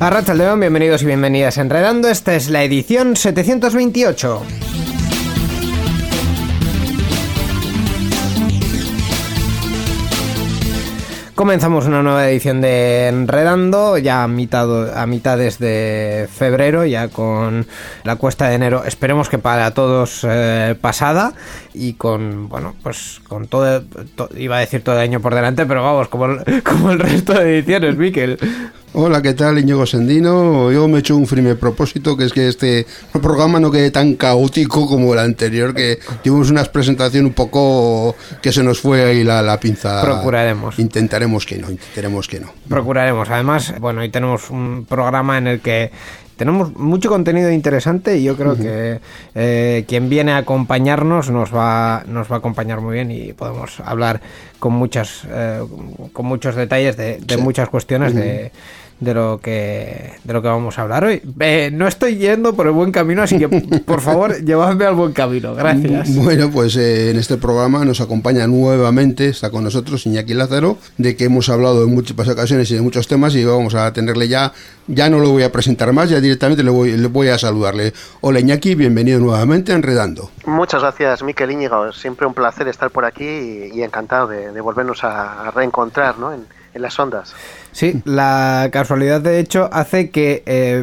Arracha 0.00 0.34
León, 0.34 0.60
bienvenidos 0.60 1.02
y 1.02 1.06
bienvenidas 1.06 1.58
a 1.58 1.62
Enredando. 1.62 2.08
Esta 2.08 2.34
es 2.34 2.50
la 2.50 2.62
edición 2.64 3.16
728. 3.16 4.42
Comenzamos 11.34 11.84
una 11.84 12.02
nueva 12.02 12.30
edición 12.30 12.62
de 12.62 13.08
Enredando, 13.08 13.98
ya 13.98 14.22
a, 14.24 14.28
mitad, 14.28 14.96
a 14.98 15.06
mitades 15.06 15.58
de 15.58 16.26
febrero, 16.34 16.86
ya 16.86 17.08
con 17.08 17.66
la 18.04 18.16
cuesta 18.16 18.48
de 18.48 18.54
enero, 18.54 18.84
esperemos 18.86 19.28
que 19.28 19.36
para 19.36 19.70
todos 19.74 20.20
eh, 20.26 20.74
pasada 20.80 21.34
y 21.74 21.92
con, 21.92 22.48
bueno, 22.48 22.74
pues 22.82 23.20
con 23.28 23.48
todo, 23.48 23.82
to- 24.14 24.30
iba 24.34 24.56
a 24.56 24.60
decir 24.60 24.80
todo 24.82 24.94
el 24.94 25.02
año 25.02 25.20
por 25.20 25.34
delante, 25.34 25.66
pero 25.66 25.82
vamos, 25.82 26.08
como 26.08 26.26
como 26.64 26.92
el 26.92 27.00
resto 27.00 27.34
de 27.34 27.58
ediciones, 27.58 27.98
Miquel. 27.98 28.38
Hola, 28.98 29.20
¿qué 29.20 29.34
tal? 29.34 29.58
Íñigo 29.58 29.84
Sendino. 29.84 30.72
Yo 30.72 30.88
me 30.88 30.96
he 30.96 31.00
hecho 31.00 31.14
un 31.18 31.26
firme 31.26 31.54
propósito, 31.54 32.16
que 32.16 32.24
es 32.24 32.32
que 32.32 32.48
este 32.48 32.86
programa 33.12 33.60
no 33.60 33.70
quede 33.70 33.90
tan 33.90 34.14
caótico 34.14 34.86
como 34.88 35.12
el 35.12 35.18
anterior, 35.18 35.74
que 35.74 35.98
tuvimos 36.24 36.50
una 36.50 36.64
presentación 36.64 37.26
un 37.26 37.34
poco 37.34 38.16
que 38.40 38.52
se 38.52 38.62
nos 38.62 38.80
fue 38.80 39.04
ahí 39.04 39.22
la, 39.22 39.42
la 39.42 39.60
pinza. 39.60 40.00
Procuraremos. 40.00 40.78
Intentaremos 40.78 41.44
que 41.44 41.58
no, 41.58 41.70
intentaremos 41.70 42.26
que 42.26 42.40
no. 42.40 42.50
Procuraremos. 42.70 43.28
Además, 43.28 43.74
bueno, 43.80 44.00
hoy 44.00 44.08
tenemos 44.08 44.48
un 44.48 44.86
programa 44.88 45.36
en 45.36 45.46
el 45.48 45.60
que 45.60 45.90
tenemos 46.38 46.74
mucho 46.74 47.10
contenido 47.10 47.50
interesante 47.50 48.16
y 48.16 48.24
yo 48.24 48.34
creo 48.34 48.56
que 48.56 49.00
eh, 49.34 49.84
quien 49.86 50.08
viene 50.08 50.32
a 50.32 50.38
acompañarnos 50.38 51.30
nos 51.30 51.54
va, 51.54 52.02
nos 52.06 52.30
va 52.30 52.36
a 52.36 52.38
acompañar 52.38 52.80
muy 52.80 52.94
bien 52.94 53.10
y 53.10 53.34
podemos 53.34 53.78
hablar 53.80 54.22
con 54.58 54.72
muchas, 54.72 55.24
eh, 55.30 55.60
con 56.14 56.24
muchos 56.24 56.54
detalles 56.54 56.96
de, 56.96 57.18
de 57.18 57.34
Sí. 57.34 57.40
muchas 57.42 57.68
cuestiones 57.68 58.14
de, 58.14 58.52
de 59.00 59.12
lo 59.12 59.40
que 59.42 60.12
de 60.24 60.32
lo 60.32 60.40
que 60.40 60.48
vamos 60.48 60.78
a 60.78 60.82
hablar 60.82 61.04
hoy. 61.04 61.22
Eh, 61.40 61.70
no 61.72 61.86
estoy 61.86 62.16
yendo 62.16 62.54
por 62.54 62.66
el 62.66 62.72
buen 62.72 62.92
camino, 62.92 63.22
así 63.22 63.38
que 63.38 63.48
por 63.86 64.00
favor 64.00 64.42
llevadme 64.42 64.86
al 64.86 64.94
buen 64.94 65.12
camino. 65.12 65.54
Gracias. 65.54 66.14
Bueno, 66.16 66.50
pues 66.50 66.76
eh, 66.76 67.10
en 67.10 67.18
este 67.18 67.36
programa 67.36 67.84
nos 67.84 68.00
acompaña 68.00 68.46
nuevamente, 68.46 69.28
está 69.28 69.50
con 69.50 69.64
nosotros 69.64 70.06
Iñaki 70.06 70.34
Lázaro, 70.34 70.78
de 70.96 71.16
que 71.16 71.24
hemos 71.24 71.48
hablado 71.48 71.84
en 71.84 71.94
muchas 71.94 72.16
ocasiones 72.28 72.70
y 72.70 72.74
de 72.74 72.80
muchos 72.80 73.06
temas 73.06 73.34
y 73.34 73.44
vamos 73.44 73.74
a 73.74 73.92
tenerle 73.92 74.28
ya, 74.28 74.52
ya 74.86 75.10
no 75.10 75.18
lo 75.18 75.30
voy 75.30 75.42
a 75.42 75.52
presentar 75.52 75.92
más, 75.92 76.08
ya 76.08 76.20
directamente 76.20 76.62
le 76.62 76.70
voy, 76.70 76.96
le 76.96 77.08
voy 77.08 77.28
a 77.28 77.38
saludarle. 77.38 77.92
Hola 78.20 78.40
Iñaki, 78.40 78.74
bienvenido 78.74 79.20
nuevamente 79.20 79.72
a 79.72 79.76
Enredando. 79.76 80.30
Muchas 80.46 80.80
gracias, 80.80 81.22
Miquel 81.22 81.50
Íñigo. 81.50 81.92
Siempre 81.92 82.26
un 82.26 82.34
placer 82.34 82.68
estar 82.68 82.90
por 82.90 83.04
aquí 83.04 83.24
y, 83.24 83.70
y 83.74 83.82
encantado 83.82 84.28
de, 84.28 84.52
de 84.52 84.60
volvernos 84.60 85.04
a, 85.04 85.48
a 85.48 85.50
reencontrar 85.50 86.18
¿no? 86.18 86.32
en, 86.32 86.46
en 86.76 86.82
las 86.82 86.98
ondas. 86.98 87.34
Sí, 87.76 88.00
la 88.06 88.70
casualidad 88.72 89.20
de 89.20 89.38
hecho 89.38 89.68
hace 89.70 90.08
que 90.08 90.42
eh, 90.46 90.82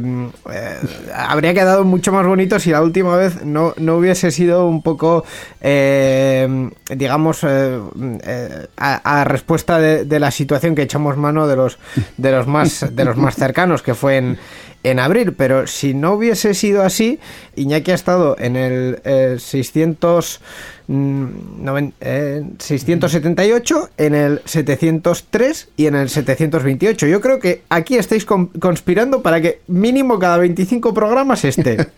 eh, 0.52 0.78
habría 1.12 1.56
quedado 1.56 1.86
mucho 1.86 2.12
más 2.12 2.24
bonito 2.28 2.60
si 2.60 2.70
la 2.70 2.84
última 2.84 3.16
vez 3.18 3.44
no, 3.44 3.74
no 3.78 3.98
hubiese 3.98 4.30
sido 4.30 4.68
un 4.68 4.84
poco, 4.84 5.26
eh, 5.62 6.70
digamos, 6.96 7.44
eh, 7.46 7.80
eh, 8.24 8.68
a, 8.78 9.24
respuesta 9.24 9.80
de, 9.80 10.06
de 10.06 10.20
la 10.20 10.30
situación 10.30 10.76
que 10.76 10.84
echamos 10.84 11.18
mano 11.18 11.48
de 11.48 11.56
los 11.56 11.80
de 12.18 12.32
los 12.32 12.46
más 12.46 12.86
de 12.96 13.06
los 13.06 13.18
más 13.18 13.38
cercanos, 13.38 13.82
que 13.82 13.96
fue 13.96 14.18
en, 14.18 14.38
en 14.84 15.00
abril. 15.00 15.34
Pero 15.34 15.66
si 15.66 15.96
no 15.96 16.14
hubiese 16.14 16.54
sido 16.54 16.84
así, 16.84 17.20
Iñaki 17.56 17.90
ha 17.90 17.96
estado 17.96 18.36
en 18.38 18.56
el 18.56 19.00
eh, 19.04 19.38
600 19.40 20.42
mm, 20.88 21.26
noven- 21.64 21.94
eh, 22.02 22.44
678, 22.60 23.90
en 23.98 24.14
el 24.16 24.42
703 24.46 25.70
y 25.78 25.88
en 25.88 25.96
el 25.96 26.10
728. 26.84 27.08
Yo 27.08 27.22
creo 27.22 27.40
que 27.40 27.64
aquí 27.70 27.98
estáis 27.98 28.26
con- 28.26 28.48
conspirando 28.48 29.22
para 29.22 29.42
que 29.42 29.62
mínimo 29.68 30.20
cada 30.20 30.38
25 30.38 30.94
programas 30.94 31.44
esté. 31.46 31.90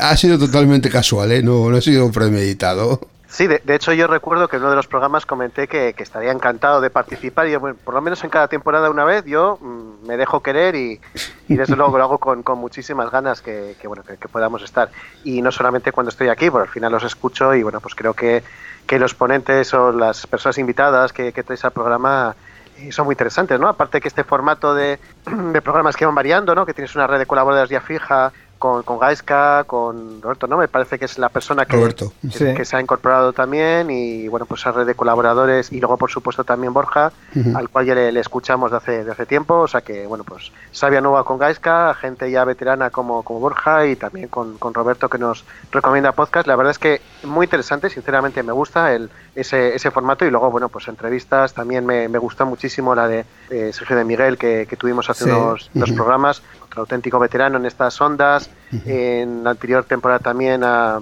Ha 0.00 0.16
sido 0.16 0.38
totalmente 0.38 0.88
casual, 0.88 1.32
¿eh? 1.32 1.42
no, 1.42 1.68
no 1.68 1.76
ha 1.76 1.80
sido 1.80 2.10
premeditado. 2.12 3.00
Sí, 3.26 3.48
de, 3.48 3.60
de 3.64 3.74
hecho 3.74 3.92
yo 3.92 4.06
recuerdo 4.06 4.46
que 4.46 4.54
en 4.56 4.62
uno 4.62 4.70
de 4.70 4.76
los 4.76 4.86
programas 4.86 5.26
comenté 5.26 5.66
que, 5.66 5.92
que 5.94 6.04
estaría 6.04 6.30
encantado 6.30 6.80
de 6.80 6.88
participar 6.88 7.48
y 7.48 7.56
bueno, 7.56 7.76
por 7.84 7.94
lo 7.94 8.00
menos 8.00 8.22
en 8.22 8.30
cada 8.30 8.46
temporada 8.46 8.88
una 8.90 9.04
vez 9.04 9.24
yo 9.24 9.58
mm, 9.60 10.06
me 10.06 10.16
dejo 10.16 10.40
querer 10.40 10.76
y, 10.76 11.00
y 11.48 11.56
desde 11.56 11.74
luego 11.76 11.98
lo 11.98 12.04
hago 12.04 12.18
con, 12.18 12.44
con 12.44 12.58
muchísimas 12.58 13.10
ganas 13.10 13.42
que, 13.42 13.74
que, 13.80 13.88
bueno 13.88 14.04
que, 14.04 14.16
que 14.18 14.28
podamos 14.28 14.62
estar 14.62 14.88
y 15.24 15.42
no 15.42 15.50
solamente 15.50 15.90
cuando 15.90 16.10
estoy 16.10 16.28
aquí, 16.28 16.48
porque 16.48 16.68
al 16.68 16.72
final 16.72 16.92
los 16.92 17.02
escucho 17.02 17.52
y 17.52 17.64
bueno 17.64 17.80
pues 17.80 17.96
creo 17.96 18.14
que, 18.14 18.44
que 18.86 19.00
los 19.00 19.14
ponentes 19.14 19.74
o 19.74 19.90
las 19.90 20.28
personas 20.28 20.58
invitadas 20.58 21.12
que, 21.12 21.32
que 21.32 21.42
traes 21.42 21.64
al 21.64 21.72
programa 21.72 22.36
eh, 22.78 22.92
son 22.92 23.06
muy 23.06 23.14
interesantes, 23.14 23.58
¿no? 23.58 23.68
Aparte 23.68 24.00
que 24.00 24.08
este 24.08 24.24
formato 24.24 24.74
de, 24.74 24.98
de 25.52 25.62
programas 25.62 25.96
que 25.96 26.06
van 26.06 26.14
variando, 26.14 26.54
¿no? 26.54 26.66
Que 26.66 26.74
tienes 26.74 26.94
una 26.94 27.06
red 27.06 27.18
de 27.18 27.26
colaboradores 27.26 27.70
ya 27.70 27.80
fija 27.80 28.32
con, 28.62 28.84
con 28.84 29.00
Gaisca, 29.00 29.64
con 29.64 30.22
Roberto, 30.22 30.46
¿no? 30.46 30.56
Me 30.56 30.68
parece 30.68 30.96
que 30.96 31.06
es 31.06 31.18
la 31.18 31.28
persona 31.30 31.64
que, 31.66 31.76
Roberto. 31.76 32.12
que, 32.22 32.30
Sí. 32.30 32.54
que 32.54 32.64
se 32.64 32.76
ha 32.76 32.80
incorporado 32.80 33.32
también 33.32 33.90
y 33.90 34.28
bueno, 34.28 34.46
pues 34.46 34.60
esa 34.60 34.70
red 34.70 34.86
de 34.86 34.94
colaboradores 34.94 35.72
y 35.72 35.80
luego 35.80 35.96
por 35.96 36.12
supuesto 36.12 36.44
también 36.44 36.72
Borja, 36.72 37.10
al 37.56 37.68
cual 37.70 37.86
ya 37.86 37.96
le, 37.96 38.12
le 38.12 38.20
escuchamos 38.20 38.70
de 38.70 38.76
hace, 38.76 39.02
de 39.04 39.10
hace 39.10 39.26
tiempo, 39.26 39.54
o 39.56 39.66
sea 39.66 39.80
que 39.80 40.06
bueno, 40.06 40.22
pues 40.22 40.52
sabia 40.70 41.00
nueva 41.00 41.24
con 41.24 41.38
Gaisca, 41.38 41.92
gente 41.94 42.30
ya 42.30 42.44
veterana 42.44 42.90
como, 42.90 43.24
como 43.24 43.40
Borja 43.40 43.84
y 43.86 43.96
también 43.96 44.28
con, 44.28 44.58
con 44.58 44.72
Roberto 44.74 45.08
que 45.08 45.18
nos 45.18 45.44
recomienda 45.72 46.12
podcast. 46.12 46.46
La 46.46 46.54
verdad 46.54 46.70
es 46.70 46.78
que 46.78 47.00
muy 47.24 47.46
interesante, 47.46 47.90
sinceramente 47.90 48.44
me 48.44 48.52
gusta 48.52 48.92
el, 48.94 49.10
ese, 49.34 49.74
ese 49.74 49.90
formato 49.90 50.24
y 50.24 50.30
luego 50.30 50.52
bueno, 50.52 50.68
pues 50.68 50.86
entrevistas, 50.86 51.52
también 51.52 51.84
me, 51.84 52.08
me 52.08 52.18
gustó 52.18 52.46
muchísimo 52.46 52.94
la 52.94 53.08
de 53.08 53.24
eh, 53.50 53.72
Sergio 53.72 53.96
de 53.96 54.04
Miguel 54.04 54.38
que, 54.38 54.66
que 54.70 54.76
tuvimos 54.76 55.10
hace 55.10 55.24
Sí. 55.24 55.30
unos, 55.30 55.68
dos 55.74 55.90
programas, 55.92 56.42
auténtico 56.80 57.18
veterano 57.18 57.58
en 57.58 57.66
estas 57.66 58.00
ondas, 58.00 58.50
en 58.86 59.44
la 59.44 59.50
anterior 59.50 59.84
temporada 59.84 60.20
también 60.20 60.62
a 60.64 61.00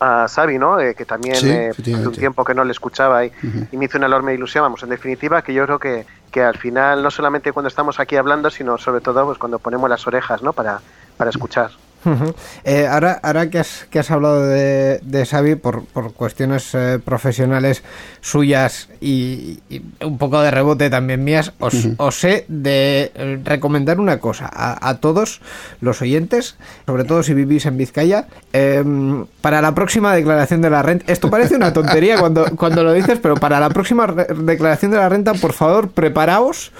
a 0.00 0.26
Xavi, 0.28 0.58
¿no? 0.58 0.78
Eh, 0.78 0.94
que 0.94 1.04
también 1.04 1.36
Sí, 1.36 1.50
eh, 1.50 1.70
hace 1.70 2.08
un 2.08 2.12
tiempo 2.14 2.44
que 2.44 2.54
no 2.54 2.64
le 2.64 2.72
escuchaba 2.72 3.24
y 3.24 3.32
me 3.72 3.86
hizo 3.86 3.98
una 3.98 4.06
enorme 4.06 4.34
ilusión. 4.34 4.62
Vamos, 4.62 4.82
en 4.82 4.90
definitiva, 4.90 5.42
que 5.42 5.54
yo 5.54 5.64
creo 5.64 5.78
que, 5.78 6.06
que 6.30 6.42
al 6.42 6.56
final, 6.58 7.02
no 7.02 7.10
solamente 7.10 7.52
cuando 7.52 7.68
estamos 7.68 7.98
aquí 7.98 8.16
hablando, 8.16 8.50
sino 8.50 8.76
sobre 8.78 9.00
todo 9.00 9.24
pues 9.24 9.38
cuando 9.38 9.58
ponemos 9.58 9.88
las 9.88 10.06
orejas, 10.06 10.42
¿no? 10.42 10.52
Para, 10.52 10.80
para 11.16 11.30
escuchar. 11.30 11.70
Eh, 12.64 12.86
ahora, 12.86 13.18
ahora 13.22 13.50
que 13.50 13.58
has, 13.58 13.86
que 13.90 13.98
has 13.98 14.10
hablado 14.10 14.46
de, 14.46 15.00
de 15.02 15.26
Xavi 15.26 15.56
por, 15.56 15.84
por 15.86 16.12
cuestiones 16.12 16.74
eh, 16.74 16.98
profesionales 17.04 17.82
suyas 18.20 18.88
y, 19.00 19.60
y 19.68 19.82
un 20.04 20.18
poco 20.18 20.40
de 20.40 20.50
rebote 20.50 20.90
también 20.90 21.24
mías, 21.24 21.52
os, 21.58 21.74
os 21.96 22.24
he 22.24 22.44
de 22.48 23.12
eh, 23.14 23.40
recomendar 23.44 24.00
una 24.00 24.18
cosa 24.18 24.50
a, 24.52 24.88
a 24.88 24.98
todos 24.98 25.40
los 25.80 26.02
oyentes, 26.02 26.56
sobre 26.86 27.04
todo 27.04 27.22
si 27.22 27.34
vivís 27.34 27.66
en 27.66 27.76
Vizcaya, 27.76 28.26
em, 28.52 29.26
para 29.40 29.60
la 29.60 29.74
próxima 29.74 30.14
declaración 30.14 30.62
de 30.62 30.70
la 30.70 30.82
renta. 30.82 31.12
Esto 31.12 31.30
parece 31.30 31.56
una 31.56 31.72
tontería 31.72 32.18
cuando, 32.18 32.44
cuando 32.56 32.82
lo 32.82 32.92
dices, 32.92 33.18
pero 33.20 33.36
para 33.36 33.60
la 33.60 33.70
próxima 33.70 34.06
declaración 34.06 34.90
de 34.90 34.98
la 34.98 35.08
renta, 35.08 35.34
por 35.34 35.52
favor, 35.52 35.90
preparaos 35.90 36.72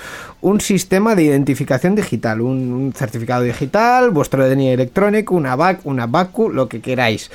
un 0.42 0.60
sistema 0.60 1.14
de 1.14 1.24
identificación 1.24 1.94
digital, 1.94 2.40
un, 2.40 2.72
un 2.72 2.92
certificado 2.92 3.42
digital, 3.42 4.10
vuestro 4.10 4.48
DNI 4.48 4.68
electrónico, 4.70 5.34
una 5.34 5.56
BAC, 5.56 5.80
una 5.84 6.06
BACU, 6.06 6.50
lo 6.50 6.68
que 6.68 6.80
queráis. 6.80 7.30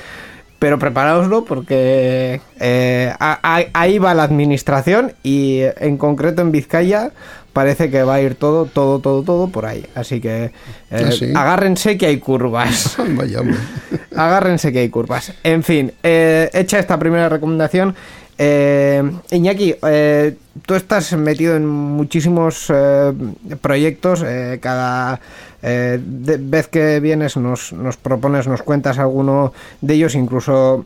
Pero 0.58 0.78
preparaoslo 0.78 1.44
porque 1.44 2.40
eh, 2.60 3.12
a- 3.18 3.40
a- 3.42 3.64
ahí 3.72 3.98
va 3.98 4.14
la 4.14 4.22
administración 4.22 5.12
y 5.24 5.62
en 5.80 5.96
concreto 5.98 6.40
en 6.40 6.52
Vizcaya 6.52 7.10
parece 7.52 7.90
que 7.90 8.04
va 8.04 8.14
a 8.14 8.20
ir 8.22 8.36
todo, 8.36 8.66
todo, 8.66 9.00
todo, 9.00 9.24
todo 9.24 9.48
por 9.48 9.66
ahí. 9.66 9.84
Así 9.96 10.20
que 10.20 10.44
eh, 10.44 10.52
¿Ah, 10.92 11.10
sí? 11.10 11.32
agárrense 11.34 11.98
que 11.98 12.06
hay 12.06 12.18
curvas. 12.18 12.96
Agárrense 14.16 14.72
que 14.72 14.78
hay 14.80 14.88
curvas. 14.88 15.32
En 15.42 15.62
fin, 15.62 15.92
eh, 16.02 16.48
hecha 16.52 16.78
esta 16.78 16.98
primera 16.98 17.28
recomendación, 17.28 17.94
eh, 18.44 19.00
Iñaki, 19.30 19.76
eh, 19.86 20.34
tú 20.66 20.74
estás 20.74 21.12
metido 21.12 21.54
en 21.54 21.64
muchísimos 21.64 22.66
eh, 22.74 23.12
proyectos. 23.60 24.24
cada 24.60 25.20
vez 25.62 26.66
que 26.66 26.98
vienes 26.98 27.36
nos, 27.36 27.72
nos 27.72 27.96
propones, 27.96 28.48
nos 28.48 28.62
cuentas 28.62 28.98
alguno 28.98 29.52
de 29.80 29.94
ellos, 29.94 30.16
incluso 30.16 30.84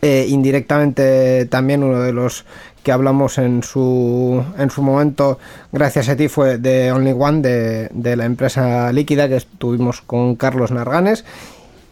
indirectamente 0.00 1.44
también 1.46 1.82
uno 1.82 2.00
de 2.00 2.12
los 2.12 2.46
que 2.82 2.92
hablamos 2.92 3.36
en 3.36 3.62
su, 3.62 4.42
en 4.56 4.70
su 4.70 4.80
momento, 4.80 5.38
gracias 5.72 6.08
a 6.08 6.16
ti, 6.16 6.28
fue 6.28 6.56
de 6.56 6.92
Only 6.92 7.12
One, 7.12 7.42
de, 7.42 7.88
de 7.92 8.16
la 8.16 8.24
empresa 8.24 8.90
líquida 8.92 9.28
que 9.28 9.36
estuvimos 9.36 10.00
con 10.00 10.36
Carlos 10.36 10.70
Narganes. 10.70 11.24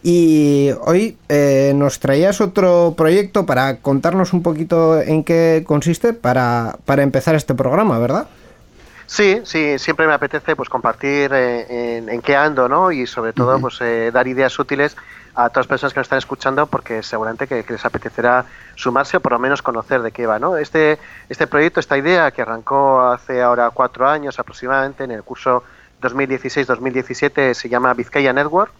Y 0.07 0.69
hoy 0.81 1.17
eh, 1.29 1.73
nos 1.75 1.99
traías 1.99 2.39
otro 2.39 2.93
proyecto 2.95 3.47
para 3.47 3.77
contarnos 3.77 4.33
un 4.33 4.43
poquito 4.43 5.01
en 5.01 5.23
qué 5.23 5.63
consiste 5.65 6.13
para, 6.13 6.77
para 6.85 7.01
empezar 7.01 7.33
este 7.33 7.55
programa, 7.55 7.97
¿verdad? 7.97 8.27
Sí, 9.07 9.41
sí, 9.45 9.79
siempre 9.79 10.05
me 10.05 10.13
apetece 10.13 10.55
pues 10.55 10.69
compartir 10.69 11.31
eh, 11.33 11.97
en, 11.97 12.09
en, 12.09 12.21
qué 12.21 12.35
ando, 12.35 12.69
¿no? 12.69 12.91
Y 12.91 13.07
sobre 13.07 13.33
todo, 13.33 13.59
pues 13.59 13.81
eh, 13.81 14.11
dar 14.13 14.27
ideas 14.27 14.59
útiles 14.59 14.95
a 15.33 15.49
todas 15.49 15.65
las 15.65 15.67
personas 15.67 15.93
que 15.93 15.99
nos 16.01 16.05
están 16.05 16.19
escuchando 16.19 16.67
porque 16.67 17.01
seguramente 17.01 17.47
que, 17.47 17.63
que, 17.63 17.73
les 17.73 17.83
apetecerá 17.83 18.45
sumarse 18.75 19.17
o 19.17 19.21
por 19.21 19.31
lo 19.31 19.39
menos 19.39 19.63
conocer 19.63 20.03
de 20.03 20.11
qué 20.11 20.27
va, 20.27 20.37
¿no? 20.37 20.55
Este, 20.55 20.99
este 21.29 21.47
proyecto, 21.47 21.79
esta 21.79 21.97
idea 21.97 22.29
que 22.29 22.43
arrancó 22.43 23.01
hace 23.01 23.41
ahora 23.41 23.71
cuatro 23.71 24.07
años 24.07 24.37
aproximadamente 24.37 25.03
en 25.03 25.09
el 25.09 25.23
curso 25.23 25.63
2016-2017 26.03 27.55
se 27.55 27.69
llama 27.69 27.95
Vizcaya 27.95 28.33
Network. 28.33 28.71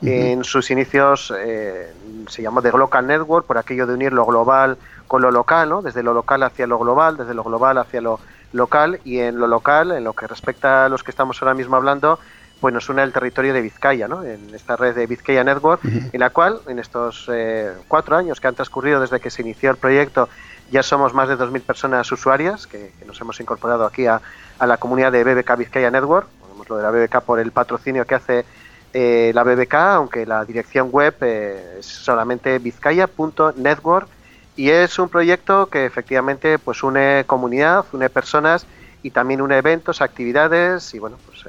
Uh 0.00 0.06
-huh. 0.06 0.32
En 0.32 0.44
sus 0.44 0.70
inicios 0.70 1.32
eh, 1.36 1.92
se 2.28 2.42
llamó 2.42 2.62
The 2.62 2.70
Global 2.70 3.06
Network 3.06 3.46
por 3.46 3.58
aquello 3.58 3.86
de 3.86 3.94
unir 3.94 4.12
lo 4.12 4.24
global 4.26 4.76
con 5.06 5.22
lo 5.22 5.30
local, 5.30 5.68
¿no? 5.68 5.82
Desde 5.82 6.02
lo 6.02 6.12
local 6.12 6.42
hacia 6.42 6.66
lo 6.66 6.78
global, 6.78 7.16
desde 7.16 7.34
lo 7.34 7.42
global 7.42 7.78
hacia 7.78 8.00
lo 8.00 8.20
local 8.52 9.00
y 9.04 9.18
en 9.18 9.38
lo 9.38 9.46
local, 9.46 9.92
en 9.92 10.04
lo 10.04 10.12
que 10.12 10.26
respecta 10.26 10.86
a 10.86 10.88
los 10.88 11.02
que 11.02 11.10
estamos 11.10 11.42
ahora 11.42 11.54
mismo 11.54 11.76
hablando, 11.76 12.18
pues 12.60 12.74
nos 12.74 12.88
une 12.88 13.02
el 13.02 13.12
territorio 13.12 13.52
de 13.54 13.60
Vizcaya, 13.60 14.08
¿no? 14.08 14.24
en 14.24 14.54
esta 14.54 14.76
red 14.76 14.94
de 14.94 15.06
Vizcaya 15.06 15.44
Network, 15.44 15.84
uh 15.84 15.88
-huh. 15.88 16.10
en 16.12 16.20
la 16.20 16.30
cual 16.30 16.60
en 16.66 16.78
estos 16.78 17.28
eh, 17.32 17.72
cuatro 17.86 18.16
años 18.16 18.40
que 18.40 18.48
han 18.48 18.54
transcurrido 18.54 19.00
desde 19.00 19.20
que 19.20 19.30
se 19.30 19.42
inició 19.42 19.70
el 19.70 19.76
proyecto 19.76 20.28
ya 20.70 20.82
somos 20.82 21.14
más 21.14 21.28
de 21.28 21.38
2.000 21.38 21.62
personas 21.62 22.10
usuarias 22.12 22.66
que, 22.66 22.92
que, 22.98 23.04
nos 23.06 23.18
hemos 23.20 23.40
incorporado 23.40 23.86
aquí 23.86 24.06
a, 24.06 24.20
a, 24.58 24.66
la 24.66 24.76
comunidad 24.76 25.12
de 25.12 25.24
BBK 25.24 25.56
Vizcaya 25.56 25.90
Network, 25.90 26.28
ponemos 26.40 26.68
lo 26.68 26.76
de 26.76 26.82
la 26.82 26.90
BBK 26.90 27.22
por 27.22 27.38
el 27.38 27.52
patrocinio 27.52 28.04
que 28.04 28.14
hace 28.14 28.44
eh, 28.92 29.32
la 29.34 29.44
BBK, 29.44 29.74
aunque 29.74 30.26
la 30.26 30.44
dirección 30.44 30.90
web 30.90 31.14
eh, 31.20 31.76
es 31.80 31.86
solamente 31.86 32.58
vizcaya.network 32.58 34.08
y 34.56 34.70
es 34.70 34.98
un 34.98 35.08
proyecto 35.08 35.66
que 35.66 35.86
efectivamente 35.86 36.58
pues 36.58 36.82
une 36.82 37.24
comunidad, 37.26 37.84
une 37.92 38.10
personas 38.10 38.66
y 39.02 39.10
también 39.10 39.40
une 39.40 39.56
eventos, 39.56 40.00
actividades 40.00 40.94
y 40.94 40.98
bueno, 40.98 41.16
pues 41.26 41.44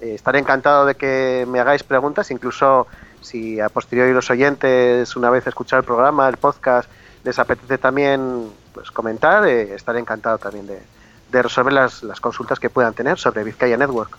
eh, 0.00 0.14
estaré 0.14 0.38
encantado 0.38 0.84
de 0.84 0.94
que 0.96 1.46
me 1.48 1.60
hagáis 1.60 1.82
preguntas, 1.82 2.30
incluso 2.30 2.86
si 3.20 3.60
a 3.60 3.68
posteriori 3.68 4.12
los 4.12 4.30
oyentes, 4.30 5.16
una 5.16 5.30
vez 5.30 5.46
escuchado 5.46 5.80
el 5.80 5.86
programa, 5.86 6.28
el 6.28 6.36
podcast, 6.36 6.90
les 7.24 7.38
apetece 7.38 7.78
también 7.78 8.50
pues, 8.72 8.90
comentar, 8.90 9.46
eh, 9.46 9.74
estaré 9.74 9.98
encantado 9.98 10.36
también 10.36 10.66
de, 10.66 10.82
de 11.32 11.42
resolver 11.42 11.72
las, 11.72 12.02
las, 12.02 12.20
consultas 12.20 12.60
que 12.60 12.68
puedan 12.68 12.92
tener 12.92 13.18
sobre 13.18 13.42
Vizcaya 13.44 13.76
Network. 13.78 14.18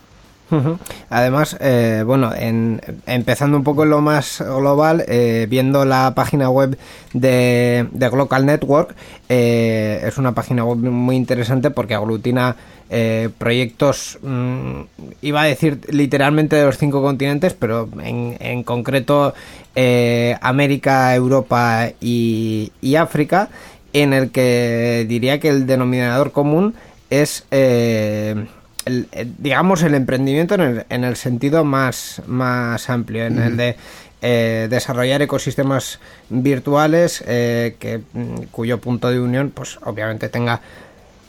Además, 1.10 1.56
eh, 1.60 2.02
bueno, 2.06 2.32
en, 2.34 2.80
empezando 3.06 3.56
un 3.56 3.64
poco 3.64 3.82
en 3.82 3.90
lo 3.90 4.00
más 4.00 4.40
global, 4.40 5.04
eh, 5.08 5.46
viendo 5.48 5.84
la 5.84 6.14
página 6.14 6.50
web 6.50 6.78
de, 7.12 7.88
de 7.90 8.08
Global 8.08 8.46
Network, 8.46 8.94
eh, 9.28 10.02
es 10.04 10.18
una 10.18 10.32
página 10.32 10.64
web 10.64 10.78
muy 10.78 11.16
interesante 11.16 11.70
porque 11.70 11.94
aglutina 11.94 12.56
eh, 12.90 13.30
proyectos, 13.38 14.18
mmm, 14.22 14.82
iba 15.22 15.42
a 15.42 15.46
decir 15.46 15.80
literalmente 15.88 16.54
de 16.54 16.64
los 16.64 16.78
cinco 16.78 17.02
continentes, 17.02 17.54
pero 17.54 17.88
en, 18.02 18.62
concreto 18.62 19.34
América, 20.40 21.14
Europa 21.14 21.88
y, 22.00 22.72
y, 22.80 22.94
África, 22.94 23.48
en 23.92 24.12
el 24.12 24.30
que 24.30 25.04
diría 25.08 25.40
que 25.40 25.48
el 25.48 25.66
denominador 25.66 26.32
común 26.32 26.74
es 27.10 27.44
eh, 27.50 28.46
el, 28.86 29.08
digamos 29.38 29.82
el 29.82 29.94
emprendimiento 29.94 30.54
en 30.54 30.60
el, 30.60 30.86
en 30.88 31.04
el 31.04 31.16
sentido 31.16 31.64
más, 31.64 32.22
más 32.26 32.88
amplio, 32.88 33.26
en 33.26 33.38
el 33.38 33.56
de 33.56 33.76
eh, 34.22 34.68
desarrollar 34.70 35.20
ecosistemas 35.20 36.00
virtuales 36.30 37.22
eh, 37.26 37.76
que, 37.78 38.00
mm, 38.12 38.44
cuyo 38.50 38.80
punto 38.80 39.10
de 39.10 39.20
unión 39.20 39.52
pues 39.54 39.78
obviamente 39.84 40.28
tenga 40.30 40.62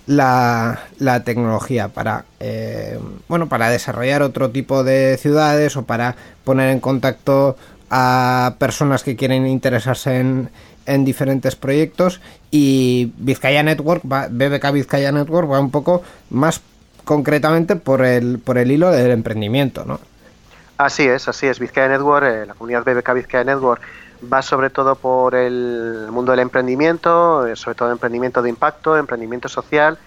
la, 0.06 0.84
la 1.00 1.24
tecnología 1.26 1.90
para 1.90 2.24
eh, 2.40 2.98
bueno 3.28 3.50
para 3.50 3.70
desarrollar 3.70 4.22
otro 4.22 4.52
tipo 4.52 4.86
de 4.86 5.18
ciudades 5.18 5.76
o 5.76 5.84
para 5.84 6.16
poner 6.46 6.70
en 6.70 6.80
contacto 6.80 7.58
a 7.90 8.56
personas 8.60 9.04
que 9.04 9.16
quieren 9.16 9.48
interesarse 9.48 10.20
en, 10.20 10.50
en 10.86 11.06
diferentes 11.06 11.56
proyectos. 11.56 12.22
Y 12.52 13.14
Vizcaya 13.18 13.64
Network 13.64 14.04
va, 14.10 14.28
BBK 14.30 14.72
Vizcaya 14.72 15.12
Network 15.12 15.52
va 15.52 15.60
un 15.60 15.72
poco 15.72 16.04
más 16.30 16.62
concretamente 17.08 17.78
por 17.78 18.04
el, 18.04 18.38
por 18.38 18.58
el 18.58 18.70
hilo 18.70 18.92
del 18.92 19.12
emprendimiento, 19.12 19.86
¿no? 19.86 19.98
Así 20.78 21.08
es, 21.08 21.30
así 21.30 21.48
es. 21.48 21.58
Vizcaya 21.58 21.88
Network, 21.88 22.26
eh, 22.26 22.46
la 22.46 22.54
comunidad 22.54 22.84
BBK 22.84 23.14
Vizcaya 23.14 23.46
Network 23.46 23.82
va 24.32 24.42
sobre 24.42 24.70
todo 24.70 24.96
por 24.96 25.34
el 25.34 26.08
mundo 26.12 26.32
del 26.34 26.42
emprendimiento, 26.42 27.48
eh, 27.48 27.56
sobre 27.56 27.76
todo 27.76 27.92
emprendimiento 27.94 28.42
de 28.42 28.50
impacto, 28.50 28.98
emprendimiento 28.98 29.48
social. 29.48 29.98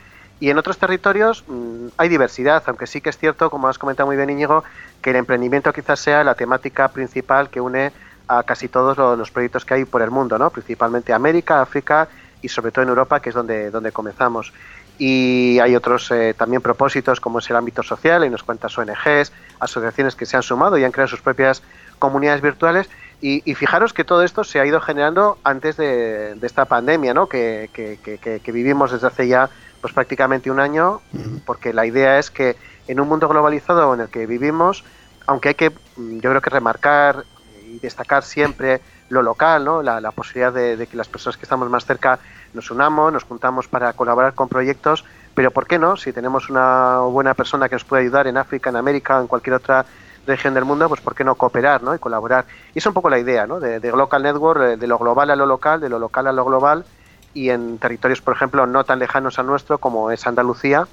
Y 0.41 0.51
en 0.51 0.59
otros 0.59 0.77
territorios 0.77 1.43
mmm, 1.49 1.89
hay 1.97 2.11
diversidad, 2.11 2.63
aunque 2.67 2.87
sí 2.87 3.01
que 3.01 3.09
es 3.09 3.17
cierto, 3.17 3.49
como 3.49 3.67
has 3.67 3.79
comentado 3.79 4.07
muy 4.07 4.17
bien 4.17 4.29
Íñigo, 4.29 4.63
que 5.01 5.11
el 5.11 5.17
emprendimiento 5.17 5.73
quizás 5.73 6.01
sea 6.01 6.23
la 6.23 6.35
temática 6.35 6.89
principal 6.89 7.49
que 7.49 7.63
une 7.63 7.93
a 8.29 8.43
casi 8.43 8.69
todos 8.69 8.99
los, 8.99 9.19
los 9.19 9.31
proyectos 9.31 9.65
que 9.65 9.73
hay 9.73 9.85
por 9.87 10.03
el 10.03 10.11
mundo, 10.11 10.39
¿no? 10.39 10.51
principalmente 10.51 11.15
América, 11.15 11.63
África 11.63 12.09
y 12.43 12.49
sobre 12.49 12.73
todo 12.73 12.83
en 12.83 12.91
Europa, 12.91 13.21
que 13.21 13.31
es 13.31 13.35
donde, 13.35 13.71
donde 13.71 13.91
comenzamos 13.91 14.53
y 15.01 15.59
hay 15.61 15.75
otros 15.77 16.11
eh, 16.11 16.35
también 16.37 16.61
propósitos 16.61 17.21
como 17.21 17.39
es 17.39 17.49
el 17.49 17.57
ámbito 17.57 17.83
social, 17.83 18.23
hay 18.23 18.29
unas 18.29 18.43
cuantas 18.43 18.77
ONGs, 18.77 19.33
asociaciones 19.59 20.15
que 20.15 20.27
se 20.27 20.37
han 20.37 20.43
sumado 20.43 20.77
y 20.77 20.85
han 20.85 20.93
creado 20.93 21.09
sus 21.09 21.23
propias 21.23 21.63
comunidades 21.99 22.43
virtuales 22.43 22.91
y, 23.23 23.43
y 23.51 23.55
fijaros 23.55 23.95
que 23.95 24.05
todo 24.05 24.23
esto 24.23 24.45
se 24.45 24.61
ha 24.61 24.67
ido 24.67 24.79
generando 24.79 25.39
antes 25.43 25.79
de, 25.79 26.35
de 26.35 26.47
esta 26.47 26.67
pandemia 26.67 27.15
¿no? 27.15 27.29
que, 27.29 27.71
que, 27.73 27.99
que, 28.03 28.41
que, 28.41 28.53
vivimos 28.53 28.93
desde 28.93 29.07
hace 29.07 29.27
ya 29.27 29.49
pues 29.81 29.95
prácticamente 29.95 30.51
un 30.51 30.61
año 30.61 31.01
porque 31.47 31.73
la 31.73 31.87
idea 31.87 32.19
es 32.19 32.31
que 32.31 32.57
en 32.87 33.01
un 33.01 33.09
mundo 33.09 33.27
globalizado 33.27 33.95
en 33.95 34.01
el 34.01 34.09
que 34.09 34.27
vivimos 34.27 34.85
aunque 35.27 35.49
hay 35.49 35.55
que 35.55 35.73
yo 35.97 36.31
creo 36.31 36.43
que 36.43 36.51
remarcar 36.51 37.25
y 37.67 37.79
destacar 37.79 38.23
siempre 38.23 38.83
lo 39.11 39.23
local, 39.23 39.65
¿no? 39.65 39.83
la, 39.83 40.11
posibilidad 40.13 40.53
de, 40.53 40.87
que 40.87 40.97
las 40.97 41.09
personas 41.09 41.37
que 41.37 41.43
estamos 41.43 41.69
más 41.69 41.85
cerca 41.85 42.19
nos 42.55 42.71
unamos, 42.71 43.13
nos 43.13 43.25
juntamos 43.25 43.69
para 43.69 43.93
colaborar 43.93 44.35
con 44.35 44.49
proyectos, 44.49 45.05
pero 45.35 45.51
¿por 45.51 45.67
qué 45.67 45.79
no? 45.79 45.97
Si 45.97 46.13
tenemos 46.13 46.49
una 46.49 47.01
buena 47.01 47.35
persona 47.35 47.69
que 47.69 47.75
nos 47.75 47.85
puede 47.85 48.03
ayudar 48.03 48.29
en 48.29 48.37
África, 48.37 48.71
en 48.71 48.77
América, 48.77 49.21
en 49.21 49.27
cualquier 49.27 49.55
otra 49.55 49.85
región 50.27 50.55
del 50.55 50.65
mundo, 50.65 50.89
pues 50.89 51.01
¿por 51.01 51.15
qué 51.15 51.25
no 51.25 51.35
cooperar 51.35 51.83
¿no? 51.83 51.95
y 51.95 51.99
colaborar? 51.99 52.47
Y 52.73 52.79
es 52.79 52.87
un 52.87 52.95
poco 52.95 53.11
la 53.11 53.19
idea 53.19 53.47
¿no? 53.47 53.59
de, 53.59 53.81
Local 53.91 54.23
Network, 54.23 54.79
de 54.79 54.87
lo 54.87 54.99
global 54.99 55.31
a 55.31 55.37
lo 55.37 55.47
local, 55.47 55.81
de 55.81 55.89
lo 55.89 55.99
local 55.99 56.29
a 56.29 56.33
lo 56.33 56.45
global, 56.45 56.85
y 57.35 57.51
en 57.51 57.79
territorios, 57.79 58.21
por 58.21 58.35
ejemplo, 58.35 58.67
no 58.67 58.85
tan 58.85 58.99
lejanos 59.01 59.39
a 59.39 59.43
nuestro 59.43 59.79
como 59.79 60.11
es 60.11 60.27
Andalucía, 60.27 60.87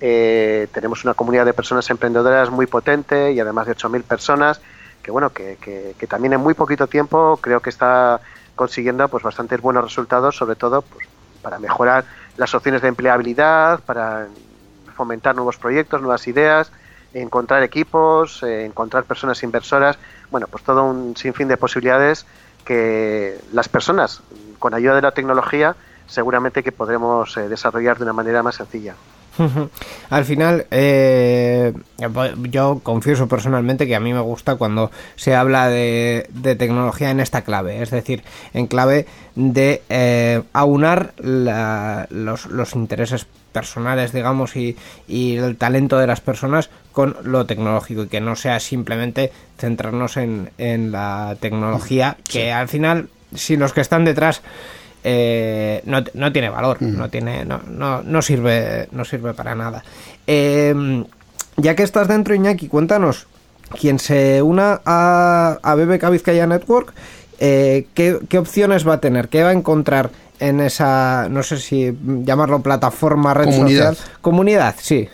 eh, 0.00 0.66
tenemos 0.72 1.04
una 1.04 1.12
comunidad 1.12 1.44
de 1.44 1.52
personas 1.52 1.90
emprendedoras 1.90 2.50
muy 2.50 2.66
potente 2.66 3.32
y 3.32 3.40
además 3.40 3.66
de 3.66 3.76
8.000 3.76 4.02
personas, 4.02 4.60
que 5.02 5.10
bueno, 5.10 5.30
que, 5.30 5.56
que, 5.60 6.06
también 6.06 6.32
en 6.32 6.40
muy 6.40 6.54
poquito 6.54 6.86
tiempo 6.86 7.38
creo 7.40 7.60
que 7.60 7.70
está 7.70 8.20
consiguiendo 8.54 9.08
pues 9.08 9.22
bastantes 9.22 9.60
buenos 9.60 9.84
resultados, 9.84 10.36
sobre 10.36 10.56
todo 10.56 10.82
pues, 10.82 11.06
para 11.42 11.58
mejorar 11.58 12.04
las 12.36 12.54
opciones 12.54 12.82
de 12.82 12.88
empleabilidad, 12.88 13.80
para 13.80 14.28
fomentar 14.94 15.34
nuevos 15.34 15.56
proyectos, 15.56 16.00
nuevas 16.00 16.26
ideas, 16.26 16.70
encontrar 17.14 17.62
equipos, 17.62 18.42
eh, 18.42 18.66
encontrar 18.66 19.04
personas 19.04 19.42
inversoras, 19.42 19.98
bueno, 20.30 20.46
pues 20.46 20.62
todo 20.62 20.84
un 20.84 21.16
sinfín 21.16 21.48
de 21.48 21.56
posibilidades 21.56 22.26
que 22.64 23.38
las 23.52 23.68
personas, 23.68 24.22
con 24.58 24.74
ayuda 24.74 24.96
de 24.96 25.02
la 25.02 25.12
tecnología, 25.12 25.74
seguramente 26.06 26.62
que 26.62 26.72
podremos 26.72 27.36
eh, 27.36 27.48
desarrollar 27.48 27.98
de 27.98 28.04
una 28.04 28.12
manera 28.12 28.42
más 28.42 28.56
sencilla. 28.56 28.94
Al 30.10 30.24
final, 30.24 30.66
eh, 30.70 31.72
yo 32.50 32.80
confieso 32.82 33.28
personalmente 33.28 33.86
que 33.86 33.94
a 33.94 34.00
mí 34.00 34.12
me 34.12 34.20
gusta 34.20 34.56
cuando 34.56 34.90
se 35.16 35.34
habla 35.34 35.68
de, 35.68 36.28
de 36.30 36.56
tecnología 36.56 37.10
en 37.10 37.20
esta 37.20 37.42
clave, 37.42 37.82
es 37.82 37.90
decir, 37.90 38.22
en 38.52 38.66
clave 38.66 39.06
de 39.34 39.82
eh, 39.88 40.42
aunar 40.52 41.14
la, 41.18 42.06
los, 42.10 42.46
los, 42.46 42.74
intereses 42.74 43.26
personales, 43.52 44.12
digamos, 44.12 44.56
y, 44.56 44.76
y, 45.08 45.36
el 45.36 45.56
talento 45.56 45.98
de 45.98 46.06
las 46.06 46.20
personas 46.20 46.70
con 46.92 47.16
lo 47.22 47.46
tecnológico 47.46 48.04
y 48.04 48.08
que 48.08 48.20
no 48.20 48.36
sea 48.36 48.60
simplemente 48.60 49.32
centrarnos 49.58 50.16
en, 50.16 50.50
en 50.58 50.92
la 50.92 51.36
tecnología, 51.40 52.16
que 52.28 52.52
al 52.52 52.68
final, 52.68 53.08
si 53.34 53.56
los 53.56 53.72
que 53.72 53.80
están 53.80 54.04
detrás 54.04 54.42
eh, 55.04 55.82
no, 55.84 56.02
no, 56.14 56.32
tiene 56.32 56.50
valor, 56.50 56.78
uh 56.80 56.84
-huh. 56.84 56.96
no 56.96 57.08
tiene, 57.08 57.44
no, 57.44 57.60
no, 57.68 58.02
no, 58.02 58.22
sirve, 58.22 58.88
no 58.92 59.04
sirve 59.04 59.34
para 59.34 59.54
nada. 59.54 59.82
Eh, 60.26 61.04
ya 61.56 61.74
que 61.74 61.82
estás 61.82 62.08
dentro, 62.08 62.34
Iñaki, 62.34 62.68
cuéntanos, 62.68 63.26
quien 63.78 63.98
se 63.98 64.42
una 64.42 64.80
a, 64.84 65.58
a 65.62 65.74
BBK 65.74 66.10
Vizcaya 66.10 66.46
Network, 66.46 66.92
eh, 67.38 67.86
¿qué, 67.94 68.18
¿qué 68.28 68.38
opciones 68.38 68.86
va 68.86 68.94
a 68.94 69.00
tener? 69.00 69.28
¿Qué 69.28 69.42
va 69.42 69.50
a 69.50 69.52
encontrar 69.52 70.10
en 70.40 70.60
esa, 70.60 71.28
no 71.30 71.42
sé 71.42 71.58
si 71.58 71.96
llamarlo 72.24 72.60
plataforma, 72.60 73.34
red 73.34 73.44
Comunidad. 73.46 73.94
social? 73.94 74.10
Comunidad, 74.20 74.74
sí. 74.78 75.08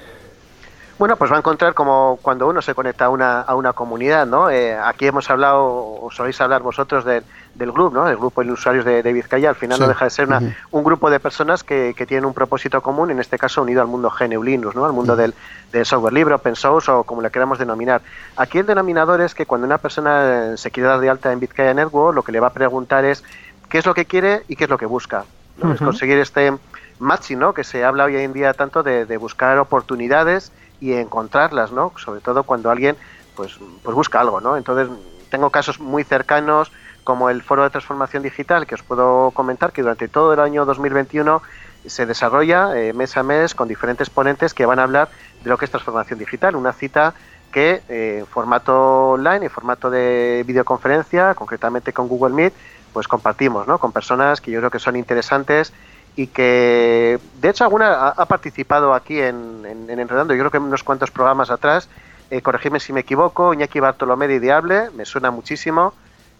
Bueno, 0.98 1.16
pues 1.16 1.30
va 1.30 1.36
a 1.36 1.38
encontrar 1.40 1.74
como 1.74 2.18
cuando 2.22 2.48
uno 2.48 2.62
se 2.62 2.74
conecta 2.74 3.04
a 3.04 3.08
una, 3.10 3.42
a 3.42 3.54
una 3.54 3.74
comunidad, 3.74 4.26
¿no? 4.26 4.48
Eh, 4.48 4.74
aquí 4.78 5.06
hemos 5.06 5.28
hablado, 5.28 5.62
o 5.66 6.08
soléis 6.10 6.40
hablar 6.40 6.62
vosotros 6.62 7.04
del, 7.04 7.22
del 7.54 7.70
grupo, 7.70 7.94
¿no? 7.94 8.08
El 8.08 8.16
grupo 8.16 8.42
de 8.42 8.50
usuarios 8.50 8.82
de, 8.86 9.02
de 9.02 9.12
Vizcaya, 9.12 9.50
al 9.50 9.56
final 9.56 9.76
Sí. 9.76 9.82
no 9.82 9.88
deja 9.88 10.06
de 10.06 10.10
ser 10.10 10.26
una, 10.26 10.40
un 10.70 10.84
grupo 10.84 11.10
de 11.10 11.20
personas 11.20 11.62
que, 11.62 11.92
que 11.94 12.06
tienen 12.06 12.24
un 12.24 12.32
propósito 12.32 12.80
común, 12.80 13.10
en 13.10 13.20
este 13.20 13.36
caso 13.38 13.60
unido 13.60 13.82
al 13.82 13.88
mundo 13.88 14.10
GNU 14.10 14.42
Linux, 14.42 14.74
¿no? 14.74 14.86
Al 14.86 14.94
mundo 14.94 15.16
del, 15.16 15.34
del 15.70 15.84
software 15.84 16.14
libre, 16.14 16.34
open 16.34 16.56
source 16.56 16.90
o 16.90 17.04
como 17.04 17.20
le 17.20 17.30
queramos 17.30 17.58
denominar. 17.58 18.00
Aquí 18.38 18.56
el 18.58 18.64
denominador 18.66 19.20
es 19.20 19.34
que 19.34 19.44
cuando 19.44 19.66
una 19.66 19.76
persona 19.76 20.52
eh, 20.52 20.56
se 20.56 20.70
quiere 20.70 20.88
dar 20.88 21.00
de 21.00 21.10
alta 21.10 21.30
en 21.30 21.40
Vizcaya 21.40 21.74
Network, 21.74 22.14
lo 22.14 22.22
que 22.22 22.32
le 22.32 22.40
va 22.40 22.46
a 22.46 22.52
preguntar 22.54 23.04
es 23.04 23.22
qué 23.68 23.76
es 23.76 23.84
lo 23.84 23.92
que 23.92 24.06
quiere 24.06 24.44
y 24.48 24.56
qué 24.56 24.64
es 24.64 24.70
lo 24.70 24.78
que 24.78 24.86
busca. 24.86 25.24
¿no? 25.62 25.74
Es 25.74 25.80
conseguir 25.80 26.16
este 26.18 26.54
matching, 26.98 27.38
¿no? 27.38 27.52
Que 27.52 27.64
se 27.64 27.84
habla 27.84 28.04
hoy 28.04 28.16
en 28.16 28.32
día 28.32 28.54
tanto 28.54 28.82
de, 28.82 29.04
de 29.04 29.16
buscar 29.18 29.58
oportunidades 29.58 30.52
y 30.80 30.92
encontrarlas, 30.92 31.73
¿no? 31.73 31.92
Sobre 31.97 32.21
todo 32.21 32.42
cuando 32.45 32.71
alguien 32.71 32.97
pues, 33.35 33.59
pues 33.83 33.95
busca 33.95 34.21
algo, 34.21 34.40
¿no? 34.40 34.56
Entonces 34.56 34.88
tengo 35.30 35.50
casos 35.50 35.80
muy 35.80 36.04
cercanos 36.04 36.73
como 37.04 37.30
el 37.30 37.42
Foro 37.42 37.62
de 37.62 37.71
Transformación 37.71 38.23
Digital 38.23 38.66
que 38.66 38.75
os 38.75 38.83
puedo 38.83 39.30
comentar 39.30 39.73
que 39.73 39.83
durante 39.83 40.09
todo 40.09 40.33
el 40.33 40.40
año 40.40 40.64
2021 40.64 41.40
se 41.87 42.04
desarrolla 42.04 42.76
eh, 42.76 42.92
mes 42.92 43.16
a 43.16 43.23
mes 43.23 43.54
con 43.54 43.68
diferentes 43.68 44.11
ponentes 44.11 44.54
que 44.54 44.66
van 44.66 44.78
a 44.78 44.83
hablar 44.83 45.09
de 45.42 45.50
lo 45.50 45.56
que 45.56 45.66
es 45.66 45.71
transformación 45.71 46.18
digital, 46.18 46.56
una 46.56 46.73
cita 46.73 47.14
que 47.52 47.83
eh, 47.88 48.18
en 48.21 48.26
formato 48.26 49.11
online, 49.11 49.45
en 49.47 49.50
formato 49.50 49.88
de 49.88 50.42
videoconferencia, 50.47 51.35
concretamente 51.35 51.92
con 51.92 52.09
Google 52.09 52.35
Meet, 52.35 52.52
pues 52.92 53.09
compartimos, 53.09 53.68
¿no? 53.68 53.78
Con 53.78 53.92
personas 53.92 54.40
que 54.40 54.50
yo 54.50 54.59
creo 54.59 54.71
que 54.71 54.78
son 54.78 54.97
interesantes 54.97 55.73
y 56.16 56.28
que, 56.28 57.18
de 57.40 57.49
hecho, 57.50 57.64
alguna 57.64 58.08
ha, 58.08 58.25
participado 58.26 58.94
aquí 58.94 59.20
en, 59.20 59.64
en, 59.66 59.90
en 59.90 60.00
Enredando, 60.00 60.35
yo 60.35 60.40
creo 60.40 60.50
que 60.50 60.58
unos 60.58 60.82
cuantos 60.82 61.11
programas 61.11 61.50
atrás, 61.50 61.88
eh, 62.30 62.40
corregidme 62.40 62.80
si 62.80 62.92
me 62.92 63.00
equivoco, 63.00 63.52
Iñaki 63.52 63.80
Bartolomé 63.80 64.26
de 64.26 64.40
Diable, 64.40 64.90
me 64.96 65.04
suena 65.04 65.30
muchísimo, 65.30 65.92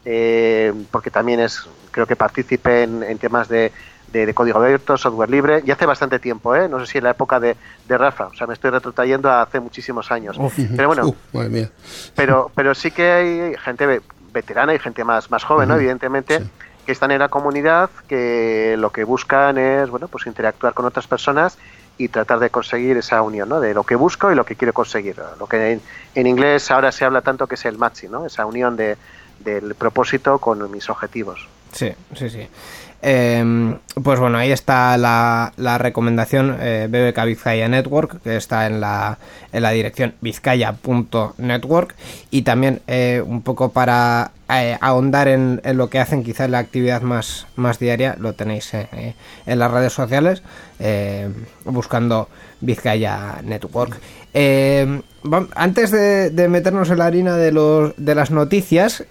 eh, 0.05 0.73
porque 0.91 1.11
también 1.11 1.41
es, 1.41 1.69
creo 1.91 2.07
que 2.07 2.17
partícipe 2.17 2.85
en, 2.85 3.03
en 3.03 3.19
temas 3.19 3.49
de, 3.49 3.71
de, 4.13 4.25
de 4.25 4.35
código 4.35 4.59
abierto, 4.59 4.97
software 4.97 5.29
libre, 5.31 5.63
y 5.67 5.71
hace 5.71 5.85
bastante 5.85 6.19
tiempo, 6.21 6.55
¿eh? 6.57 6.69
no 6.69 6.81
sé 6.81 6.87
si 6.87 6.99
en 6.99 7.05
la 7.05 7.11
época 7.11 7.39
de, 7.39 7.57
de 7.87 7.99
Rafa, 7.99 8.29
o 8.29 8.35
sea, 8.35 8.47
me 8.47 8.55
estoy 8.55 8.71
retrotrayendo 8.71 9.31
a 9.31 9.43
hace 9.43 9.61
muchísimos 9.61 10.11
años. 10.11 10.39
Pero 10.77 10.89
bueno, 10.89 11.09
Uh, 11.09 11.15
madre 11.37 11.49
mía. 11.51 11.71
pero, 12.15 12.51
pero 12.55 12.75
sí 12.75 12.91
que 12.91 13.11
hay 13.13 13.57
gente 13.59 13.85
ve- 13.85 14.03
veterana 14.33 14.75
y 14.75 14.79
gente 14.79 15.05
más, 15.05 15.31
más 15.31 15.45
joven, 15.45 15.69
¿no? 15.69 15.75
Evidentemente, 15.77 16.41
sí. 16.41 16.51
Que 16.87 16.93
están 16.93 17.11
en 17.11 17.19
la 17.19 17.29
comunidad, 17.29 17.91
que 18.09 18.77
lo 18.79 18.91
que 18.91 19.05
buscan 19.05 19.59
es, 19.59 19.91
bueno, 19.91 20.09
pues 20.09 20.27
interactuar 20.27 20.73
con 20.73 20.87
otras 20.87 21.07
personas 21.07 21.59
y 21.99 22.09
tratar 22.09 22.39
de 22.39 22.51
conseguir 22.51 22.97
esa 22.97 23.21
unión, 23.23 23.49
¿no? 23.49 23.61
De 23.61 23.75
lo 23.75 23.83
que 23.83 23.97
busco 23.97 24.31
y 24.31 24.35
lo 24.35 24.45
que 24.45 24.55
quiero 24.55 24.73
conseguir. 24.73 25.17
Lo 25.39 25.47
que 25.47 25.73
en, 25.73 25.83
en 26.15 26.27
inglés 26.27 26.71
ahora 26.71 26.93
se 26.93 27.05
habla 27.05 27.23
tanto 27.23 27.47
que 27.47 27.57
es 27.57 27.65
el 27.65 27.77
matching, 27.77 28.11
¿no? 28.11 28.25
Esa 28.25 28.47
unión 28.47 28.77
de, 28.77 28.97
del 29.41 29.75
propósito 29.75 30.39
con 30.39 30.71
mis 30.71 30.89
objetivos. 30.89 31.49
Sí, 31.73 31.93
sí, 32.15 32.31
sí. 32.31 32.49
Eh, 33.03 33.77
pues 34.03 34.19
bueno, 34.19 34.39
ahí 34.39 34.51
está 34.53 34.97
la, 34.97 35.53
recomendación 35.79 36.57
eh, 36.61 36.89
BBK 36.91 37.25
Vizcaya 37.25 37.69
Network, 37.69 38.21
que 38.23 38.37
está 38.37 38.67
en 38.67 38.81
la, 38.81 39.19
en 39.53 39.63
la 39.63 39.71
dirección 39.71 40.15
vizcaya.network 40.21 41.95
y 42.31 42.43
también 42.43 42.81
eh, 42.87 43.23
un 43.25 43.43
poco 43.43 43.71
para 43.71 44.33
eh, 44.49 44.77
ahondar 44.81 45.29
en, 45.29 45.61
en 45.65 45.77
lo 45.77 45.89
que 45.89 45.99
hacen 45.99 46.25
quizás 46.25 46.51
la 46.51 46.59
actividad 46.59 47.03
más, 47.03 47.47
más 47.57 47.79
diaria, 47.79 48.17
lo 48.19 48.33
tenéis 48.33 48.73
eh, 48.75 49.15
en 49.47 49.59
las 49.59 49.71
redes 49.71 49.93
sociales 49.93 50.43
buscando 51.65 52.29
Vizcaya 52.61 53.41
Network. 53.43 53.99
Vam- 54.35 55.49
antes 55.55 55.91
de, 55.91 56.31
de 56.31 56.49
meternos 56.49 56.91
en 56.91 56.99
la 56.99 57.07
harina 57.07 57.37
de, 57.37 57.51
los, 57.53 57.95
de 57.97 58.15
las 58.15 58.31
noticias, 58.31 59.05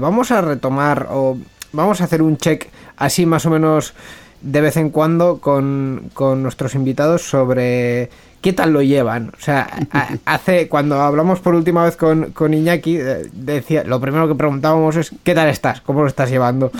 vamos 0.00 0.32
a 0.32 0.40
retomar 0.40 1.06
o 1.10 1.38
vamos 1.72 2.00
a 2.00 2.04
hacer 2.04 2.20
un 2.22 2.36
check 2.36 2.68
así 2.96 3.26
más 3.26 3.46
o 3.46 3.50
menos 3.50 3.94
de 4.40 4.60
vez 4.60 4.76
en 4.76 4.90
cuando 4.90 5.38
con, 5.38 6.10
con 6.12 6.42
nuestros 6.42 6.74
invitados 6.74 7.22
sobre 7.22 8.10
qué 8.42 8.52
tal 8.52 8.74
lo 8.74 8.82
llevan. 8.82 9.32
O 9.36 9.40
sea, 9.40 9.68
hace 10.26 10.68
cuando 10.68 11.00
hablamos 11.00 11.40
por 11.40 11.54
última 11.54 11.84
vez 11.84 11.96
con, 11.96 12.32
con 12.32 12.52
Iñaki, 12.52 12.98
eh, 12.98 13.30
decía, 13.32 13.84
lo 13.84 14.00
primero 14.00 14.28
que 14.28 14.34
preguntábamos 14.34 14.96
es 14.96 15.12
¿qué 15.22 15.34
tal 15.34 15.48
estás? 15.48 15.80
¿Cómo 15.80 16.02
lo 16.02 16.08
estás 16.08 16.28
llevando? 16.28 16.70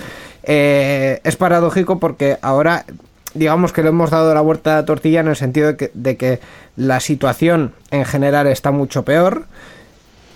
Eh, 0.42 1.20
es 1.24 1.36
paradójico 1.36 1.98
porque 1.98 2.36
ahora 2.42 2.84
digamos 3.32 3.72
que 3.72 3.82
le 3.82 3.88
hemos 3.88 4.10
dado 4.10 4.34
la 4.34 4.42
vuelta 4.42 4.74
a 4.74 4.80
la 4.80 4.84
tortilla 4.84 5.20
en 5.20 5.28
el 5.28 5.36
sentido 5.36 5.68
de 5.68 5.76
que, 5.76 5.90
de 5.94 6.16
que 6.18 6.40
la 6.76 7.00
situación 7.00 7.72
en 7.90 8.04
general 8.04 8.46
está 8.46 8.70
mucho 8.70 9.04
peor 9.04 9.46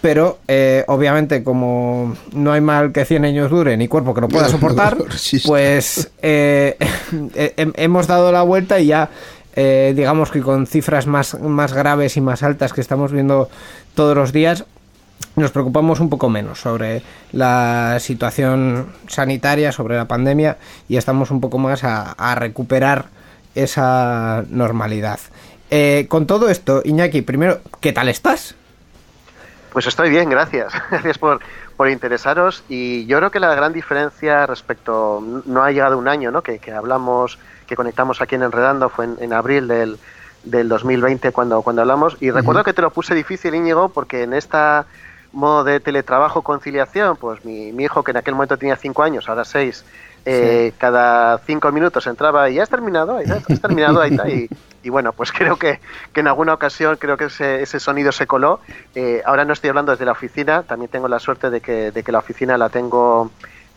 pero 0.00 0.38
eh, 0.48 0.84
obviamente 0.86 1.42
como 1.42 2.14
no 2.32 2.52
hay 2.52 2.60
mal 2.60 2.92
que 2.92 3.04
100 3.04 3.24
años 3.24 3.50
dure 3.50 3.76
ni 3.76 3.88
cuerpo 3.88 4.14
que 4.14 4.20
lo 4.20 4.28
pueda 4.28 4.46
No, 4.46 4.50
soportar, 4.52 4.96
no 4.98 5.04
pues 5.46 6.10
eh, 6.22 6.76
eh, 7.34 7.54
hem- 7.56 7.72
hemos 7.76 8.06
dado 8.06 8.30
la 8.32 8.42
vuelta 8.42 8.78
y 8.80 8.86
ya 8.86 9.10
eh, 9.56 9.92
digamos 9.96 10.30
que 10.30 10.40
con 10.40 10.66
cifras 10.68 11.06
más, 11.06 11.38
más 11.40 11.72
graves 11.72 12.16
y 12.16 12.20
más 12.20 12.42
altas 12.44 12.72
que 12.72 12.80
estamos 12.80 13.10
viendo 13.10 13.48
todos 13.96 14.14
los 14.16 14.32
días, 14.32 14.64
nos 15.34 15.50
preocupamos 15.50 15.98
un 15.98 16.08
poco 16.10 16.28
menos 16.28 16.60
sobre 16.60 17.02
la 17.32 17.96
situación 17.98 18.86
sanitaria, 19.08 19.72
sobre 19.72 19.96
la 19.96 20.06
pandemia 20.06 20.58
y 20.88 20.96
estamos 20.96 21.32
un 21.32 21.40
poco 21.40 21.58
más 21.58 21.82
a, 21.82 22.12
a 22.12 22.36
recuperar 22.36 23.06
esa 23.56 24.44
normalidad. 24.48 25.18
Eh, 25.70 26.06
con 26.08 26.26
todo 26.28 26.48
esto, 26.50 26.82
Iñaki, 26.84 27.22
primero, 27.22 27.60
¿qué 27.80 27.92
tal 27.92 28.08
estás? 28.08 28.54
Pues 29.78 29.86
estoy 29.86 30.10
bien, 30.10 30.28
gracias. 30.28 30.72
Gracias 30.90 31.18
por, 31.18 31.38
por 31.76 31.88
interesaros. 31.88 32.64
Y 32.68 33.06
yo 33.06 33.18
creo 33.18 33.30
que 33.30 33.38
la 33.38 33.54
gran 33.54 33.72
diferencia 33.72 34.44
respecto, 34.44 35.22
no 35.46 35.62
ha 35.62 35.70
llegado 35.70 35.96
un 35.96 36.08
año, 36.08 36.32
¿no? 36.32 36.42
Que, 36.42 36.58
que 36.58 36.72
hablamos, 36.72 37.38
que 37.64 37.76
conectamos 37.76 38.20
aquí 38.20 38.34
en 38.34 38.42
Enredando, 38.42 38.88
fue 38.88 39.04
en, 39.04 39.16
en 39.20 39.32
abril 39.32 39.68
del, 39.68 39.96
del 40.42 40.68
2020 40.68 41.30
cuando, 41.30 41.62
cuando 41.62 41.82
hablamos. 41.82 42.16
Y 42.18 42.32
recuerdo 42.32 42.64
que 42.64 42.72
te 42.72 42.82
lo 42.82 42.90
puse 42.90 43.14
difícil, 43.14 43.54
Íñigo, 43.54 43.90
porque 43.90 44.24
en 44.24 44.32
esta 44.32 44.86
modo 45.32 45.62
de 45.62 45.78
teletrabajo 45.78 46.42
conciliación, 46.42 47.16
pues 47.16 47.44
mi, 47.44 47.70
mi 47.70 47.84
hijo, 47.84 48.02
que 48.02 48.10
en 48.10 48.16
aquel 48.16 48.34
momento 48.34 48.58
tenía 48.58 48.74
cinco 48.74 49.04
años, 49.04 49.28
ahora 49.28 49.44
seis, 49.44 49.84
eh, 50.24 50.72
cada 50.78 51.38
cinco 51.46 51.70
minutos 51.70 52.04
entraba 52.08 52.50
y 52.50 52.54
ya 52.54 52.64
has 52.64 52.68
terminado, 52.68 53.16
ahí 53.16 53.26
está, 53.26 53.52
has 53.52 53.60
terminado, 53.60 54.00
ahí 54.00 54.10
está. 54.10 54.28
Y, 54.28 54.48
y 54.82 54.90
bueno, 54.90 55.12
pues 55.12 55.32
creo 55.36 55.56
que, 55.56 55.80
que 56.12 56.20
en 56.20 56.28
alguna 56.28 56.54
ocasión 56.54 56.96
creo 56.96 57.16
que 57.16 57.24
ese, 57.24 57.62
ese 57.62 57.80
sonido 57.80 58.12
se 58.12 58.26
coló. 58.26 58.60
Eh, 58.94 59.22
ahora 59.24 59.44
no 59.44 59.52
estoy 59.52 59.70
hablando 59.70 59.92
desde 59.92 60.04
la 60.04 60.12
oficina, 60.12 60.62
también 60.62 60.90
tengo 60.90 61.08
la 61.08 61.18
suerte 61.18 61.50
de 61.50 61.60
que, 61.60 61.90
de 61.90 62.02
que 62.02 62.12
la 62.12 62.18
oficina 62.18 62.58
la 62.58 62.68
tengo 62.68 63.30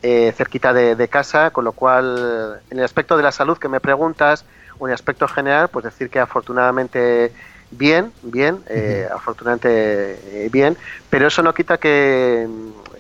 eh, 0.04 0.34
cerquita 0.36 0.74
de, 0.74 0.96
de 0.96 1.08
casa, 1.08 1.52
con 1.52 1.64
lo 1.64 1.74
cual 1.74 2.62
en 2.70 2.80
el 2.80 2.86
aspecto 2.86 3.18
de 3.18 3.24
la 3.24 3.32
salud 3.32 3.58
que 3.58 3.70
me 3.70 3.80
preguntas, 3.80 4.46
o 4.80 4.88
en 4.88 4.92
el 4.92 4.96
aspecto 4.96 5.28
general, 5.28 5.68
pues 5.68 5.86
decir 5.86 6.10
que 6.10 6.20
afortunadamente 6.20 7.32
bien, 7.72 8.12
bien, 8.22 8.64
eh, 8.68 9.08
afortunadamente 9.14 10.46
eh, 10.46 10.50
bien, 10.52 10.78
pero 11.10 11.28
eso 11.28 11.42
no 11.42 11.54
quita 11.54 11.78
que, 11.78 12.48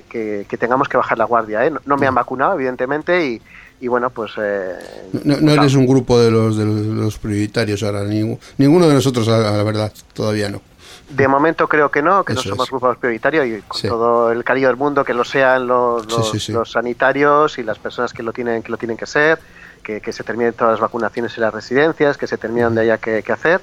que, 0.10 0.46
que 0.48 0.58
tengamos 0.58 0.88
que 0.88 0.98
bajar 0.98 1.18
la 1.18 1.26
guardia. 1.26 1.66
¿eh? 1.66 1.72
No, 1.72 1.82
no 1.86 1.98
me 1.98 2.08
han 2.08 2.16
vacunado, 2.16 2.54
evidentemente, 2.54 3.26
y, 3.26 3.42
y 3.82 3.88
bueno, 3.88 4.10
pues... 4.12 4.32
eh, 4.38 4.76
No, 5.24 5.38
no 5.42 5.52
eres 5.52 5.74
un 5.76 5.86
grupo 5.88 6.20
de 6.20 6.32
los, 6.32 6.56
de 6.56 6.66
los, 6.66 7.18
prioritarios 7.18 7.84
ahora, 7.84 8.04
ninguno, 8.04 8.40
ninguno 8.58 8.88
de 8.88 8.94
nosotros, 8.94 9.28
la 9.28 9.64
verdad, 9.64 9.92
todavía 10.14 10.50
no. 10.50 10.62
De 11.10 11.28
momento 11.28 11.68
creo 11.68 11.92
que 11.92 12.02
no, 12.02 12.24
que 12.24 12.34
Eso 12.34 12.44
no 12.44 12.50
somos 12.52 12.70
grupos 12.70 12.96
prioritarios 12.98 13.46
y 13.46 13.62
con 13.68 13.78
Sí. 13.82 13.88
todo 13.90 14.32
el 14.32 14.44
cariño 14.46 14.68
del 14.68 14.78
mundo 14.78 15.04
que 15.04 15.14
lo 15.14 15.26
sean 15.26 15.68
los, 15.68 16.10
los, 16.10 16.32
sí, 16.32 16.40
sí. 16.40 16.54
los 16.54 16.72
sanitarios 16.72 17.58
y 17.58 17.64
las 17.64 17.80
personas 17.80 18.14
que 18.14 18.24
lo 18.24 18.32
tienen 18.32 18.64
que 18.64 18.72
lo 18.72 18.78
tienen 18.78 18.96
que 18.96 19.06
ser, 19.06 19.38
que, 19.84 20.00
que 20.00 20.14
se 20.14 20.24
terminen 20.24 20.54
todas 20.54 20.74
las 20.74 20.80
vacunaciones 20.80 21.36
en 21.36 21.42
las 21.42 21.54
residencias, 21.54 22.18
que 22.18 22.28
se 22.28 22.38
terminen 22.38 22.76
de 22.76 22.82
haya 22.82 22.98
que, 22.98 23.24
que 23.24 23.32
hacer. 23.34 23.60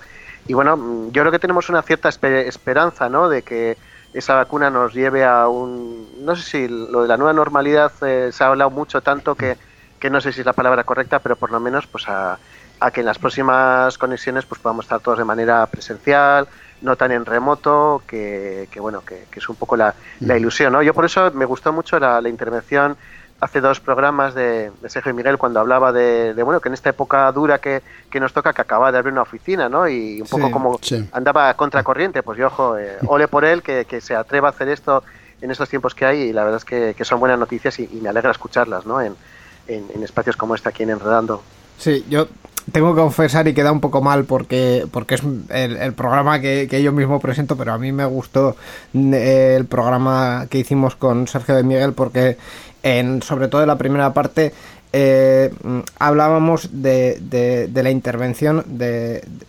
Y 0.47 0.53
bueno, 0.53 1.09
yo 1.13 1.23
creo 1.23 1.33
que 1.33 1.39
tenemos 1.39 1.69
una 1.71 1.81
cierta 1.83 2.11
espe- 2.11 2.47
esperanza, 2.47 3.09
¿no? 3.09 3.29
De 3.31 3.43
que 3.43 3.79
esa 4.13 4.35
vacuna 4.35 4.69
nos 4.69 4.93
lleve 4.93 5.25
a 5.25 5.49
un, 5.49 6.07
no 6.21 6.37
sé 6.37 6.43
si 6.43 6.69
lo 6.69 7.03
de 7.03 7.09
la 7.09 7.17
nueva 7.17 7.33
normalidad 7.33 7.93
eh, 8.03 8.31
se 8.33 8.45
ha 8.45 8.49
hablado 8.49 8.71
mucho 8.71 9.01
tanto 9.01 9.35
que, 9.37 9.57
que 9.99 10.11
no 10.11 10.21
sé 10.21 10.33
si 10.33 10.41
es 10.41 10.47
la 10.47 10.53
palabra 10.53 10.85
correcta, 10.85 11.19
pero 11.19 11.37
por 11.37 11.51
lo 11.51 11.61
menos 11.61 11.87
pues 11.87 12.09
a, 12.09 12.39
a 12.81 12.91
que 12.91 13.01
en 13.01 13.07
las 13.07 13.19
próximas 13.19 13.99
conexiones 13.99 14.47
pues 14.47 14.61
podamos 14.61 14.85
estar 14.85 15.01
todos 15.01 15.19
de 15.19 15.25
manera 15.25 15.67
presencial, 15.67 16.47
no 16.83 16.97
tan 16.97 17.13
en 17.13 17.25
remoto, 17.27 18.03
que, 18.07 18.69
que 18.71 18.81
bueno, 18.81 19.03
que, 19.05 19.27
que 19.31 19.41
es 19.41 19.49
un 19.49 19.57
poco 19.57 19.77
la, 19.77 19.95
la 20.21 20.37
ilusión, 20.37 20.73
¿no? 20.73 20.83
Yo 20.83 20.95
por 20.95 21.05
eso 21.05 21.31
me 21.33 21.45
gustó 21.45 21.73
mucho 21.73 21.99
la, 21.99 22.21
la 22.21 22.29
intervención 22.29 22.97
hace 23.41 23.61
dos 23.61 23.79
programas 23.79 24.35
de, 24.35 24.73
de 24.83 24.89
Sergio 24.89 25.11
y 25.11 25.15
Miguel 25.15 25.39
cuando 25.39 25.61
hablaba 25.61 25.93
de, 25.93 26.35
de, 26.35 26.43
bueno 26.43 26.61
que 26.61 26.69
en 26.69 26.75
esta 26.75 26.91
época 26.91 27.31
dura 27.31 27.59
que, 27.59 27.83
que 28.11 28.19
nos 28.19 28.33
toca 28.33 28.53
que 28.53 28.63
acaba 28.63 28.91
de 28.91 28.99
abrir 28.99 29.13
una 29.13 29.23
oficina, 29.23 29.69
¿no? 29.69 29.89
Y 29.89 30.21
un 30.21 30.27
poco 30.27 30.47
Sí, 30.47 30.53
como 30.53 30.79
sí. 30.83 31.09
andaba 31.13 31.55
contracorriente, 31.55 32.23
pues 32.23 32.39
yo 32.39 32.49
ojo, 32.49 32.77
eh, 32.79 32.97
ole 33.07 33.29
por 33.29 33.45
él 33.45 33.63
que, 33.63 33.85
que 33.85 34.01
se 34.01 34.17
atreva 34.17 34.49
a 34.49 34.51
hacer 34.51 34.69
esto 34.69 35.05
en 35.41 35.51
estos 35.51 35.69
tiempos 35.69 35.95
que 35.95 36.05
hay 36.05 36.21
y 36.23 36.33
la 36.33 36.43
verdad 36.43 36.59
es 36.59 36.65
que, 36.65 37.05
son 37.05 37.21
buenas 37.21 37.39
noticias 37.39 37.79
y, 37.79 37.87
me 38.03 38.09
alegra 38.09 38.31
escucharlas 38.33 38.87
¿no? 38.87 39.01
en, 39.01 39.15
en, 39.69 40.03
espacios 40.03 40.37
como 40.37 40.55
este 40.55 40.69
aquí 40.69 40.83
en 40.83 40.91
Enredando. 40.91 41.43
Sí, 41.79 42.05
yo 42.09 42.27
tengo 42.73 42.95
que 42.95 43.01
confesar 43.01 43.47
y 43.49 43.55
queda 43.55 43.73
un 43.73 43.81
poco 43.81 44.03
mal 44.03 44.25
porque, 44.25 44.87
porque 44.91 45.15
es 45.15 45.23
el, 45.51 45.93
programa 45.95 46.41
que, 46.41 46.83
yo 46.83 46.93
mismo 46.93 47.21
presento, 47.21 47.57
pero 47.57 47.73
a 47.73 47.79
mí 47.79 47.93
me 47.93 48.05
gustó 48.05 48.57
eh, 48.95 49.55
el 49.57 49.67
programa 49.67 50.47
que 50.51 50.59
hicimos 50.59 50.97
con 50.97 51.29
Sergio 51.29 51.55
de 51.55 51.63
Miguel 51.63 51.93
porque 51.93 52.37
en, 52.83 53.23
sobre 53.23 53.49
todo 53.49 53.63
en 53.63 53.69
la 53.69 53.79
primera 53.79 54.13
parte 54.13 54.53
eh, 54.93 55.53
hablábamos 55.99 56.71
de, 56.73 57.19
de, 57.21 57.83
la 57.83 57.91
intervención 57.91 58.65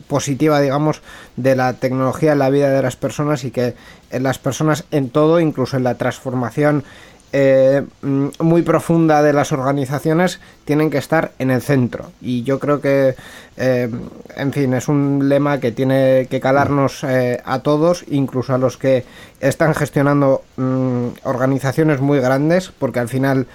positiva, 0.08 0.60
digamos, 0.60 1.02
de 1.38 1.56
la 1.56 1.74
tecnología 1.74 2.34
en 2.34 2.40
la 2.40 2.50
vida 2.50 2.70
de 2.70 2.82
las 2.82 2.98
personas 2.98 3.46
y 3.46 3.52
que 3.52 3.74
en 4.12 4.24
las 4.24 4.38
personas 4.38 4.84
en 4.92 5.10
todo, 5.10 5.40
incluso 5.40 5.78
en 5.78 5.84
la 5.84 5.96
transformación 5.96 6.84
eh, 7.32 7.84
mm, 8.02 8.28
muy 8.40 8.64
profunda 8.64 9.22
de 9.22 9.34
las 9.34 9.52
organizaciones 9.52 10.40
tienen 10.66 10.90
que 10.90 10.98
estar 10.98 11.32
en 11.38 11.52
el 11.52 11.62
centro. 11.62 12.12
Y 12.22 12.44
yo 12.44 12.60
creo 12.60 12.82
que 12.82 13.16
eh, 13.58 13.90
en 14.36 14.54
fin 14.54 14.74
es 14.74 14.88
un 14.88 15.30
lema 15.30 15.60
que 15.60 15.72
tiene 15.72 16.28
que 16.30 16.40
calarnos 16.40 17.04
eh, 17.04 17.40
a 17.46 17.60
todos 17.60 18.04
incluso 18.10 18.56
a 18.56 18.58
los 18.58 18.78
que 18.78 19.06
están 19.42 19.76
gestionando 19.76 20.44
mm, 20.58 21.08
organizaciones 21.24 22.00
muy 22.00 22.20
grandes 22.20 22.72
porque 22.78 23.00
al 23.00 23.10
final 23.10 23.46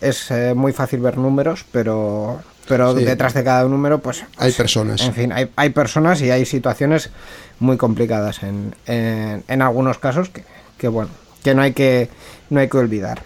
es 0.00 0.32
muy 0.54 0.72
fácil 0.72 1.00
ver 1.00 1.18
números 1.18 1.66
pero 1.70 2.40
pero 2.66 2.94
detrás 2.94 3.34
de 3.34 3.44
cada 3.44 3.64
número 3.64 3.98
pues, 3.98 4.24
hay 4.38 4.50
personas. 4.52 5.02
en 5.02 5.12
fin 5.12 5.30
hay, 5.30 5.50
hay 5.56 5.68
personas 5.70 6.22
y 6.22 6.30
hay 6.30 6.46
situaciones 6.46 7.10
muy 7.58 7.76
complicadas 7.76 8.42
en, 8.42 8.74
en, 8.86 9.44
en 9.46 9.60
algunos 9.60 9.98
casos 9.98 10.30
que, 10.30 10.42
que 10.78 10.88
bueno 10.88 11.10
que 11.42 11.54
no 11.54 11.62
hay 11.62 11.72
que, 11.72 12.08
no 12.50 12.60
hay 12.60 12.68
que 12.68 12.78
olvidar. 12.78 13.22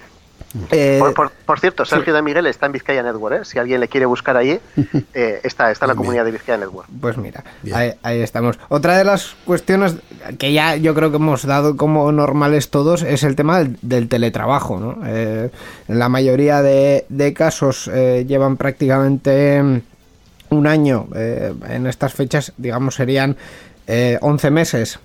Eh, 0.70 1.00
por, 1.46 1.60
cierto, 1.60 1.84
Sergio 1.84 2.14
de 2.14 2.22
Miguel 2.22 2.46
está 2.46 2.66
en 2.66 2.72
Vizcaya 2.72 3.02
Network. 3.02 3.40
¿eh? 3.40 3.44
Si 3.44 3.58
alguien 3.58 3.80
le 3.80 3.88
quiere 3.88 4.06
buscar 4.06 4.36
allí, 4.36 4.60
eh, 5.14 5.40
está, 5.42 5.70
está 5.70 5.86
en 5.86 5.88
la 5.88 5.94
comunidad 5.96 6.24
de 6.24 6.30
Vizcaya 6.30 6.58
Network. 6.58 6.88
Pues 7.00 7.16
mira, 7.16 7.42
ahí, 7.72 8.20
estamos. 8.20 8.58
Otra 8.68 8.96
de 8.96 9.04
las 9.04 9.34
cuestiones 9.44 9.96
que 10.38 10.52
ya 10.52 10.76
yo 10.76 10.94
creo 10.94 11.10
que 11.10 11.16
hemos 11.16 11.44
dado 11.44 11.76
como 11.76 12.12
normales 12.12 12.70
todos 12.70 13.02
es 13.02 13.24
el 13.24 13.34
tema 13.34 13.64
del, 13.82 14.08
teletrabajo. 14.08 14.78
¿no? 14.78 15.04
en 15.04 15.50
la 15.88 16.08
mayoría 16.08 16.62
de, 16.62 17.04
de 17.08 17.32
casos 17.32 17.86
llevan 17.86 18.56
prácticamente 18.56 19.82
un 20.50 20.66
año. 20.66 21.08
en 21.14 21.86
estas 21.86 22.14
fechas, 22.14 22.52
digamos, 22.56 22.94
serían 22.94 23.36
11 23.88 24.50
meses 24.50 25.00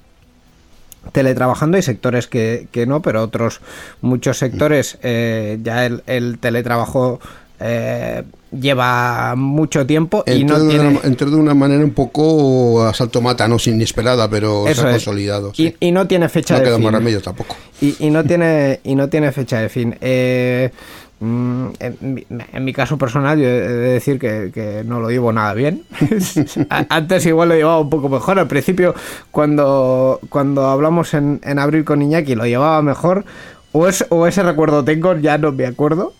teletrabajando, 1.11 1.77
hay 1.77 1.83
sectores 1.83 2.27
que, 2.27 2.67
que 2.71 2.85
no, 2.85 3.01
pero 3.01 3.23
otros 3.23 3.61
muchos 4.01 4.37
sectores 4.37 4.97
eh, 5.01 5.59
ya 5.63 5.85
el, 5.85 6.37
teletrabajo 6.39 7.19
eh, 7.59 8.23
lleva 8.51 9.35
mucho 9.35 9.85
tiempo 9.85 10.23
y 10.25 10.43
no 10.43 10.59
de 10.59 10.79
una, 10.79 10.99
de 11.01 11.35
una 11.35 11.53
manera 11.53 11.83
un 11.83 11.91
poco 11.91 12.83
a 12.83 12.93
salto 12.93 13.21
mata, 13.21 13.47
no 13.47 13.57
inesperada, 13.65 14.29
pero 14.29 14.65
se 14.73 14.81
ha 14.81 14.91
consolidado. 14.91 15.53
Y, 15.57 15.91
no 15.91 16.07
tiene 16.07 16.29
fecha 16.29 16.59
de 16.59 16.75
fin. 16.75 16.91
Remedio 16.91 17.21
tampoco. 17.21 17.55
Y, 17.81 17.95
y, 17.99 18.09
no 18.09 18.23
tiene 18.25 18.79
y 18.83 18.95
no 18.95 19.09
tiene 19.09 19.31
fecha 19.31 19.59
de 19.59 19.69
fin. 19.69 19.95
Eh, 20.01 20.71
Mm, 21.21 21.67
en 21.79 22.63
mi, 22.63 22.73
caso 22.73 22.97
personal, 22.97 23.37
yo 23.37 23.45
he 23.45 23.67
de 23.67 23.89
decir 23.93 24.19
que, 24.19 24.83
no 24.85 24.99
lo 24.99 25.09
llevo 25.09 25.33
nada 25.33 25.53
bien. 25.53 25.83
Antes 26.89 27.25
igual 27.25 27.49
lo 27.49 27.55
llevaba 27.55 27.79
un 27.79 27.89
poco 27.89 28.09
mejor. 28.09 28.39
Al 28.39 28.47
principio, 28.47 28.95
cuando, 29.31 30.19
cuando 30.29 30.67
hablamos 30.67 31.13
en, 31.13 31.41
en 31.43 31.59
abril 31.59 31.83
con 31.83 32.01
Iñaki, 32.01 32.35
lo 32.35 32.45
llevaba 32.45 32.81
mejor. 32.81 33.25
O, 33.71 33.87
es, 33.87 34.05
o 34.09 34.25
ese 34.27 34.43
recuerdo 34.43 34.83
tengo, 34.83 35.15
ya 35.17 35.37
no 35.37 35.51
me 35.51 35.65
acuerdo. 35.65 36.13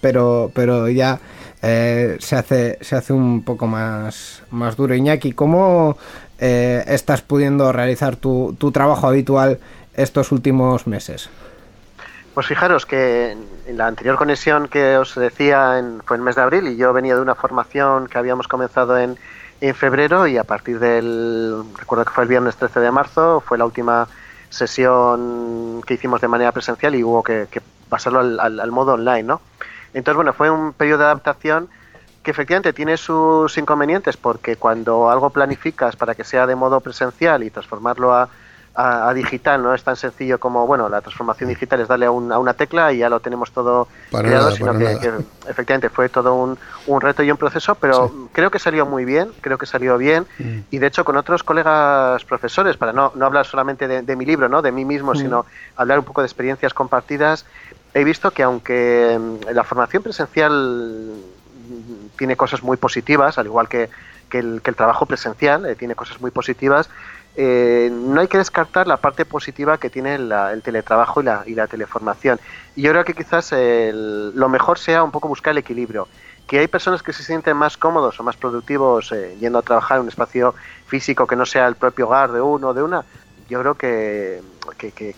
Pero, 0.00 0.50
pero 0.54 0.88
ya 0.88 1.20
eh, 1.62 2.16
se, 2.18 2.36
hace, 2.36 2.78
se 2.80 2.96
hace 2.96 3.12
un 3.12 3.42
poco 3.42 3.66
más, 3.66 4.42
más 4.50 4.76
duro. 4.76 4.94
Iñaki, 4.94 5.32
¿cómo 5.32 5.98
eh, 6.38 6.82
estás 6.86 7.20
pudiendo 7.20 7.72
realizar 7.72 8.16
tu, 8.16 8.56
tu 8.58 8.72
trabajo 8.72 9.06
habitual 9.06 9.58
estos 9.94 10.32
últimos 10.32 10.86
meses? 10.86 11.28
Pues 12.36 12.48
fijaros 12.48 12.84
que 12.84 13.30
en 13.30 13.78
la 13.78 13.86
anterior 13.86 14.18
conexión 14.18 14.68
que 14.68 14.98
os 14.98 15.14
decía 15.14 15.78
en, 15.78 16.02
fue 16.04 16.18
en 16.18 16.20
el 16.20 16.24
mes 16.26 16.34
de 16.34 16.42
abril 16.42 16.68
y 16.68 16.76
yo 16.76 16.92
venía 16.92 17.14
de 17.14 17.22
una 17.22 17.34
formación 17.34 18.08
que 18.08 18.18
habíamos 18.18 18.46
comenzado 18.46 18.98
en, 18.98 19.16
en 19.62 19.74
febrero 19.74 20.26
y 20.26 20.36
a 20.36 20.44
partir 20.44 20.78
del, 20.78 21.64
recuerdo 21.78 22.04
que 22.04 22.10
fue 22.10 22.24
el 22.24 22.28
viernes 22.28 22.54
13 22.56 22.80
de 22.80 22.90
marzo, 22.90 23.40
fue 23.40 23.56
la 23.56 23.64
última 23.64 24.06
sesión 24.50 25.80
que 25.86 25.94
hicimos 25.94 26.20
de 26.20 26.28
manera 26.28 26.52
presencial 26.52 26.94
y 26.94 27.02
hubo 27.02 27.22
que, 27.22 27.48
pasarlo 27.88 28.20
al, 28.20 28.60
al, 28.60 28.70
modo 28.70 28.92
online, 28.92 29.22
¿no? 29.22 29.40
Entonces, 29.94 30.16
bueno, 30.16 30.34
fue 30.34 30.50
un 30.50 30.74
periodo 30.74 30.98
de 30.98 31.04
adaptación 31.06 31.70
que 32.22 32.32
efectivamente 32.32 32.74
tiene 32.74 32.98
sus 32.98 33.56
inconvenientes 33.56 34.18
porque 34.18 34.56
cuando 34.56 35.08
algo 35.08 35.30
planificas 35.30 35.96
para 35.96 36.14
que 36.14 36.22
sea 36.22 36.46
de 36.46 36.54
modo 36.54 36.80
presencial 36.80 37.42
y 37.44 37.48
transformarlo 37.48 38.12
a, 38.12 38.28
a, 38.76 39.12
digital 39.14 39.62
no 39.62 39.74
es 39.74 39.82
tan 39.82 39.96
sencillo 39.96 40.38
como, 40.38 40.66
bueno, 40.66 40.88
la 40.88 41.00
transformación 41.00 41.48
digital 41.48 41.80
es 41.80 41.88
darle 41.88 42.06
a, 42.06 42.10
una 42.10 42.54
tecla 42.54 42.92
y 42.92 42.98
ya 42.98 43.08
lo 43.08 43.20
tenemos 43.20 43.50
todo 43.50 43.88
creado, 44.10 44.50
sino 44.50 44.76
que, 44.78 45.10
efectivamente 45.48 45.88
fue 45.88 46.08
todo 46.08 46.34
un, 46.34 46.58
un, 46.86 47.00
reto 47.00 47.22
y 47.22 47.30
un 47.30 47.38
proceso, 47.38 47.74
pero 47.76 48.28
creo 48.32 48.50
que 48.50 48.58
salió 48.58 48.84
muy 48.84 49.04
bien, 49.04 49.30
creo 49.40 49.56
que 49.56 49.66
salió 49.66 49.96
bien 49.96 50.26
mm. 50.38 50.58
y 50.70 50.78
de 50.78 50.86
hecho 50.86 51.04
con 51.04 51.16
otros 51.16 51.42
colegas 51.42 52.24
profesores, 52.24 52.76
para 52.76 52.92
no, 52.92 53.12
no 53.14 53.24
hablar 53.26 53.46
solamente 53.46 53.88
de, 53.88 54.16
mi 54.16 54.26
libro, 54.26 54.48
¿no? 54.48 54.60
de 54.60 54.72
mí 54.72 54.84
mismo, 54.84 55.12
mm. 55.12 55.16
sino 55.16 55.46
hablar 55.76 55.98
un 55.98 56.04
poco 56.04 56.20
de 56.20 56.26
experiencias 56.26 56.74
compartidas, 56.74 57.46
he 57.94 58.04
visto 58.04 58.30
que 58.30 58.42
aunque 58.42 59.18
mm, 59.18 59.54
la 59.54 59.64
formación 59.64 60.02
presencial 60.02 61.14
tiene 62.18 62.36
cosas 62.36 62.62
muy 62.62 62.76
positivas, 62.76 63.38
al 63.38 63.46
igual 63.46 63.68
que, 63.68 63.88
que, 64.28 64.38
el, 64.38 64.60
que 64.62 64.70
el 64.70 64.76
trabajo 64.76 65.06
presencial 65.06 65.66
eh, 65.66 65.74
tiene 65.76 65.94
cosas 65.94 66.20
muy 66.20 66.30
positivas, 66.30 66.88
eh, 67.36 67.90
no 67.92 68.20
hay 68.20 68.28
que 68.28 68.38
descartar 68.38 68.86
la 68.86 68.96
parte 68.96 69.24
positiva 69.26 69.78
que 69.78 69.90
tiene 69.90 70.14
el 70.14 70.62
teletrabajo 70.62 71.20
y 71.20 71.24
la, 71.24 71.42
y 71.46 71.54
la, 71.54 71.66
teleformación. 71.66 72.40
Y 72.74 72.82
yo 72.82 72.92
creo 72.92 73.04
que 73.04 73.14
quizás 73.14 73.52
lo 73.52 74.48
mejor 74.48 74.78
sea 74.78 75.02
un 75.02 75.10
poco 75.10 75.28
buscar 75.28 75.52
el 75.52 75.58
equilibrio. 75.58 76.08
Que 76.46 76.60
hay 76.60 76.68
personas 76.68 77.02
que 77.02 77.12
se 77.12 77.24
sienten 77.24 77.56
más 77.56 77.76
cómodos 77.76 78.18
o 78.20 78.22
más 78.22 78.36
productivos 78.36 79.10
eh, 79.12 79.36
yendo 79.40 79.58
a 79.58 79.62
trabajar 79.62 79.96
en 79.96 80.04
un 80.04 80.08
espacio 80.08 80.54
físico 80.86 81.26
que 81.26 81.36
no 81.36 81.44
sea 81.44 81.66
el 81.66 81.74
propio 81.74 82.06
hogar 82.06 82.30
de 82.32 82.40
uno 82.40 82.68
o 82.68 82.74
de 82.74 82.82
una, 82.82 83.04
yo 83.48 83.60
creo 83.60 83.74
que, 83.74 84.40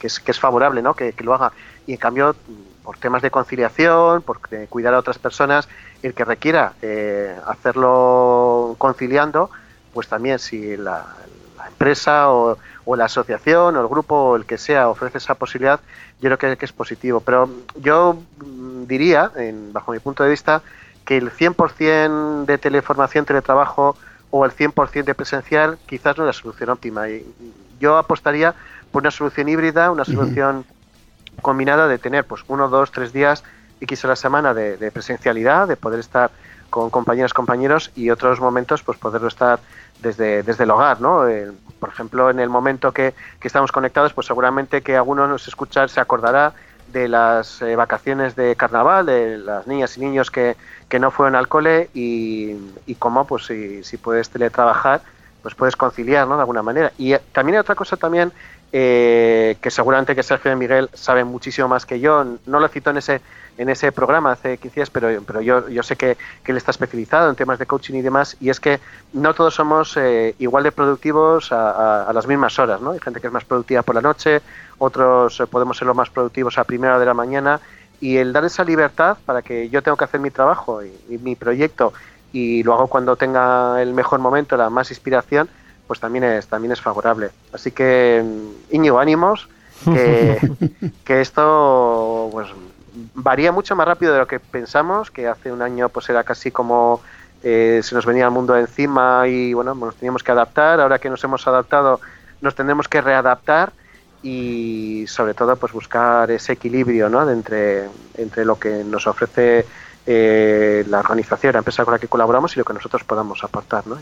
es, 0.03 0.41
favorable 0.41 0.83
¿no? 0.83 0.95
que, 0.95 1.15
lo 1.21 1.35
haga. 1.35 1.53
Y 1.87 1.93
en 1.93 1.99
cambio, 1.99 2.35
por 2.83 2.99
temas 2.99 3.23
de 3.23 3.31
conciliación, 3.31 4.23
por 4.23 4.41
cuidar 4.69 4.95
a 4.95 4.99
otras 4.99 5.19
personas, 5.19 5.69
el 6.03 6.15
que 6.15 6.25
requiera 6.25 6.73
eh, 6.83 7.37
hacerlo 7.47 8.75
conciliando, 8.79 9.51
pues 9.93 10.09
también 10.09 10.39
si 10.39 10.77
la, 10.77 11.07
empresa 11.69 12.31
o, 12.31 12.57
la 12.97 13.05
asociación 13.05 13.77
o 13.77 13.81
el 13.81 13.89
grupo 13.89 14.15
o 14.15 14.37
el 14.37 14.47
que 14.47 14.57
sea 14.57 14.89
ofrece 14.89 15.19
esa 15.19 15.35
posibilidad, 15.35 15.81
yo 16.21 16.35
creo 16.37 16.57
que, 16.57 16.65
es 16.65 16.73
positivo. 16.73 17.21
Pero 17.21 17.51
yo 17.77 18.19
mm, 18.45 18.85
diría, 18.87 19.31
en, 19.37 19.73
bajo 19.73 19.93
mi 19.93 19.99
punto 19.99 20.25
de 20.25 20.31
vista, 20.31 20.63
que 21.05 21.17
el 21.17 21.31
100% 21.31 22.47
de 22.47 22.59
teleformación, 22.59 23.25
teletrabajo 23.25 23.97
o 24.31 24.45
el 24.45 24.53
100% 24.53 25.05
de 25.05 25.15
presencial 25.15 25.79
quizás 25.87 26.17
no 26.17 26.25
es 26.25 26.29
la 26.29 26.33
solución 26.33 26.71
óptima. 26.71 27.09
Y 27.09 27.27
yo 27.79 27.97
apostaría 27.97 28.55
por 28.91 29.03
una 29.03 29.11
solución 29.11 29.49
híbrida, 29.49 29.91
una 29.91 30.05
solución 30.05 30.65
combinada 31.43 31.89
de 31.89 31.99
tener 31.99 32.25
pues 32.25 32.43
uno, 32.49 32.69
dos, 32.69 32.91
tres 32.91 33.13
días 33.13 33.45
X 33.81 34.05
a 34.05 34.09
la 34.09 34.17
semana 34.17 34.55
de, 34.55 34.77
de 34.77 34.91
presencialidad, 34.91 35.69
de 35.69 35.77
poder 35.77 36.01
estar 36.01 36.31
con 36.71 36.91
compañeras, 36.91 37.33
compañeros 37.33 37.91
y 37.95 38.11
otros 38.11 38.41
momentos 38.41 38.83
pues 38.83 38.99
poderlo 38.99 39.29
estar 39.29 39.61
desde, 40.01 40.43
desde 40.43 40.65
el 40.65 40.71
hogar, 40.71 41.01
¿no? 41.01 41.29
Eh, 41.29 41.51
por 41.81 41.89
ejemplo, 41.89 42.31
en 42.31 42.41
el 42.41 42.49
momento 42.49 42.93
que, 42.93 43.15
que, 43.41 43.49
estamos 43.49 43.73
conectados, 43.73 44.13
pues 44.13 44.27
seguramente 44.27 44.83
que 44.83 44.97
alguno 44.97 45.27
nos 45.27 45.49
escucha 45.49 45.87
se 45.89 46.01
acordará 46.01 46.53
de 46.93 47.09
las 47.09 47.61
eh, 47.63 47.77
vacaciones 47.77 48.35
de 48.35 48.57
carnaval, 48.57 49.07
de 49.07 49.39
las 49.39 49.67
niñas 49.67 49.97
y 49.97 50.01
niños 50.01 50.31
que, 50.31 50.57
que 50.89 50.99
no 50.99 51.11
fueron 51.11 51.35
al 51.35 51.49
cole 51.49 51.91
y, 51.95 52.57
y 52.87 52.95
cómo, 52.95 53.27
pues 53.27 53.47
si, 53.47 53.85
si 53.85 53.97
puedes 53.97 54.31
teletrabajar, 54.31 55.03
pues 55.43 55.55
puedes 55.55 55.77
conciliar, 55.77 56.27
¿no? 56.27 56.37
De 56.37 56.41
alguna 56.41 56.63
manera. 56.63 56.93
Y 56.99 57.13
eh, 57.13 57.21
también 57.33 57.57
hay 57.57 57.61
otra 57.61 57.75
cosa 57.75 57.97
también 57.97 58.33
eh, 58.73 59.57
que 59.63 59.71
seguramente 59.71 60.15
que 60.15 60.23
Sergio 60.23 60.53
y 60.53 60.57
Miguel 60.57 60.91
saben 60.93 61.27
muchísimo 61.27 61.69
más 61.69 61.87
que 61.87 62.01
yo. 62.01 62.25
No 62.47 62.61
lo 62.61 62.69
cito 62.69 62.91
en 62.91 62.99
ese 62.99 63.21
en 63.59 63.69
ese 63.69 63.91
programa 63.91 64.33
hace 64.33 64.57
15 64.57 64.75
días, 64.77 64.91
pero, 64.91 65.21
pero 65.27 65.43
yo, 65.43 65.69
yo 65.69 65.83
sé 65.83 65.97
que, 65.97 66.17
que, 66.45 66.53
él 66.53 66.57
está 66.57 66.71
especializado 66.71 67.29
en 67.29 67.37
temas 67.37 67.59
de 67.59 67.67
coaching 67.67 67.95
y 67.95 68.03
demás, 68.03 68.37
y 68.41 68.51
es 68.51 68.61
que 68.61 68.79
no 69.13 69.35
todos 69.35 69.55
somos 69.55 69.97
eh, 69.97 70.37
igual 70.39 70.63
de 70.63 70.73
productivos 70.73 71.51
a, 71.51 72.11
las 72.15 72.27
mismas 72.27 72.59
horas, 72.59 72.81
¿no? 72.81 72.93
Hay 72.93 73.01
gente 73.01 73.21
que 73.21 73.27
es 73.27 73.33
más 73.33 73.45
productiva 73.45 73.83
por 73.83 73.97
la 73.97 74.01
noche, 74.01 74.41
otros 74.79 75.41
eh, 75.41 75.47
podemos 75.47 75.77
ser 75.77 75.89
los 75.89 75.97
más 75.97 76.09
productivos 76.09 76.57
a 76.57 76.65
primera 76.65 76.95
hora 76.95 77.01
de 77.01 77.07
la 77.07 77.15
mañana, 77.15 77.61
y 78.01 78.17
el 78.17 78.33
dar 78.33 78.45
esa 78.45 78.63
libertad 78.63 79.19
para 79.27 79.43
que 79.43 79.69
yo 79.69 79.83
tengo 79.83 79.97
que 79.97 80.05
hacer 80.05 80.21
mi 80.21 80.31
trabajo 80.31 80.83
y, 80.85 81.19
mi 81.19 81.35
proyecto 81.35 81.93
y 82.33 82.63
lo 82.63 82.75
hago 82.75 82.87
cuando 82.87 83.17
tenga 83.17 83.83
el 83.83 83.93
mejor 83.93 84.21
momento, 84.21 84.57
la 84.57 84.71
más 84.71 84.91
inspiración, 84.91 85.49
pues 85.89 85.99
también 85.99 86.23
es, 86.23 86.47
también 86.47 86.71
es 86.71 86.81
favorable. 86.81 87.31
Así 87.53 87.73
que, 87.73 88.23
mm, 88.23 88.75
Íñigo, 88.77 89.01
ánimos, 89.01 89.49
que, 89.85 90.39
que 91.05 91.21
esto 91.21 92.29
pues 92.31 92.49
varía 93.15 93.53
mucho 93.53 93.77
más 93.77 93.87
rápido 93.87 94.13
de 94.13 94.19
lo 94.19 94.27
que 94.27 94.41
pensamos, 94.41 95.11
que 95.11 95.27
hace 95.27 95.53
un 95.53 95.63
año 95.63 95.89
pues 95.89 96.09
era 96.09 96.25
casi 96.25 96.51
como 96.51 97.01
eh, 97.43 97.81
se 97.83 97.95
nos 97.95 98.05
venía 98.05 98.25
el 98.25 98.31
mundo 98.31 98.57
encima 98.57 99.27
y 99.29 99.55
bueno, 99.55 99.75
nos 99.75 99.97
teníamos 99.97 100.23
que 100.23 100.33
adaptar, 100.33 100.81
ahora 100.81 100.99
que 100.99 101.11
nos 101.11 101.23
hemos 101.25 101.47
adaptado 101.47 102.01
nos 102.41 102.55
tendremos 102.55 102.89
que 102.89 103.01
readaptar 103.01 103.73
y 104.23 105.05
sobre 105.07 105.35
todo 105.35 105.57
pues 105.57 105.73
buscar 105.73 106.31
ese 106.31 106.53
equilibrio 106.53 107.09
¿no? 107.09 107.25
de 107.25 107.33
entre, 107.33 107.89
entre 108.15 108.45
lo 108.45 108.59
que 108.59 108.85
nos 108.85 109.07
ofrece 109.07 109.65
eh, 110.07 110.85
la 110.89 111.01
organización, 111.01 111.53
la 111.53 111.59
empresa 111.59 111.85
con 111.85 111.93
la 111.93 111.99
que 111.99 112.09
colaboramos 112.09 112.57
y 112.57 112.59
lo 112.59 112.65
que 112.65 112.73
nosotros 112.73 113.05
podamos 113.05 113.43
aportar. 113.45 113.87
¿no? 113.87 113.99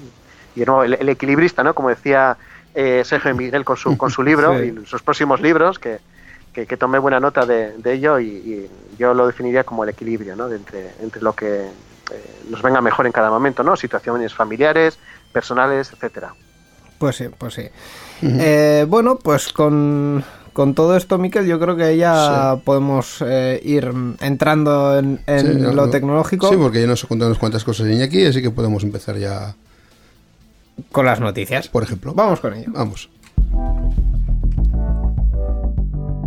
Y, 0.54 0.60
de 0.60 0.66
nuevo, 0.66 0.84
el, 0.84 1.08
equilibrista, 1.08 1.62
¿no? 1.62 1.74
como 1.74 1.90
decía 1.90 2.36
eh, 2.74 3.02
Sergio 3.04 3.34
Miguel 3.34 3.64
con 3.64 3.76
su, 3.76 3.96
con 3.98 4.10
su 4.10 4.22
libro 4.22 4.62
y 4.64 4.86
sus 4.86 5.02
próximos 5.02 5.40
libros, 5.40 5.78
que, 5.78 5.98
que, 6.64 6.76
tomé 6.76 6.98
buena 6.98 7.20
nota 7.20 7.44
de, 7.44 7.74
ello 7.84 8.18
y, 8.18 8.68
yo 8.98 9.12
lo 9.12 9.26
definiría 9.26 9.64
como 9.64 9.84
el 9.84 9.90
equilibrio 9.90 10.34
¿no? 10.36 10.48
de 10.48 10.56
entre, 10.56 10.90
entre 11.02 11.20
lo 11.20 11.34
que 11.34 11.66
eh, 11.66 11.70
nos 12.48 12.62
venga 12.62 12.80
mejor 12.80 13.04
en 13.04 13.12
cada 13.12 13.28
momento, 13.28 13.62
¿no? 13.62 13.76
situaciones 13.76 14.32
familiares, 14.32 14.98
personales, 15.32 15.92
etcétera. 15.92 16.32
Pues 16.98 17.16
sí, 17.16 17.26
pues 17.36 17.52
sí. 17.52 17.68
Eh, 18.22 18.86
bueno, 18.88 19.16
pues 19.16 19.52
con, 19.52 20.24
todo 20.74 20.96
esto, 20.96 21.18
Miquel, 21.18 21.46
yo 21.46 21.60
creo 21.60 21.76
que 21.76 21.98
ya 21.98 22.56
podemos 22.64 23.18
eh, 23.20 23.60
ir 23.62 23.92
entrando 24.20 24.98
en, 24.98 25.20
lo 25.76 25.90
tecnológico. 25.90 26.48
Sí, 26.48 26.56
porque 26.56 26.80
ya 26.80 26.86
nos 26.86 27.04
contado 27.04 27.30
unas 27.30 27.38
cuantas 27.38 27.64
cosas 27.64 27.86
aquí, 28.00 28.24
así 28.24 28.40
que 28.40 28.50
podemos 28.50 28.82
empezar 28.82 29.18
ya. 29.18 29.54
Con 30.90 31.04
las 31.04 31.20
noticias. 31.20 31.68
Por 31.68 31.82
ejemplo. 31.82 32.14
Vamos 32.14 32.40
con 32.40 32.54
ello. 32.54 32.70
Vamos. 32.72 33.10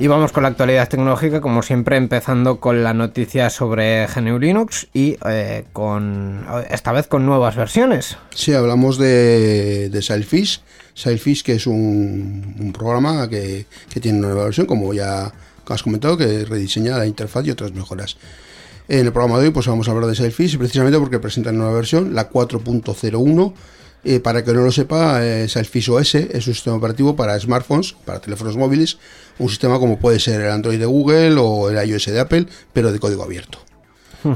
Y 0.00 0.06
vamos 0.06 0.32
con 0.32 0.44
la 0.44 0.48
actualidad 0.48 0.88
tecnológica, 0.88 1.42
como 1.42 1.62
siempre, 1.62 1.98
empezando 1.98 2.58
con 2.58 2.82
la 2.82 2.94
noticia 2.94 3.50
sobre 3.50 4.06
GNU 4.06 4.38
Linux 4.38 4.88
y 4.94 5.18
eh, 5.28 5.66
con 5.74 6.46
esta 6.70 6.92
vez 6.92 7.06
con 7.06 7.26
nuevas 7.26 7.54
versiones. 7.54 8.16
Sí, 8.34 8.54
hablamos 8.54 8.96
de, 8.96 9.90
de 9.90 10.00
Sailfish. 10.00 10.62
Sailfish, 10.94 11.42
que 11.42 11.52
es 11.56 11.66
un, 11.66 12.72
programa 12.72 13.28
que, 13.28 13.66
tiene 14.00 14.20
una 14.20 14.28
nueva 14.28 14.44
versión, 14.44 14.64
como 14.64 14.94
ya 14.94 15.34
has 15.66 15.82
comentado, 15.82 16.16
que 16.16 16.46
rediseña 16.46 16.96
la 16.96 17.04
interfaz 17.04 17.44
y 17.46 17.50
otras 17.50 17.74
mejoras. 17.74 18.16
En 18.88 19.04
el 19.04 19.12
programa 19.12 19.38
de 19.38 19.48
hoy 19.48 19.52
pues 19.52 19.66
vamos 19.66 19.86
a 19.86 19.90
hablar 19.90 20.08
de 20.08 20.16
Sailfish 20.16 20.56
precisamente 20.56 20.98
porque 20.98 21.18
presenta 21.18 21.50
una 21.50 21.58
nueva 21.58 21.74
versión, 21.74 22.14
la 22.14 22.30
4.01 22.30 23.52
eh, 24.02 24.18
para 24.18 24.42
que 24.42 24.52
no 24.52 24.62
lo 24.62 24.72
sepa, 24.72 25.24
eh, 25.24 25.46
Selfish 25.46 25.90
OS 25.90 26.14
es 26.14 26.46
un 26.46 26.54
sistema 26.54 26.76
operativo 26.76 27.14
para 27.16 27.38
smartphones, 27.38 27.94
para 28.04 28.18
teléfonos 28.18 28.56
móviles, 28.56 28.98
un 29.40 29.48
sistema 29.48 29.78
como 29.78 29.98
puede 29.98 30.20
ser 30.20 30.40
el 30.42 30.50
Android 30.50 30.78
de 30.78 30.86
Google 30.86 31.34
o 31.38 31.70
el 31.70 31.88
iOS 31.88 32.06
de 32.06 32.20
Apple, 32.20 32.46
pero 32.72 32.92
de 32.92 33.00
código 33.00 33.24
abierto. 33.24 33.58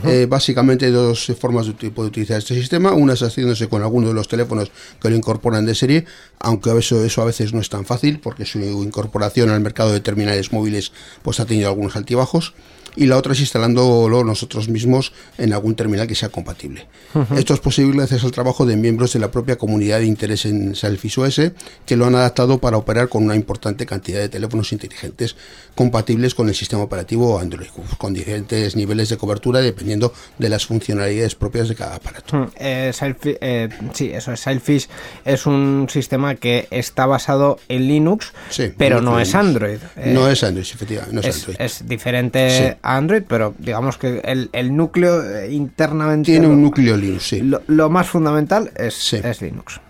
Eh, 0.06 0.26
básicamente 0.26 0.86
hay 0.86 0.92
dos 0.92 1.26
formas 1.38 1.66
de, 1.66 1.74
de, 1.74 2.00
utilizar 2.00 2.38
este 2.38 2.54
sistema. 2.54 2.92
Una 2.92 3.12
es 3.12 3.22
haciéndose 3.22 3.68
con 3.68 3.82
alguno 3.82 4.08
de 4.08 4.14
los 4.14 4.28
teléfonos 4.28 4.70
que 4.98 5.10
lo 5.10 5.16
incorporan 5.16 5.66
de 5.66 5.74
serie, 5.74 6.06
aunque 6.38 6.76
eso, 6.78 7.04
eso 7.04 7.20
a 7.20 7.26
veces 7.26 7.52
no 7.52 7.60
es 7.60 7.68
tan 7.68 7.84
fácil 7.84 8.18
porque 8.18 8.46
su 8.46 8.60
incorporación 8.60 9.50
al 9.50 9.60
mercado 9.60 9.92
de 9.92 10.00
terminales 10.00 10.52
móviles 10.52 10.92
pues 11.22 11.38
ha 11.38 11.44
tenido 11.44 11.68
algunos 11.68 11.96
altibajos 11.96 12.54
y 12.96 13.06
la 13.06 13.16
otra 13.16 13.32
es 13.32 13.40
instalándolo 13.40 14.24
nosotros 14.24 14.68
mismos 14.68 15.12
en 15.38 15.52
algún 15.52 15.74
terminal 15.74 16.06
que 16.06 16.14
sea 16.14 16.28
compatible. 16.28 16.86
Esto 17.36 17.54
es 17.54 17.60
posible 17.60 17.96
gracias 17.96 18.24
al 18.24 18.32
trabajo 18.32 18.66
de 18.66 18.76
miembros 18.76 19.12
de 19.12 19.20
la 19.20 19.30
propia 19.30 19.56
comunidad 19.56 19.98
de 19.98 20.06
interés 20.06 20.44
en 20.46 20.74
Selfish 20.74 21.18
OS 21.18 21.40
que 21.86 21.96
lo 21.96 22.06
han 22.06 22.14
adaptado 22.14 22.58
para 22.58 22.76
operar 22.76 23.08
con 23.08 23.24
una 23.24 23.36
importante 23.36 23.86
cantidad 23.86 24.20
de 24.20 24.28
teléfonos 24.28 24.72
inteligentes 24.72 25.36
compatibles 25.74 26.34
con 26.34 26.48
el 26.48 26.54
sistema 26.54 26.82
operativo 26.82 27.38
Android, 27.38 27.68
con 27.98 28.14
diferentes 28.14 28.76
niveles 28.76 29.08
de 29.08 29.16
cobertura 29.16 29.60
dependiendo 29.60 30.12
de 30.38 30.48
las 30.48 30.66
funcionalidades 30.66 31.34
propias 31.34 31.68
de 31.68 31.74
cada 31.74 31.96
aparato. 31.96 32.50
Eh, 32.56 32.92
eh, 33.40 33.68
sí, 33.92 34.10
eso 34.12 34.32
es. 34.32 34.40
Selfish 34.40 34.88
es 35.24 35.46
un 35.46 35.86
sistema 35.90 36.34
que 36.34 36.68
está 36.70 37.06
basado 37.06 37.58
en 37.68 37.88
Linux, 37.88 38.32
pero 38.76 39.00
no 39.00 39.18
es 39.18 39.34
Android. 39.34 39.78
no 40.06 40.28
es 40.28 40.44
Android, 40.44 40.66
efectivamente. 40.66 41.14
No 41.14 41.20
es, 41.20 41.36
Android. 41.36 41.56
es 41.58 41.88
diferente 41.88 42.76
Android, 42.84 43.22
pero 43.26 43.54
digamos 43.58 43.98
que 43.98 44.20
el, 44.24 44.76
núcleo 44.76 45.22
eh, 45.22 45.52
internamente... 45.52 46.30
Tiene 46.30 46.46
un 46.46 46.62
núcleo 46.62 46.96
Linux, 46.96 47.22
sí. 47.26 47.42
Lo, 47.66 47.90
más 47.90 48.08
fundamental 48.08 48.70
es, 48.76 49.12
es 49.12 49.42
Linux. 49.42 49.80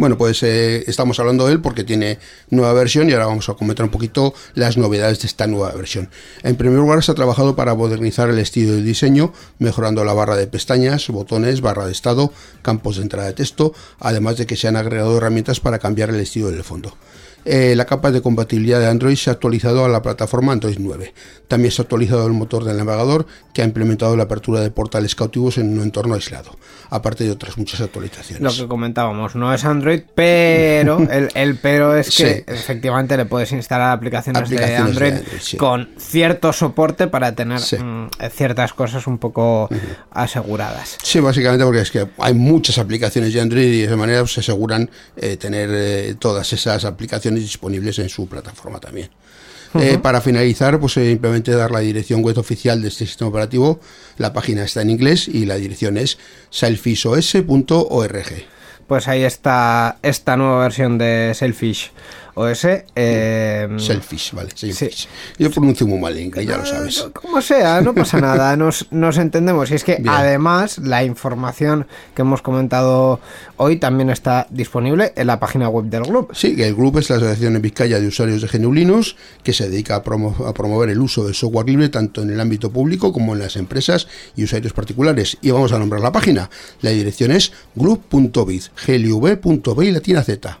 Bueno, 0.00 0.16
pues 0.16 0.42
eh, 0.42 0.82
estamos 0.86 1.20
hablando 1.20 1.46
de 1.46 1.52
él 1.52 1.60
porque 1.60 1.84
tiene 1.84 2.18
nueva 2.48 2.72
versión 2.72 3.10
y 3.10 3.12
ahora 3.12 3.26
vamos 3.26 3.50
a 3.50 3.52
comentar 3.54 3.84
un 3.84 3.90
poquito 3.90 4.32
las 4.54 4.78
novedades 4.78 5.20
de 5.20 5.26
esta 5.26 5.46
nueva 5.46 5.72
versión. 5.72 6.08
En 6.42 6.56
primer 6.56 6.78
lugar, 6.78 7.04
se 7.04 7.12
ha 7.12 7.14
trabajado 7.14 7.54
para 7.54 7.74
modernizar 7.74 8.30
el 8.30 8.38
estilo 8.38 8.72
de 8.72 8.82
diseño, 8.82 9.34
mejorando 9.58 10.02
la 10.02 10.14
barra 10.14 10.36
de 10.36 10.46
pestañas, 10.46 11.06
botones, 11.08 11.60
barra 11.60 11.84
de 11.84 11.92
estado, 11.92 12.32
campos 12.62 12.96
de 12.96 13.02
entrada 13.02 13.26
de 13.26 13.34
texto, 13.34 13.74
además 13.98 14.38
de 14.38 14.46
que 14.46 14.56
se 14.56 14.68
han 14.68 14.76
agregado 14.76 15.18
herramientas 15.18 15.60
para 15.60 15.78
cambiar 15.78 16.08
el 16.08 16.20
estilo 16.20 16.50
del 16.50 16.64
fondo. 16.64 16.96
Eh, 17.44 17.74
la 17.76 17.86
capa 17.86 18.10
de 18.10 18.20
compatibilidad 18.20 18.80
de 18.80 18.86
Android 18.86 19.16
se 19.16 19.30
ha 19.30 19.34
actualizado 19.34 19.84
a 19.84 19.88
la 19.88 20.02
plataforma 20.02 20.52
Android 20.52 20.76
9. 20.78 21.14
También 21.48 21.72
se 21.72 21.82
ha 21.82 21.84
actualizado 21.84 22.26
el 22.26 22.32
motor 22.32 22.64
del 22.64 22.76
navegador, 22.76 23.26
que 23.52 23.62
ha 23.62 23.64
implementado 23.64 24.16
la 24.16 24.24
apertura 24.24 24.60
de 24.60 24.70
portales 24.70 25.14
cautivos 25.14 25.58
en 25.58 25.76
un 25.76 25.82
entorno 25.82 26.14
aislado, 26.14 26.56
aparte 26.90 27.24
de 27.24 27.30
otras 27.30 27.58
muchas 27.58 27.80
actualizaciones. 27.80 28.42
Lo 28.42 28.52
que 28.52 28.68
comentábamos, 28.68 29.34
no 29.34 29.52
es 29.52 29.64
Android, 29.64 30.02
pero 30.14 30.98
el, 31.34 31.56
pero 31.56 31.96
es 31.96 32.16
que 32.16 32.44
efectivamente 32.46 33.16
le 33.16 33.24
puedes 33.24 33.52
instalar 33.52 33.92
aplicaciones, 33.92 34.48
de 34.48 34.76
Android, 34.76 35.14
con 35.56 35.88
cierto 35.98 36.52
soporte 36.52 37.08
para 37.08 37.34
tener 37.34 37.60
mm, 37.60 38.10
ciertas 38.30 38.72
cosas 38.72 39.06
un 39.06 39.18
poco 39.18 39.68
aseguradas. 40.10 40.98
Sí, 41.02 41.20
básicamente 41.20 41.64
porque 41.64 41.80
es 41.80 41.90
que 41.90 42.06
hay 42.18 42.34
muchas 42.34 42.78
aplicaciones 42.78 43.32
de 43.32 43.40
Android 43.40 43.64
y 43.64 43.78
de 43.80 43.84
esa 43.84 43.96
manera 43.96 44.26
se 44.26 44.40
aseguran 44.40 44.90
eh, 45.16 45.36
tener 45.36 45.70
eh, 45.72 46.14
todas 46.18 46.52
esas 46.52 46.84
aplicaciones 46.84 47.29
disponibles 47.34 47.98
en 47.98 48.08
su 48.08 48.26
plataforma 48.28 48.80
también. 48.80 49.10
Eh, 49.78 49.98
para 50.02 50.20
finalizar, 50.20 50.80
pues 50.80 50.94
simplemente 50.94 51.52
dar 51.52 51.70
la 51.70 51.78
dirección 51.78 52.22
web 52.22 52.36
oficial 52.38 52.82
de 52.82 52.88
este 52.88 53.06
sistema 53.06 53.28
operativo. 53.28 53.80
La 54.18 54.32
página 54.32 54.64
está 54.64 54.82
en 54.82 54.90
inglés 54.90 55.28
y 55.28 55.46
la 55.46 55.54
dirección 55.56 55.96
es 55.96 56.18
selfishos.org. 56.50 58.26
Pues 58.88 59.06
ahí 59.06 59.22
está 59.22 59.98
esta 60.02 60.36
nueva 60.36 60.62
versión 60.62 60.98
de 60.98 61.30
Selfish 61.34 61.92
OS. 62.40 62.66
Eh, 62.96 63.68
Selfish, 63.76 64.32
vale. 64.32 64.50
Selfish. 64.54 65.08
Yo 65.38 65.50
pronuncio 65.50 65.86
muy 65.86 65.98
mal 65.98 66.16
en 66.16 66.30
ya 66.30 66.56
lo 66.56 66.64
sabes. 66.64 67.06
Como 67.12 67.40
sea, 67.42 67.80
no 67.80 67.94
pasa 67.94 68.20
nada, 68.20 68.56
nos, 68.58 68.86
nos 68.90 69.18
entendemos. 69.18 69.70
Y 69.70 69.74
es 69.74 69.84
que 69.84 70.02
además 70.06 70.78
la 70.78 71.04
información 71.04 71.86
que 72.14 72.22
hemos 72.22 72.42
comentado 72.42 73.20
hoy 73.56 73.76
también 73.76 74.10
está 74.10 74.46
disponible 74.50 75.12
en 75.16 75.26
la 75.26 75.38
página 75.38 75.68
web 75.68 75.86
del 75.86 76.04
grupo. 76.04 76.34
Sí, 76.34 76.56
el 76.58 76.74
grupo 76.74 76.98
es 76.98 77.10
la 77.10 77.16
Asociación 77.16 77.56
en 77.56 77.62
Vizcaya 77.62 78.00
de 78.00 78.06
Usuarios 78.06 78.42
de 78.42 78.48
GNU 78.48 78.72
Linux, 78.72 79.16
que 79.42 79.52
se 79.52 79.68
dedica 79.68 79.96
a, 79.96 79.98
a 79.98 80.54
promover 80.54 80.88
el 80.88 81.00
uso 81.00 81.24
del 81.24 81.34
software 81.34 81.66
libre 81.66 81.88
tanto 81.88 82.22
en 82.22 82.30
el 82.30 82.40
ámbito 82.40 82.70
público 82.70 83.12
como 83.12 83.34
en 83.34 83.40
las 83.40 83.56
empresas 83.56 84.08
y 84.34 84.44
usuarios 84.44 84.72
particulares. 84.72 85.36
Y 85.42 85.50
vamos 85.50 85.72
a 85.72 85.78
nombrar 85.78 86.00
la 86.00 86.12
página. 86.12 86.48
La 86.80 86.90
dirección 86.90 87.30
es 87.32 87.52
group.biz, 87.74 88.70
glv.b 88.86 89.92
latina 89.92 90.22
z. 90.22 90.60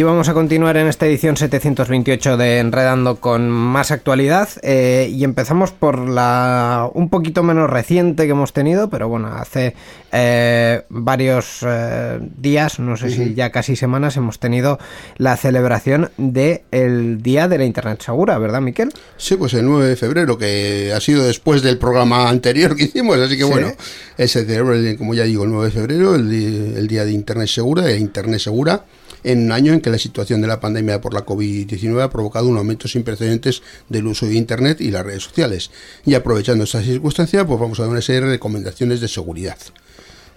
Y 0.00 0.02
vamos 0.02 0.30
a 0.30 0.32
continuar 0.32 0.78
en 0.78 0.86
esta 0.86 1.04
edición 1.04 1.36
728 1.36 2.38
de 2.38 2.58
Enredando 2.60 3.16
con 3.16 3.50
más 3.50 3.90
actualidad. 3.90 4.48
Eh, 4.62 5.10
y 5.12 5.24
empezamos 5.24 5.72
por 5.72 5.98
la 6.08 6.88
un 6.94 7.10
poquito 7.10 7.42
menos 7.42 7.68
reciente 7.68 8.24
que 8.24 8.30
hemos 8.30 8.54
tenido, 8.54 8.88
pero 8.88 9.10
bueno, 9.10 9.28
hace 9.28 9.74
eh, 10.10 10.84
varios 10.88 11.58
eh, 11.68 12.18
días, 12.38 12.78
no 12.80 12.96
sé 12.96 13.10
si 13.10 13.34
ya 13.34 13.50
casi 13.50 13.76
semanas, 13.76 14.16
hemos 14.16 14.38
tenido 14.38 14.78
la 15.18 15.36
celebración 15.36 16.10
del 16.16 17.20
Día 17.22 17.46
de 17.46 17.58
la 17.58 17.66
Internet 17.66 18.00
Segura, 18.00 18.38
¿verdad, 18.38 18.62
Miquel? 18.62 18.94
Sí, 19.18 19.36
pues 19.36 19.52
el 19.52 19.66
9 19.66 19.86
de 19.86 19.96
febrero, 19.96 20.38
que 20.38 20.94
ha 20.96 21.00
sido 21.00 21.24
después 21.26 21.60
del 21.60 21.76
programa 21.76 22.30
anterior 22.30 22.74
que 22.74 22.84
hicimos, 22.84 23.18
así 23.18 23.36
que 23.36 23.44
Sí. 23.44 23.50
bueno, 23.50 23.72
se 24.16 24.26
celebra, 24.28 24.76
el- 24.76 24.96
como 24.96 25.12
ya 25.12 25.24
digo, 25.24 25.44
el 25.44 25.50
9 25.50 25.66
de 25.66 25.72
febrero, 25.72 26.14
el, 26.14 26.32
el 26.74 26.88
Día 26.88 27.04
de 27.04 27.12
Internet 27.12 27.48
Segura, 27.48 27.82
de 27.82 27.98
Internet 27.98 28.40
Segura, 28.40 28.82
en 29.24 29.44
un 29.44 29.52
año 29.52 29.72
en 29.72 29.80
que 29.80 29.90
la 29.90 29.98
situación 29.98 30.40
de 30.40 30.48
la 30.48 30.60
pandemia 30.60 31.00
por 31.00 31.14
la 31.14 31.24
COVID-19 31.24 32.02
ha 32.02 32.10
provocado 32.10 32.48
un 32.48 32.56
aumento 32.56 32.88
sin 32.88 33.02
precedentes 33.02 33.62
del 33.88 34.06
uso 34.06 34.26
de 34.26 34.34
Internet 34.34 34.80
y 34.80 34.90
las 34.90 35.04
redes 35.04 35.24
sociales. 35.24 35.70
Y 36.04 36.14
aprovechando 36.14 36.64
esta 36.64 36.82
circunstancia, 36.82 37.46
pues 37.46 37.60
vamos 37.60 37.78
a 37.78 37.82
dar 37.82 37.90
una 37.90 38.02
serie 38.02 38.22
de 38.22 38.28
recomendaciones 38.28 39.00
de 39.00 39.08
seguridad. 39.08 39.58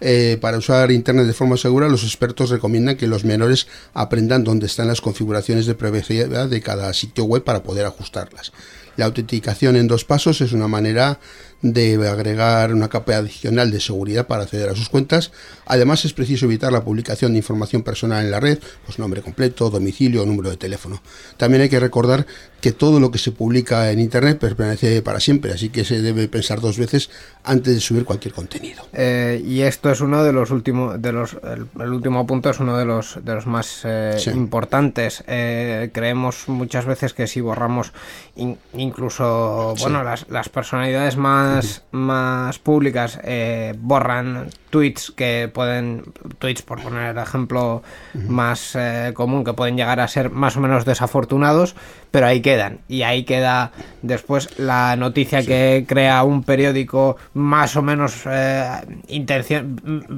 Eh, 0.05 0.37
para 0.41 0.57
usar 0.57 0.91
Internet 0.91 1.27
de 1.27 1.33
forma 1.33 1.55
segura, 1.55 1.87
los 1.87 2.03
expertos 2.03 2.49
recomiendan 2.49 2.97
que 2.97 3.07
los 3.07 3.23
menores 3.23 3.67
aprendan 3.93 4.43
dónde 4.43 4.65
están 4.65 4.87
las 4.87 4.99
configuraciones 4.99 5.65
de 5.65 5.75
privacidad 5.75 6.49
de 6.49 6.61
cada 6.61 6.91
sitio 6.93 7.23
web 7.23 7.43
para 7.43 7.63
poder 7.63 7.85
ajustarlas. 7.85 8.51
La 8.97 9.05
autenticación 9.05 9.75
en 9.75 9.87
dos 9.87 10.05
pasos 10.05 10.41
es 10.41 10.51
una 10.53 10.67
manera 10.67 11.19
de 11.61 11.95
agregar 12.09 12.73
una 12.73 12.89
capa 12.89 13.15
adicional 13.15 13.71
de 13.71 13.79
seguridad 13.79 14.27
para 14.27 14.43
acceder 14.43 14.67
a 14.69 14.75
sus 14.75 14.89
cuentas. 14.89 15.31
Además, 15.65 16.03
es 16.03 16.11
preciso 16.11 16.45
evitar 16.45 16.73
la 16.73 16.83
publicación 16.83 17.31
de 17.31 17.37
información 17.37 17.83
personal 17.83 18.25
en 18.25 18.31
la 18.31 18.41
red, 18.41 18.59
pues 18.85 18.99
nombre 18.99 19.21
completo, 19.21 19.69
domicilio 19.69 20.25
número 20.25 20.49
de 20.49 20.57
teléfono. 20.57 21.01
También 21.37 21.61
hay 21.61 21.69
que 21.69 21.79
recordar 21.79 22.25
que 22.59 22.73
todo 22.73 22.99
lo 22.99 23.11
que 23.11 23.17
se 23.17 23.31
publica 23.31 23.91
en 23.91 23.99
Internet 23.99 24.39
permanece 24.39 25.01
para 25.01 25.21
siempre, 25.21 25.53
así 25.53 25.69
que 25.69 25.85
se 25.85 26.01
debe 26.01 26.27
pensar 26.27 26.59
dos 26.59 26.77
veces 26.77 27.09
antes 27.45 27.73
de 27.75 27.79
subir 27.79 28.03
cualquier 28.03 28.33
contenido. 28.33 28.85
Eh, 28.91 29.41
y 29.45 29.61
esto 29.61 29.89
es 29.89 30.01
uno 30.01 30.21
de 30.23 30.33
los 30.33 30.51
últimos, 30.51 31.01
de 31.01 31.13
los, 31.13 31.37
el, 31.43 31.67
el 31.81 31.89
último 31.93 32.27
punto 32.27 32.49
es 32.49 32.59
uno 32.59 32.77
de 32.77 32.83
los, 32.85 33.23
de 33.23 33.35
los 33.35 33.47
más 33.47 33.81
eh, 33.85 34.15
Sí. 34.17 34.31
importantes. 34.31 35.23
Eh, 35.27 35.91
creemos 35.93 36.47
muchas 36.47 36.85
veces 36.85 37.13
que 37.13 37.27
si 37.27 37.39
borramos 37.39 37.93
in- 38.35 38.57
incluso, 38.83 39.73
Sí. 39.75 39.83
bueno, 39.83 40.03
las, 40.03 40.29
las 40.29 40.49
personalidades 40.49 41.17
más, 41.17 41.83
más 41.91 42.59
públicas 42.59 43.19
eh, 43.23 43.73
borran 43.79 44.49
tweets 44.69 45.11
que 45.11 45.49
pueden, 45.53 46.03
tweets 46.39 46.61
por 46.61 46.81
poner 46.81 47.11
el 47.11 47.17
ejemplo 47.17 47.83
más 48.27 48.75
eh, 48.75 49.11
común, 49.13 49.43
que 49.43 49.53
pueden 49.53 49.77
llegar 49.77 49.99
a 49.99 50.07
ser 50.07 50.29
más 50.29 50.57
o 50.57 50.61
menos 50.61 50.85
desafortunados, 50.85 51.75
pero 52.11 52.27
ahí 52.27 52.41
quedan. 52.41 52.79
Y 52.87 53.03
ahí 53.03 53.23
queda 53.23 53.71
después 54.01 54.59
la 54.59 54.95
noticia 54.95 55.43
que 55.43 55.85
crea 55.87 56.23
un 56.23 56.43
periódico 56.43 57.17
más 57.33 57.75
o 57.75 57.81
menos 57.81 58.23
eh, 58.25 58.81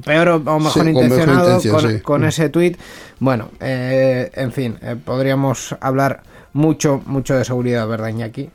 peor 0.05 0.27
o, 0.29 0.35
o 0.37 0.59
mejor 0.59 0.87
intencionado 0.87 1.59
con, 1.69 1.99
con 1.99 2.23
ese 2.25 2.49
tweet. 2.49 2.77
Bueno, 3.19 3.49
eh, 3.59 4.31
en 4.33 4.51
fin, 4.51 4.77
eh, 4.81 4.95
podríamos 5.03 5.75
hablar 5.79 6.23
mucho, 6.55 7.01
mucho 7.05 7.35
de 7.35 7.43
seguridad, 7.43 7.85
¿verdad, 7.85 8.07
Iñaki? 8.07 8.49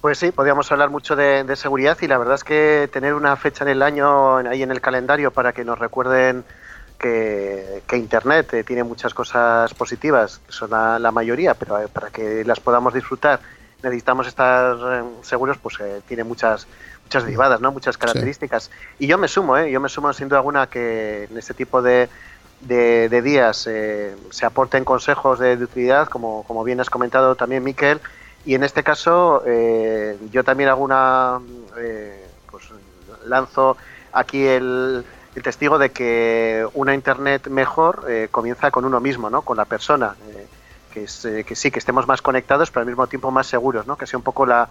Pues 0.00 0.18
sí, 0.18 0.32
podríamos 0.32 0.70
hablar 0.72 0.90
mucho 0.90 1.14
de, 1.14 1.44
de 1.44 1.54
seguridad 1.54 1.96
y 2.00 2.08
la 2.08 2.18
verdad 2.18 2.34
es 2.34 2.42
que 2.42 2.90
tener 2.92 3.14
una 3.14 3.36
fecha 3.36 3.62
en 3.62 3.70
el 3.70 3.82
año 3.82 4.38
ahí 4.38 4.64
en 4.64 4.72
el 4.72 4.80
calendario 4.80 5.30
para 5.30 5.52
que 5.52 5.64
nos 5.64 5.78
recuerden 5.78 6.42
que, 6.98 7.84
que 7.86 7.96
Internet 7.96 8.52
eh, 8.54 8.64
tiene 8.64 8.82
muchas 8.82 9.14
cosas 9.14 9.72
positivas, 9.74 10.40
que 10.44 10.52
son 10.52 10.70
la, 10.70 10.98
la 10.98 11.12
mayoría, 11.12 11.54
pero 11.54 11.80
eh, 11.80 11.86
para 11.86 12.10
que 12.10 12.44
las 12.44 12.58
podamos 12.58 12.92
disfrutar 12.92 13.38
necesitamos 13.82 14.26
estar 14.26 14.76
eh, 14.76 15.02
seguros, 15.22 15.58
pues 15.58 15.78
eh, 15.80 16.00
tiene 16.06 16.24
muchas 16.24 16.66
muchas 17.04 17.24
derivadas, 17.24 17.60
¿no? 17.60 17.72
muchas 17.72 17.98
características. 17.98 18.70
Y 18.98 19.06
yo 19.06 19.18
me 19.18 19.28
sumo, 19.28 19.58
¿eh? 19.58 19.70
yo 19.70 19.80
me 19.80 19.88
sumo 19.88 20.12
sin 20.12 20.28
duda 20.28 20.38
alguna 20.38 20.66
que 20.68 21.24
en 21.24 21.36
este 21.36 21.52
tipo 21.52 21.82
de, 21.82 22.08
de, 22.62 23.08
de 23.08 23.22
días 23.22 23.66
eh, 23.70 24.16
se 24.30 24.46
aporten 24.46 24.84
consejos 24.84 25.38
de, 25.38 25.54
utilidad, 25.56 26.08
como, 26.08 26.44
como 26.44 26.64
bien 26.64 26.80
has 26.80 26.90
comentado 26.90 27.36
también, 27.36 27.64
Miquel, 27.64 28.00
y 28.44 28.54
en 28.54 28.64
este 28.64 28.82
caso 28.82 29.42
eh, 29.46 30.18
yo 30.30 30.44
también 30.44 30.70
hago 30.70 30.82
una, 30.84 31.40
eh, 31.78 32.26
pues 32.50 32.64
lanzo 33.26 33.76
aquí 34.12 34.44
el, 34.46 35.04
el 35.34 35.42
testigo 35.42 35.78
de 35.78 35.92
que 35.92 36.66
una 36.74 36.94
Internet 36.94 37.48
mejor 37.48 38.04
comienza 38.30 38.70
con 38.70 38.84
uno 38.84 39.00
mismo, 39.00 39.30
¿no? 39.30 39.42
con 39.42 39.56
la 39.56 39.64
persona. 39.64 40.16
que, 40.90 41.04
es, 41.04 41.26
que 41.46 41.54
sí, 41.56 41.70
que 41.70 41.78
estemos 41.78 42.06
más 42.06 42.20
conectados, 42.22 42.70
pero 42.70 42.82
al 42.82 42.86
mismo 42.86 43.06
tiempo 43.06 43.30
más 43.30 43.46
seguros, 43.46 43.86
¿no? 43.86 43.96
que 43.96 44.06
sea 44.06 44.18
un 44.18 44.24
poco 44.24 44.46
la 44.46 44.68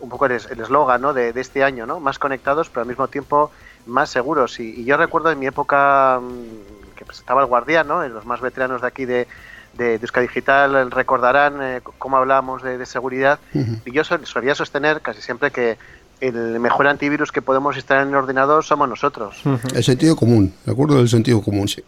un 0.00 0.08
poco 0.10 0.26
el 0.26 0.32
es- 0.32 0.50
el 0.50 0.60
eslogan 0.60 1.00
¿no? 1.00 1.12
de, 1.14 1.32
de 1.32 1.40
este 1.40 1.62
año, 1.64 1.86
¿no? 1.86 2.00
más 2.00 2.18
conectados, 2.18 2.68
pero 2.68 2.82
al 2.82 2.88
mismo 2.88 3.08
tiempo 3.08 3.52
más 3.86 4.10
seguros. 4.10 4.58
Y, 4.60 4.80
y 4.80 4.84
yo 4.84 4.96
recuerdo 4.96 5.30
en 5.30 5.38
mi 5.38 5.46
época 5.46 6.20
mm, 6.20 6.73
que 7.04 7.08
presentaba 7.08 7.40
el 7.42 7.46
Guardián, 7.46 7.86
¿no? 7.86 8.06
los 8.08 8.24
más 8.24 8.40
veteranos 8.40 8.80
de 8.80 8.86
aquí 8.88 9.04
de, 9.04 9.28
de, 9.74 9.84
de 9.84 9.94
Euskadi 10.00 10.26
Digital 10.26 10.90
recordarán 10.90 11.62
eh, 11.62 11.80
cómo 11.98 12.16
hablábamos 12.16 12.62
de, 12.62 12.78
de 12.78 12.86
seguridad. 12.86 13.38
Y 13.84 13.92
yo 13.92 14.02
sol- 14.04 14.26
solía 14.26 14.54
sostener 14.54 15.00
casi 15.02 15.20
siempre 15.22 15.50
que 15.50 15.78
el 16.20 16.58
mejor 16.60 16.86
antivirus 16.86 17.30
que 17.32 17.42
podemos 17.42 17.76
instalar 17.76 18.04
en 18.04 18.10
el 18.10 18.16
ordenador 18.16 18.64
somos 18.64 18.88
nosotros. 18.88 19.42
El 19.74 19.84
sentido 19.84 20.16
común, 20.16 20.54
¿de 20.64 20.72
acuerdo? 20.72 20.98
El 21.00 21.08
sentido 21.08 21.42
común, 21.42 21.68
sí. 21.68 21.82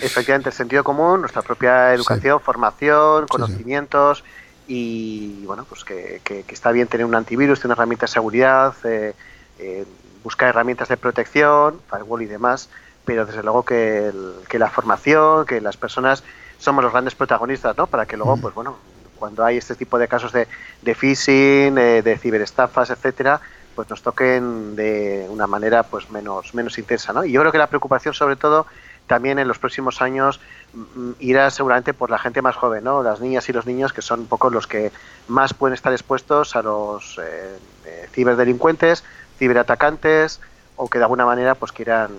Efectivamente, 0.00 0.48
el 0.50 0.54
sentido 0.54 0.82
común, 0.84 1.20
nuestra 1.20 1.42
propia 1.42 1.92
educación, 1.92 2.40
formación, 2.40 3.22
sí. 3.24 3.28
conocimientos 3.28 4.24
y 4.66 5.44
bueno, 5.44 5.66
pues 5.68 5.84
que, 5.84 6.20
que- 6.24 6.44
que 6.44 6.54
está 6.54 6.72
bien 6.72 6.86
tener 6.88 7.04
un 7.04 7.14
antivirus, 7.14 7.60
tener 7.60 7.76
herramientas 7.76 8.10
de 8.10 8.14
seguridad, 8.14 8.74
eh, 8.84 9.12
eh, 9.58 9.84
buscar 10.22 10.48
herramientas 10.48 10.88
de 10.88 10.96
protección, 10.96 11.80
firewall 11.90 12.22
y 12.22 12.26
demás, 12.26 12.70
pero 13.04 13.26
desde 13.26 13.42
luego 13.42 13.64
que, 13.64 14.08
el- 14.08 14.34
que 14.48 14.58
la 14.58 14.70
formación, 14.70 15.44
que 15.46 15.60
las 15.60 15.76
personas 15.76 16.22
somos 16.58 16.82
los 16.84 16.92
grandes 16.92 17.14
protagonistas, 17.14 17.76
¿no? 17.76 17.86
Para 17.86 18.06
que 18.06 18.16
luego, 18.16 18.36
pues 18.42 18.54
bueno, 18.54 18.76
cuando 19.18 19.44
hay 19.44 19.56
este 19.58 19.74
tipo 19.74 19.98
de 19.98 20.08
casos 20.08 20.32
de, 20.32 20.48
de 20.82 20.94
phishing, 20.94 21.76
eh, 21.78 22.02
de 22.02 22.18
ciberestafas, 22.18 22.90
etcétera, 22.90 23.40
pues 23.74 23.90
nos 23.90 24.02
toquen 24.02 24.76
de 24.76 25.26
una 25.28 25.46
manera 25.46 25.82
pues 25.82 26.08
menos 26.10 26.54
menos 26.54 26.78
intensa, 26.78 27.12
¿no? 27.12 27.24
Y 27.24 27.32
yo 27.32 27.40
creo 27.40 27.52
que 27.52 27.58
la 27.58 27.66
preocupación 27.66 28.14
sobre 28.14 28.36
todo 28.36 28.66
también 29.06 29.38
en 29.38 29.48
los 29.48 29.58
próximos 29.58 30.00
años 30.00 30.40
mm, 30.72 31.10
irá 31.18 31.50
seguramente 31.50 31.92
por 31.92 32.08
la 32.08 32.18
gente 32.18 32.40
más 32.40 32.54
joven, 32.56 32.84
¿no? 32.84 33.02
Las 33.02 33.20
niñas 33.20 33.48
y 33.48 33.52
los 33.52 33.66
niños 33.66 33.92
que 33.92 34.00
son 34.00 34.20
un 34.20 34.26
poco 34.26 34.48
los 34.48 34.66
que 34.66 34.92
más 35.28 35.52
pueden 35.54 35.74
estar 35.74 35.92
expuestos 35.92 36.54
a 36.56 36.62
los 36.62 37.18
eh, 37.22 37.58
eh, 37.84 38.08
ciberdelincuentes, 38.12 39.02
ciberatacantes 39.38 40.40
o 40.76 40.88
que 40.88 40.98
de 40.98 41.04
alguna 41.04 41.26
manera 41.26 41.54
pues 41.54 41.72
quieran 41.72 42.10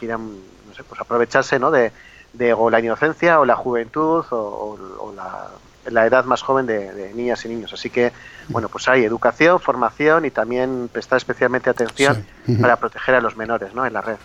quieran 0.00 0.26
no 0.68 0.74
sé, 0.74 0.82
pues 0.82 1.00
aprovecharse, 1.00 1.58
¿no? 1.58 1.70
De, 1.70 1.92
de 2.32 2.52
o 2.52 2.70
la 2.70 2.80
inocencia 2.80 3.38
o 3.40 3.44
la 3.44 3.54
juventud 3.56 4.24
o, 4.30 4.36
o- 4.36 5.04
o 5.08 5.14
la, 5.14 5.48
la 5.90 6.06
edad 6.06 6.24
más 6.24 6.42
joven 6.42 6.66
de, 6.66 6.92
de 6.92 7.12
niñas 7.14 7.44
y 7.44 7.48
niños. 7.48 7.72
Así 7.72 7.90
que, 7.90 8.12
bueno, 8.48 8.68
pues 8.68 8.86
hay 8.88 9.04
educación, 9.04 9.58
formación 9.60 10.24
y 10.24 10.30
también 10.30 10.88
prestar 10.92 11.16
especialmente 11.16 11.70
atención 11.70 12.24
Sí. 12.46 12.54
Para 12.56 12.76
proteger 12.76 13.14
a 13.16 13.20
los 13.20 13.36
menores, 13.36 13.74
¿no? 13.74 13.84
En 13.86 13.92
la 13.94 14.00
red. 14.02 14.16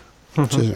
Sí. 0.50 0.74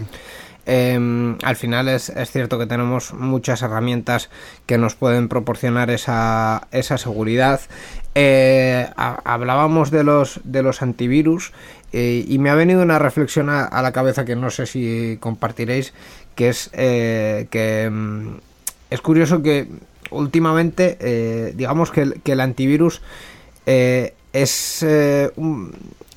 Eh, 0.67 1.37
al 1.43 1.57
final 1.57 1.89
es, 1.89 2.11
es 2.11 2.31
cierto 2.31 2.59
que 2.59 2.67
tenemos 2.67 3.13
muchas 3.15 3.63
herramientas 3.63 4.31
que 4.67 4.79
nos 4.79 4.95
pueden 4.95 5.29
proporcionar 5.29 5.91
esa, 5.91 6.69
esa 6.71 6.97
seguridad. 6.99 7.61
Eh, 8.15 8.89
ha- 8.97 9.21
hablábamos 9.25 9.91
de 9.91 10.05
los, 10.05 10.41
de 10.45 10.63
los 10.63 10.83
antivirus 10.83 11.53
eh, 11.93 12.25
y 12.27 12.39
me 12.39 12.51
ha 12.51 12.55
venido 12.55 12.83
una 12.83 12.99
reflexión 12.99 13.49
a, 13.51 13.83
la 13.83 13.93
cabeza 13.93 14.25
que 14.25 14.37
no 14.37 14.51
sé 14.51 14.67
si 14.67 15.17
compartiréis, 15.21 15.93
que 16.35 16.49
es 16.49 16.71
eh, 16.73 17.47
que 17.51 17.89
mm, 17.91 18.37
es 18.91 19.01
curioso 19.01 19.43
que 19.43 19.69
últimamente, 20.11 20.97
eh, 21.01 21.53
digamos 21.57 21.91
que 21.91 22.03
el, 22.25 22.41
antivirus 22.41 23.01
es 23.67 24.85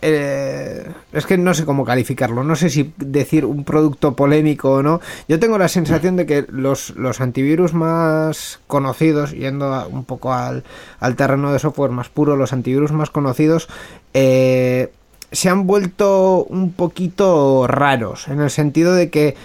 eh, 0.05 0.83
es 1.13 1.25
que 1.25 1.37
no 1.37 1.53
sé 1.53 1.63
cómo 1.63 1.85
calificarlo, 1.85 2.43
no 2.43 2.57
sé 2.57 2.69
si 2.69 2.93
decir 2.97 3.45
un 3.45 3.63
producto 3.63 4.17
polémico 4.17 4.71
o 4.71 4.83
no. 4.83 4.99
Yo 5.29 5.39
tengo 5.39 5.57
la 5.57 5.69
sensación 5.69 6.17
de 6.17 6.25
que 6.25 6.45
los, 6.49 6.89
los 6.97 7.21
antivirus 7.21 7.73
más 7.73 8.59
conocidos, 8.67 9.31
yendo 9.31 9.87
un 9.87 10.03
poco 10.03 10.33
al, 10.33 10.65
al 10.99 11.15
terreno 11.15 11.53
de 11.53 11.59
software 11.59 11.91
más 11.91 12.09
puro, 12.09 12.35
los 12.35 12.51
antivirus 12.51 12.91
más 12.91 13.11
conocidos, 13.11 13.69
eh, 14.13 14.91
se 15.33 15.49
han 15.49 15.67
vuelto 15.67 16.45
un 16.45 16.71
poquito 16.71 17.67
raros, 17.67 18.27
en 18.29 18.39
el 18.39 18.49
sentido 18.49 18.93
de 18.93 19.09
que 19.09 19.35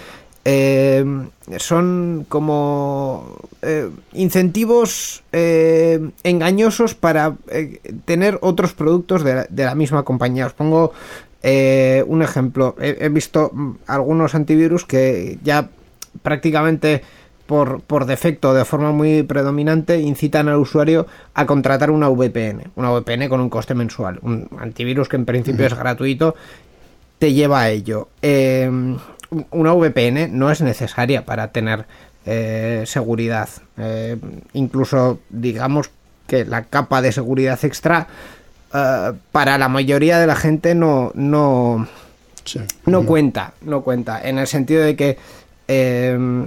eh, 0.45 1.05
son 1.59 2.25
como 2.29 3.37
eh, 3.63 3.91
incentivos 4.13 5.23
eh, 5.33 6.11
engañosos 6.23 6.95
para 6.95 7.37
eh, 7.51 7.81
tener 8.05 8.39
otros 8.41 8.73
productos 8.73 9.25
de 9.25 9.47
la, 9.51 9.75
misma 9.75 10.05
compañía. 10.05 10.47
Os 10.47 10.55
pongo 10.55 10.93
eh, 11.43 12.05
un 12.07 12.23
ejemplo. 12.23 12.77
He, 12.81 12.97
he 13.01 13.09
visto 13.09 13.51
mm, 13.53 13.73
algunos 13.87 14.35
antivirus 14.35 14.85
que 14.85 15.39
ya 15.43 15.69
prácticamente 16.23 17.03
por, 17.49 17.81
por 17.81 18.05
defecto, 18.05 18.53
de 18.53 18.67
forma 18.67 18.93
muy 18.93 19.23
predominante, 19.23 19.99
incitan 19.99 20.49
al 20.49 20.57
usuario 20.59 21.07
a 21.33 21.47
contratar 21.47 21.91
una 21.91 22.11
VPN, 22.11 22.65
una 22.77 22.91
VPN 22.91 23.27
con 23.31 23.41
un 23.41 23.49
coste 23.49 23.75
mensual, 23.75 24.19
un 24.21 24.51
antivirus 24.61 25.09
que 25.09 25.17
en 25.17 25.25
principio 25.25 25.65
es 25.65 25.73
gratuito, 25.73 26.37
te 27.19 27.33
lleva 27.33 27.63
a 27.63 27.71
ello. 27.71 28.09
Eh, 28.21 28.71
una 29.51 29.73
VPN 29.73 30.29
no 30.39 30.51
es 30.51 30.61
necesaria 30.61 31.25
para 31.25 31.49
tener 31.51 31.87
eh, 32.27 32.83
seguridad. 32.85 33.49
Eh, 33.79 34.19
incluso 34.53 35.21
digamos 35.31 35.91
que 36.27 36.45
la 36.45 36.65
capa 36.65 37.01
de 37.01 37.13
seguridad 37.13 37.59
extra 37.65 38.09
eh, 38.75 39.13
para 39.33 39.57
la 39.57 39.69
mayoría 39.71 40.19
de 40.19 40.27
la 40.27 40.37
gente 40.37 40.75
no, 40.75 41.13
no, 41.15 41.89
Sí. 42.45 42.61
no 42.85 43.07
cuenta, 43.07 43.55
no 43.63 43.81
cuenta, 43.81 44.21
en 44.23 44.37
el 44.39 44.47
sentido 44.47 44.83
de 44.83 44.97
que 44.97 45.17
eh, 45.67 46.47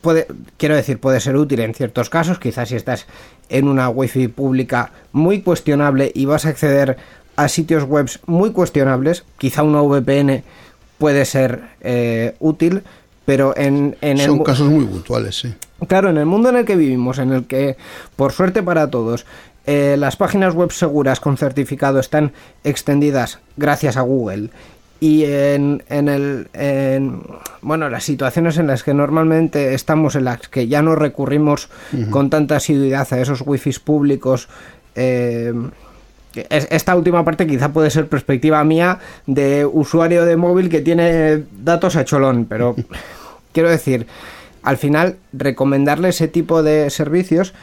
puede, 0.00 0.26
quiero 0.56 0.74
decir, 0.76 0.98
puede 0.98 1.20
ser 1.20 1.36
útil 1.36 1.60
en 1.60 1.74
ciertos 1.74 2.08
casos, 2.10 2.38
quizás 2.38 2.68
si 2.68 2.76
estás 2.76 3.06
en 3.48 3.68
una 3.68 3.88
wifi 3.88 4.28
pública 4.28 4.92
muy 5.12 5.42
cuestionable 5.42 6.10
y 6.14 6.24
vas 6.24 6.46
a 6.46 6.50
acceder 6.50 6.96
a 7.36 7.48
sitios 7.48 7.84
web 7.84 8.08
muy 8.26 8.52
cuestionables, 8.52 9.24
quizá 9.38 9.62
una 9.62 9.80
VPN 9.82 10.42
puede 10.98 11.24
ser 11.24 11.62
eh, 11.80 12.34
útil, 12.40 12.82
pero 13.24 13.56
en, 13.56 13.96
en 14.00 14.18
el 14.18 14.26
Son 14.26 14.38
mu- 14.38 14.44
casos 14.44 14.68
muy 14.68 14.84
puntuales, 14.84 15.36
sí. 15.38 15.54
Claro, 15.88 16.10
en 16.10 16.18
el 16.18 16.26
mundo 16.26 16.48
en 16.48 16.56
el 16.56 16.64
que 16.64 16.76
vivimos, 16.76 17.18
en 17.18 17.32
el 17.32 17.44
que, 17.46 17.76
por 18.16 18.32
suerte 18.32 18.62
para 18.62 18.88
todos, 18.90 19.26
eh, 19.66 19.96
las 19.98 20.16
páginas 20.16 20.54
web 20.54 20.70
seguras 20.72 21.20
con 21.20 21.36
certificado 21.36 21.98
están 22.00 22.32
extendidas 22.64 23.38
gracias 23.56 23.96
a 23.96 24.00
Google 24.02 24.50
y 25.02 25.24
en, 25.24 25.82
en 25.88 26.08
el 26.08 26.46
en, 26.52 27.22
bueno 27.60 27.90
las 27.90 28.04
situaciones 28.04 28.56
en 28.56 28.68
las 28.68 28.84
que 28.84 28.94
normalmente 28.94 29.74
estamos 29.74 30.14
en 30.14 30.24
las 30.26 30.46
que 30.48 30.68
ya 30.68 30.80
no 30.80 30.94
recurrimos 30.94 31.68
con 32.10 32.30
tanta 32.30 32.54
asiduidad 32.56 33.12
a 33.12 33.20
esos 33.20 33.42
wifis 33.44 33.80
públicos 33.80 34.48
eh, 34.94 35.52
es- 36.48 36.68
esta 36.70 36.94
última 36.94 37.24
parte 37.24 37.48
quizá 37.48 37.72
puede 37.72 37.90
ser 37.90 38.06
perspectiva 38.06 38.62
mía 38.62 39.00
de 39.26 39.66
usuario 39.66 40.24
de 40.24 40.36
móvil 40.36 40.68
que 40.68 40.80
tiene 40.82 41.42
datos 41.64 41.96
a 41.96 42.04
cholón, 42.04 42.46
pero 42.48 42.76
quiero 43.52 43.70
decir, 43.70 44.06
al 44.62 44.76
final 44.76 45.16
recomendarle 45.32 46.10
ese 46.10 46.28
tipo 46.28 46.62
de 46.62 46.90
servicios 46.90 47.54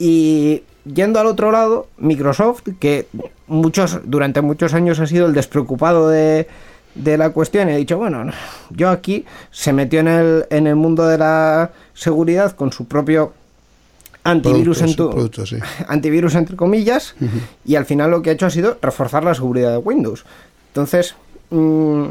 y 0.00 0.62
yendo 0.84 1.20
al 1.20 1.26
otro 1.28 1.52
lado, 1.52 1.86
Microsoft, 1.98 2.62
que 2.80 3.06
muchos 3.46 4.00
durante 4.04 4.40
muchos 4.40 4.74
años 4.74 4.98
ha 4.98 5.06
sido 5.06 5.26
el 5.26 5.32
despreocupado 5.32 6.08
de, 6.08 6.48
de 6.94 7.16
la 7.16 7.30
cuestión 7.30 7.68
y 7.68 7.72
ha 7.72 7.76
dicho, 7.76 7.98
bueno, 7.98 8.30
yo 8.70 8.90
aquí 8.90 9.24
se 9.50 9.72
metió 9.72 10.00
en 10.00 10.08
el, 10.08 10.46
en 10.50 10.66
el 10.66 10.76
mundo 10.76 11.06
de 11.06 11.18
la 11.18 11.70
seguridad 11.94 12.52
con 12.52 12.72
su 12.72 12.86
propio 12.86 13.32
antivirus 14.24 14.82
en 14.82 14.94
tu, 14.94 15.30
sí. 15.44 15.56
antivirus 15.88 16.34
entre 16.34 16.56
comillas 16.56 17.14
y 17.64 17.74
al 17.74 17.86
final 17.86 18.10
lo 18.10 18.22
que 18.22 18.30
ha 18.30 18.32
hecho 18.34 18.46
ha 18.46 18.50
sido 18.50 18.78
reforzar 18.80 19.24
la 19.24 19.34
seguridad 19.34 19.72
de 19.72 19.78
Windows. 19.78 20.24
Entonces, 20.68 21.14
mm, 21.50 22.04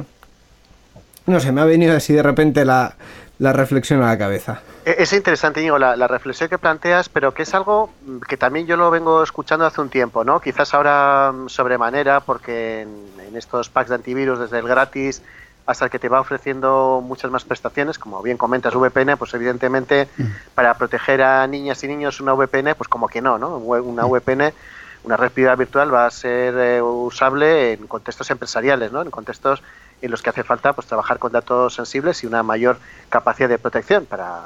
no 1.28 1.40
sé, 1.40 1.52
me 1.52 1.62
ha 1.62 1.66
venido 1.66 1.96
así 1.96 2.14
de 2.14 2.24
repente 2.24 2.66
la, 2.66 2.96
la 3.42 3.54
reflexión 3.54 4.04
a 4.04 4.08
la 4.10 4.18
cabeza. 4.20 4.62
E- 4.86 4.98
Es 5.00 5.14
interesante, 5.14 5.62
Íñigo, 5.62 5.80
la, 5.80 5.96
la 5.96 6.08
reflexión 6.08 6.48
que 6.48 6.60
planteas, 6.60 7.10
pero 7.10 7.34
que 7.34 7.42
es 7.42 7.54
algo 7.56 7.90
mm, 8.06 8.20
que 8.20 8.38
también 8.38 8.68
yo 8.68 8.78
lo 8.78 8.92
vengo 8.92 9.24
escuchando 9.24 9.66
hace 9.66 9.82
un 9.82 9.90
tiempo, 9.90 10.24
¿no? 10.24 10.40
Quizás 10.40 10.74
ahora 10.76 11.32
mm, 11.34 11.50
sobremanera, 11.50 12.20
porque 12.20 12.82
en, 12.82 12.90
en 13.28 13.36
estos 13.36 13.70
packs 13.70 13.90
de 13.90 13.96
antivirus, 13.96 14.38
desde 14.40 14.60
el 14.60 14.68
gratis 14.68 15.24
hasta 15.66 15.86
el 15.86 15.92
que 15.92 15.98
te 15.98 16.08
va 16.10 16.20
ofreciendo 16.20 17.02
muchas 17.04 17.32
más 17.32 17.44
prestaciones, 17.44 17.98
como 17.98 18.22
bien 18.22 18.38
comentas, 18.38 18.76
VPN, 18.76 19.18
pues 19.18 19.34
evidentemente 19.34 20.08
para 20.54 20.74
proteger 20.76 21.22
a 21.24 21.46
niñas 21.48 21.84
y 21.84 21.88
niños 21.88 22.20
una 22.22 22.34
VPN, 22.34 22.76
pues 22.76 22.88
como 22.90 23.08
que 23.08 23.22
no, 23.22 23.38
¿no? 23.40 23.58
Una 23.58 24.06
VPN, 24.06 24.54
una 25.04 25.18
red 25.18 25.32
privada 25.32 25.56
virtual 25.56 25.92
va 25.94 26.06
a 26.06 26.12
ser 26.12 26.56
eh, 26.58 26.82
usable 26.82 27.74
en 27.74 27.88
contextos 27.88 28.30
empresariales, 28.32 28.92
¿no? 28.92 29.02
En 29.02 29.10
contextos 29.12 29.62
en 30.02 30.12
los 30.12 30.22
que 30.22 30.30
hace 30.30 30.44
falta 30.44 30.74
pues 30.74 30.88
trabajar 30.88 31.20
con 31.20 31.32
datos 31.32 31.76
sensibles 31.76 32.24
y 32.24 32.28
una 32.28 32.44
mayor 32.44 32.78
capacidad 33.10 33.50
de 33.50 33.60
protección 33.60 34.06
para 34.06 34.42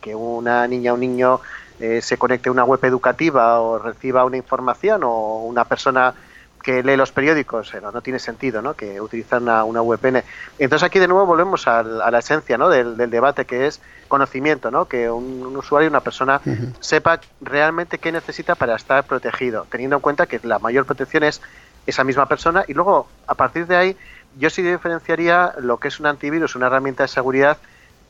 que 0.00 0.14
una 0.14 0.66
niña 0.68 0.92
o 0.92 0.94
un 0.94 1.00
niño 1.00 1.40
eh, 1.80 2.00
se 2.02 2.18
conecte 2.18 2.48
a 2.50 2.52
una 2.52 2.64
web 2.64 2.84
educativa 2.84 3.60
o 3.60 3.78
reciba 3.78 4.24
una 4.24 4.36
información 4.36 5.02
o 5.04 5.38
una 5.44 5.64
persona 5.64 6.14
que 6.62 6.82
lee 6.82 6.96
los 6.96 7.12
periódicos, 7.12 7.74
eh, 7.74 7.80
no, 7.82 7.92
no 7.92 8.00
tiene 8.00 8.18
sentido 8.18 8.62
¿no? 8.62 8.72
que 8.72 8.98
utilizar 8.98 9.42
una, 9.42 9.64
una 9.64 9.82
VPN. 9.82 10.22
Entonces 10.58 10.82
aquí 10.86 10.98
de 10.98 11.08
nuevo 11.08 11.26
volvemos 11.26 11.66
al- 11.66 12.00
a, 12.00 12.10
la 12.10 12.20
esencia 12.20 12.56
¿no? 12.56 12.70
del, 12.70 12.96
del 12.96 13.10
debate 13.10 13.44
que 13.44 13.66
es 13.66 13.82
conocimiento, 14.08 14.70
¿no? 14.70 14.86
que 14.86 15.10
un, 15.10 15.42
un 15.44 15.56
usuario, 15.58 15.90
una 15.90 16.00
persona 16.00 16.40
sepa 16.80 17.20
realmente 17.42 17.98
qué 17.98 18.12
necesita 18.12 18.54
para 18.54 18.76
estar 18.76 19.04
protegido, 19.04 19.66
teniendo 19.70 19.96
en 19.96 20.00
cuenta 20.00 20.24
que 20.26 20.40
la 20.42 20.58
mayor 20.58 20.86
protección 20.86 21.24
es 21.24 21.42
esa 21.86 22.02
misma 22.02 22.24
persona 22.26 22.64
y 22.66 22.72
luego 22.72 23.08
a 23.26 23.34
partir 23.34 23.66
de 23.66 23.76
ahí 23.76 23.96
yo 24.38 24.50
sí 24.50 24.62
diferenciaría 24.62 25.54
lo 25.58 25.78
que 25.78 25.88
es 25.88 26.00
un 26.00 26.06
antivirus, 26.06 26.56
una 26.56 26.66
herramienta 26.66 27.04
de 27.04 27.08
seguridad 27.08 27.58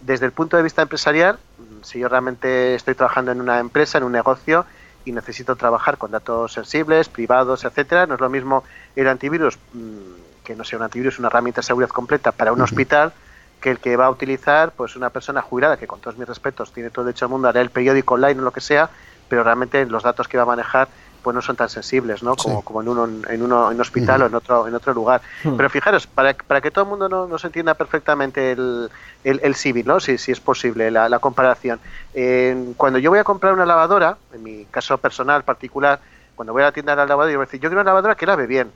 desde 0.00 0.26
el 0.26 0.32
punto 0.32 0.56
de 0.56 0.62
vista 0.62 0.82
empresarial, 0.82 1.38
mm, 1.58 1.82
si 1.82 1.98
yo 1.98 2.08
realmente 2.08 2.74
estoy 2.74 2.94
trabajando 2.94 3.32
en 3.32 3.40
una 3.40 3.58
empresa, 3.58 3.98
en 3.98 4.04
un 4.04 4.12
negocio 4.12 4.66
y 5.04 5.12
necesito 5.12 5.56
trabajar 5.56 5.98
con 5.98 6.10
datos 6.10 6.52
sensibles, 6.52 7.08
privados, 7.08 7.64
etcétera, 7.64 8.06
no 8.06 8.14
es 8.14 8.20
lo 8.20 8.28
mismo 8.28 8.64
el 8.96 9.08
antivirus, 9.08 9.58
mm, 9.72 10.44
que 10.44 10.56
no 10.56 10.64
sea 10.64 10.78
un 10.78 10.84
antivirus, 10.84 11.18
una 11.18 11.28
herramienta 11.28 11.60
de 11.60 11.66
seguridad 11.66 11.90
completa 11.90 12.32
para 12.32 12.52
un 12.52 12.60
hospital, 12.60 13.12
que 13.60 13.70
el 13.70 13.78
que 13.78 13.96
va 13.96 14.06
a 14.06 14.10
utilizar 14.10 14.72
pues 14.72 14.94
una 14.94 15.08
persona 15.08 15.40
jubilada 15.40 15.78
que 15.78 15.87
con 15.87 16.00
todos 16.00 16.18
mis 16.18 16.28
respetos 16.28 16.70
tiene 16.72 16.90
todo 16.90 17.02
el 17.02 17.06
derecho 17.06 17.24
del 17.24 17.30
mundo 17.30 17.48
a 17.48 17.52
leer 17.52 17.64
el 17.64 17.70
periódico 17.70 18.14
online 18.14 18.40
o 18.40 18.44
lo 18.44 18.52
que 18.52 18.60
sea, 18.60 18.90
pero 19.28 19.42
realmente 19.42 19.87
los 19.87 20.02
datos 20.02 20.28
que 20.28 20.37
va 20.37 20.42
a 20.42 20.46
manejar 20.46 20.88
pues 21.24 21.34
no 21.34 21.42
son 21.42 21.56
tan 21.56 21.68
sensibles, 21.68 22.22
¿no? 22.22 22.37
Como, 22.37 22.60
Sí. 22.60 22.64
como 22.64 22.82
en 22.82 22.88
uno 22.88 23.04
en 23.28 23.42
uno 23.42 23.68
en 23.70 23.74
un 23.76 23.80
hospital 23.80 24.22
o 24.22 24.26
en 24.26 24.34
otro 24.37 24.68
en 24.68 24.74
otro 24.76 24.92
lugar. 24.94 25.22
Pero 25.42 25.68
fijaros, 25.70 26.06
para, 26.06 26.34
para 26.34 26.60
que 26.60 26.70
todo 26.70 26.84
el 26.84 26.90
mundo 26.90 27.08
no, 27.08 27.26
no 27.26 27.38
se 27.38 27.48
entienda 27.48 27.74
perfectamente 27.74 28.52
el, 28.52 28.90
el, 29.24 29.40
el 29.42 29.54
civil, 29.56 29.87
¿no? 29.87 29.98
Si, 29.98 30.18
si 30.18 30.30
es 30.30 30.40
posible 30.40 30.90
la, 30.92 31.08
la 31.08 31.18
comparación. 31.18 31.80
En- 32.12 32.74
cuando 32.74 32.98
yo 33.00 33.10
voy 33.10 33.18
a 33.18 33.24
comprar 33.24 33.54
una 33.54 33.66
lavadora, 33.66 34.18
en 34.32 34.42
mi 34.42 34.66
caso 34.66 34.98
personal 34.98 35.42
particular, 35.42 35.98
cuando 36.37 36.52
voy 36.52 36.62
a 36.62 36.66
la 36.66 36.72
tienda 36.72 36.92
de 36.92 36.96
la 36.96 37.06
lavadora, 37.06 37.32
yo 37.32 37.38
voy 37.38 37.44
a 37.44 37.46
decir, 37.46 37.60
yo 37.60 37.68
quiero 37.68 37.80
una 37.80 37.90
lavadora 37.90 38.14
que 38.14 38.26
lave 38.26 38.46
bien, 38.46 38.70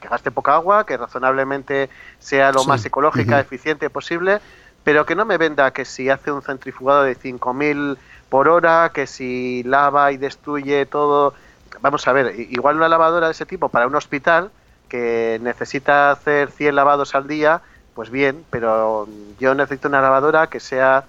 que 0.00 0.08
gaste 0.08 0.30
poca 0.30 0.54
agua, 0.54 0.86
que 0.86 0.96
razonablemente 0.96 1.90
sea 2.18 2.52
lo 2.52 2.60
Sí. 2.60 2.68
más 2.68 2.84
ecológica, 2.86 3.40
eficiente 3.40 3.90
posible, 3.90 4.40
pero 4.84 5.04
que 5.04 5.14
no 5.14 5.24
me 5.26 5.36
venda 5.38 5.70
que 5.72 5.84
si 5.84 6.08
hace 6.08 6.30
un 6.32 6.40
centrifugado 6.42 7.02
de 7.02 7.14
5.000 7.14 7.98
por 8.30 8.48
hora, 8.48 8.90
que 8.94 9.06
si 9.06 9.62
lava 9.64 10.12
y 10.12 10.16
destruye 10.16 10.86
todo. 10.86 11.34
Vamos 11.80 12.06
a 12.06 12.12
ver, 12.12 12.38
igual 12.38 12.76
una 12.76 12.88
lavadora 12.88 13.26
de 13.26 13.32
ese 13.32 13.46
tipo 13.46 13.68
para 13.68 13.86
un 13.86 13.94
hospital 13.94 14.50
que 14.88 15.38
necesita 15.42 16.10
hacer 16.10 16.50
100 16.50 16.74
lavados 16.74 17.14
al 17.14 17.26
día, 17.26 17.62
pues 17.94 18.10
bien, 18.10 18.44
pero 18.50 19.08
yo 19.38 19.54
necesito 19.54 19.88
una 19.88 20.00
lavadora 20.00 20.48
que 20.48 20.60
sea 20.60 21.04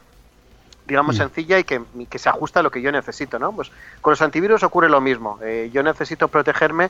digamos, 0.87 1.15
sencilla 1.15 1.57
y 1.57 1.63
que, 1.63 1.81
que 2.09 2.19
se 2.19 2.27
ajusta 2.27 2.59
a 2.59 2.63
lo 2.63 2.71
que 2.71 2.81
yo 2.81 2.91
necesito, 2.91 3.39
¿no? 3.39 3.53
Pues 3.53 3.71
con 4.01 4.11
los 4.11 4.21
antivirus 4.21 4.61
ocurre 4.63 4.89
lo 4.89 4.99
mismo. 4.99 5.39
Eh, 5.41 5.69
yo 5.71 5.83
necesito 5.83 6.27
protegerme 6.27 6.89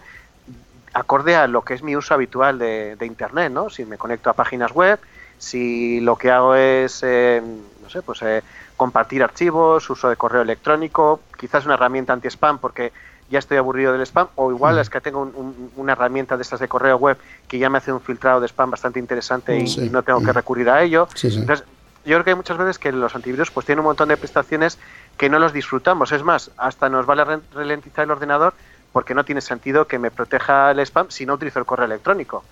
acorde 0.93 1.35
a 1.35 1.45
lo 1.47 1.61
que 1.61 1.75
es 1.75 1.83
mi 1.83 1.95
uso 1.95 2.13
habitual 2.15 2.57
de, 2.57 2.95
de 2.95 3.05
Internet, 3.05 3.51
¿no? 3.51 3.69
Si 3.69 3.85
me 3.85 3.99
conecto 3.99 4.29
a 4.29 4.33
páginas 4.33 4.71
web, 4.71 4.99
si 5.37 5.99
lo 6.01 6.15
que 6.15 6.31
hago 6.31 6.55
es, 6.55 7.01
eh, 7.03 7.41
no 7.81 7.89
sé, 7.89 8.01
pues 8.01 8.21
eh, 8.21 8.41
compartir 8.75 9.23
archivos, 9.23 9.89
uso 9.89 10.09
de 10.09 10.15
correo 10.15 10.41
electrónico, 10.41 11.21
quizás 11.37 11.65
una 11.65 11.75
herramienta 11.75 12.13
anti-spam 12.13 12.57
porque 12.57 12.91
ya 13.31 13.39
estoy 13.39 13.57
aburrido 13.57 13.93
del 13.93 14.01
spam, 14.05 14.27
o 14.35 14.51
igual 14.51 14.77
es 14.77 14.89
que 14.89 15.01
tengo 15.01 15.21
un- 15.21 15.33
un- 15.35 15.71
una 15.77 15.93
herramienta 15.93 16.35
de 16.37 16.43
estas 16.43 16.59
de 16.59 16.67
correo 16.67 16.97
web 16.97 17.17
que 17.47 17.57
ya 17.57 17.69
me 17.69 17.77
hace 17.79 17.91
un 17.91 18.01
filtrado 18.01 18.39
de 18.41 18.47
spam 18.47 18.69
bastante 18.69 18.99
interesante 18.99 19.57
y, 19.57 19.67
Sí. 19.67 19.85
y 19.85 19.89
no 19.89 20.03
tengo 20.03 20.21
que 20.21 20.33
recurrir 20.33 20.69
a 20.69 20.81
ello. 20.83 21.07
Sí, 21.15 21.31
sí. 21.31 21.39
Entonces, 21.39 21.65
yo 22.03 22.15
creo 22.15 22.23
que 22.23 22.29
hay 22.31 22.35
muchas 22.35 22.57
veces 22.57 22.77
que 22.77 22.91
los 22.91 23.15
antivirus 23.15 23.49
pues 23.51 23.65
tienen 23.65 23.79
un 23.79 23.85
montón 23.85 24.09
de 24.09 24.17
prestaciones 24.17 24.77
que 25.17 25.29
no 25.29 25.39
los 25.39 25.53
disfrutamos. 25.53 26.11
Es 26.11 26.23
más, 26.23 26.51
hasta 26.57 26.89
nos 26.89 27.05
vale 27.05 27.23
ralentizar 27.53 28.03
el 28.05 28.11
ordenador 28.11 28.53
porque 28.91 29.13
no 29.13 29.23
tiene 29.23 29.39
sentido 29.39 29.87
que 29.87 29.97
me 29.99 30.11
proteja 30.11 30.71
el 30.71 30.79
spam 30.81 31.07
si 31.09 31.25
no 31.25 31.35
utilizo 31.35 31.59
el 31.59 31.65
correo 31.65 31.85
electrónico. 31.85 32.43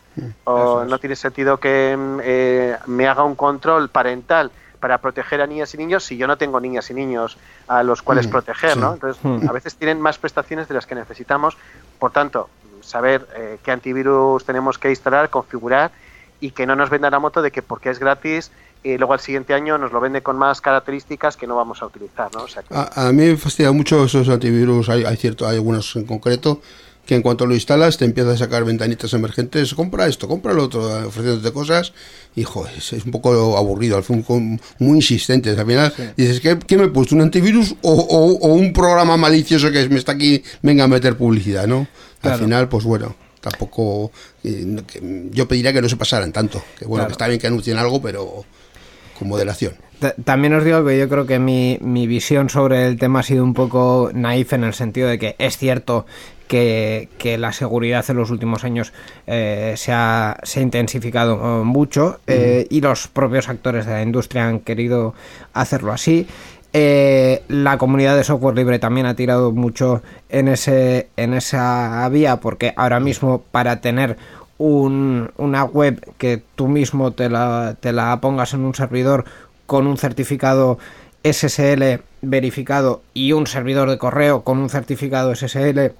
O 0.45 0.86
no 0.86 0.97
tiene 0.99 1.15
sentido 1.17 1.57
que 1.57 1.95
mm, 1.97 2.19
eh, 2.23 2.77
me 2.88 3.07
haga 3.07 3.23
un 3.23 3.36
control 3.36 3.89
parental 3.89 4.51
para 4.80 4.97
proteger 4.99 5.41
a 5.41 5.47
niñas 5.47 5.73
y 5.73 5.77
niños 5.77 6.03
si 6.05 6.15
yo 6.17 6.25
no 6.27 6.38
tengo 6.38 6.59
niñas 6.59 6.89
y 6.89 6.93
niños 6.93 7.38
a 7.67 7.84
los 7.84 8.01
cuales 8.01 8.27
Mm, 8.27 8.32
proteger, 8.32 8.73
sí. 8.73 8.80
¿no? 8.80 8.93
Entonces, 8.93 9.21
a 9.47 9.51
veces 9.51 9.75
tienen 9.75 9.99
más 9.99 10.17
prestaciones 10.17 10.67
de 10.67 10.73
las 10.75 10.86
que 10.86 10.95
necesitamos. 10.95 11.57
Por 11.99 12.11
tanto, 12.11 12.49
saber 12.82 13.27
eh, 13.36 13.57
qué 13.63 13.71
antivirus 13.71 14.45
tenemos 14.45 14.77
que 14.77 14.89
instalar, 14.89 15.30
configurar 15.30 15.91
y 16.39 16.51
que 16.51 16.65
no 16.65 16.75
nos 16.75 16.89
vendan 16.89 17.11
la 17.11 17.19
moto 17.19 17.41
de 17.41 17.51
que 17.51 17.61
porque 17.61 17.89
es 17.89 17.99
gratis 17.99 18.51
y 18.82 18.97
luego 18.97 19.11
al 19.11 19.19
siguiente 19.19 19.53
año 19.53 19.77
nos 19.77 19.91
lo 19.91 19.99
vende 19.99 20.23
con 20.23 20.38
más 20.38 20.61
características 20.61 21.36
que 21.36 21.45
no 21.45 21.57
vamos 21.57 21.82
a 21.82 21.86
utilizar, 21.86 22.34
¿no? 22.34 22.43
O 22.43 22.47
sea 22.47 22.63
que- 22.63 22.73
A, 22.73 23.07
a 23.09 23.11
mí 23.11 23.25
me 23.27 23.36
fastidia 23.36 23.73
mucho 23.73 24.05
esos 24.05 24.30
antivirus, 24.30 24.88
hay, 24.88 25.03
hay 25.03 25.17
cierto, 25.17 25.45
hay 25.45 25.57
algunos 25.57 25.93
en 25.97 26.05
concreto 26.05 26.61
que 27.10 27.16
en 27.16 27.24
cuanto 27.24 27.47
lo 27.47 27.55
instalas 27.55 27.97
te 27.97 28.05
empieza 28.05 28.34
a 28.34 28.38
sacar 28.38 28.64
ventanitas 28.64 29.12
emergentes, 29.16 29.74
compra 29.74 30.05
esto, 30.05 30.28
compra 30.28 30.53
lo 30.53 30.66
otro, 30.66 31.07
ofreciéndote 31.07 31.51
cosas 31.51 31.91
y 32.36 32.43
joder, 32.43 32.72
es, 32.78 32.93
un 32.93 33.10
poco 33.12 33.57
aburrido, 33.57 33.97
al 33.97 34.03
fin, 34.03 34.24
muy 34.78 34.97
insistente. 34.97 35.49
Al 35.49 35.66
final 35.66 35.91
dices, 36.16 36.39
¿qué, 36.39 36.60
qué 36.68 36.78
me 36.78 36.84
he 36.84 36.88
puesto? 36.89 37.16
¿Un 37.16 37.22
antivirus 37.22 37.74
o, 37.82 37.91
o- 37.93 38.38
o 38.47 38.53
un 38.53 38.72
programa 38.74 39.18
malicioso 39.18 39.72
que 39.72 39.89
me 39.89 39.97
está 39.97 40.12
aquí, 40.12 40.43
venga 40.62 40.84
a 40.84 40.88
meter 40.88 41.18
publicidad, 41.18 41.66
¿no? 41.66 41.88
Al 42.22 42.38
final, 42.38 42.70
pues 42.70 42.84
bueno, 42.84 43.16
tampoco... 43.41 44.12
eh, 44.43 44.78
yo 45.32 45.47
pediría 45.47 45.74
que 45.74 45.82
no 45.82 45.89
se 45.89 45.95
pasaran 45.97 46.32
tanto, 46.32 46.64
que 46.78 46.86
bueno, 46.86 47.01
Claro. 47.01 47.07
que 47.07 47.12
está 47.14 47.28
bien 47.28 47.39
que 47.39 47.47
anuncien 47.47 47.78
algo, 47.80 47.99
pero 48.03 48.45
con 49.20 49.28
moderación. 49.28 49.74
También 50.24 50.53
os 50.53 50.63
digo 50.63 50.84
que 50.86 50.97
yo 50.97 51.09
creo 51.09 51.26
que 51.26 51.39
mi, 51.39 51.78
mi 51.82 52.07
visión 52.07 52.49
sobre 52.49 52.88
el 52.88 52.97
tema 52.97 53.20
ha 53.20 53.24
sido 53.24 53.43
un 53.43 53.53
poco 53.53 54.11
naif 54.13 54.53
en 54.53 54.63
el 54.63 54.74
sentido 54.74 55.09
de 55.09 55.20
que 55.20 55.36
es 55.38 55.57
cierto 55.57 56.05
que, 56.47 57.09
que 57.17 57.38
la 57.38 57.51
seguridad 57.51 58.03
en 58.09 58.15
los 58.15 58.32
últimos 58.32 58.63
años 58.63 58.93
eh, 59.28 59.74
se, 59.76 59.91
ha, 59.91 60.38
se 60.43 60.61
ha 60.61 60.63
intensificado 60.63 61.36
eh, 61.36 61.63
mucho 61.65 62.22
eh, 62.28 62.65
y 62.70 62.80
los 62.80 63.09
propios 63.09 63.49
actores 63.49 63.86
de 63.86 63.91
la 63.91 64.01
industria 64.01 64.47
han 64.47 64.61
querido 64.61 65.13
hacerlo 65.53 65.91
así. 65.91 66.26
Eh, 66.72 67.41
la 67.47 67.80
comunidad 67.80 68.15
de 68.15 68.24
software 68.24 68.55
libre 68.55 68.78
también 68.78 69.07
ha 69.07 69.15
tirado 69.15 69.51
mucho 69.51 70.03
en, 70.30 70.47
ese, 70.47 71.09
en 71.17 71.34
esa 71.34 72.07
vía 72.09 72.38
porque 72.38 72.74
ahora 72.76 72.99
mismo 72.99 73.41
para 73.51 73.82
tener 73.82 74.17
un- 74.60 75.32
una 75.38 75.64
web 75.64 75.99
que 76.20 76.43
tú 76.55 76.68
mismo 76.68 77.12
te 77.12 77.30
la, 77.30 77.76
te 77.80 77.91
la 77.91 78.20
pongas 78.22 78.53
en 78.53 78.60
un 78.62 78.76
servidor 78.76 79.26
con 79.66 79.88
un 79.88 79.97
certificado 79.97 80.78
SSL 81.24 82.01
verificado 82.22 83.01
y 83.14 83.32
un 83.34 83.47
servidor 83.47 83.89
de 83.89 83.97
correo 83.97 84.41
con 84.43 84.60
un 84.60 84.70
certificado 84.70 85.34
SSL 85.34 85.93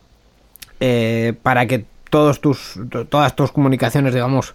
eh, 0.80 1.34
para 1.44 1.66
que 1.66 1.86
todos 2.10 2.42
tus 2.42 2.80
to- 2.90 3.06
todas 3.06 3.36
tus 3.36 3.52
comunicaciones 3.52 4.14
digamos 4.14 4.54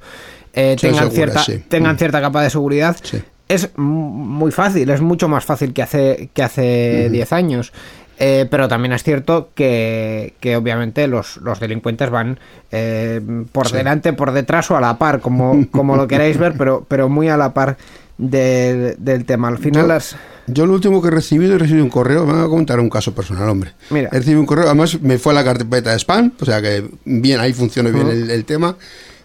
eh, 0.55 0.76
tengan 0.80 1.11
cierta 1.11 1.40
sí. 1.42 1.62
tengan 1.68 1.94
Mm. 1.94 1.98
cierta 1.98 2.20
capa 2.20 2.42
de 2.42 2.50
seguridad 2.50 2.96
Sí. 3.02 3.22
es 3.48 3.70
muy 3.76 4.50
fácil 4.52 4.88
es 4.90 5.00
mucho 5.00 5.28
más 5.28 5.44
fácil 5.44 5.72
que 5.72 5.82
hace 5.82 6.30
que 6.34 6.42
hace 6.42 7.09
10 7.11 7.32
años 7.32 7.72
Eh, 8.18 8.46
pero 8.50 8.68
también 8.68 8.92
es 8.92 9.02
cierto 9.02 9.50
que, 9.54 10.34
que 10.40 10.56
obviamente 10.56 11.08
los, 11.08 11.38
los 11.38 11.58
delincuentes 11.58 12.10
van 12.10 12.38
eh, 12.70 13.20
por 13.50 13.70
delante, 13.72 14.12
por 14.12 14.30
detrás 14.32 14.70
o 14.70 14.76
a 14.76 14.80
la 14.80 14.98
par, 14.98 15.20
como, 15.20 15.66
como 15.72 15.96
lo 15.96 16.06
queráis 16.06 16.38
ver, 16.38 16.54
pero, 16.56 16.84
pero 16.88 17.08
muy 17.08 17.28
a 17.28 17.36
la 17.36 17.52
par 17.52 17.76
del- 18.18 18.94
del 18.98 19.24
tema. 19.24 19.48
Al 19.48 19.58
final 19.58 19.82
Yo- 19.82 19.88
las... 19.88 20.16
Yo 20.46 20.66
lo 20.66 20.74
último 20.74 21.00
que 21.00 21.08
he 21.08 21.10
recibido, 21.10 21.54
he 21.54 21.58
recibido 21.58 21.82
un 21.84 21.90
correo, 21.90 22.26
me 22.26 22.34
voy 22.34 22.44
a 22.44 22.48
contar 22.48 22.78
un 22.78 22.90
caso 22.90 23.14
personal, 23.14 23.48
hombre. 23.48 23.72
Mira. 23.88 24.10
He 24.12 24.18
recibido 24.18 24.40
un 24.40 24.46
correo, 24.46 24.66
además 24.66 25.00
me 25.00 25.16
fue 25.16 25.32
a 25.32 25.36
la 25.36 25.42
carpeta 25.44 25.90
de 25.92 25.98
spam, 25.98 26.32
o 26.38 26.44
sea 26.44 26.60
que 26.60 26.84
bien, 27.06 27.40
ahí 27.40 27.54
funciona 27.54 27.88
bien 27.88 28.08
el, 28.08 28.30
el 28.30 28.44
tema. 28.44 28.76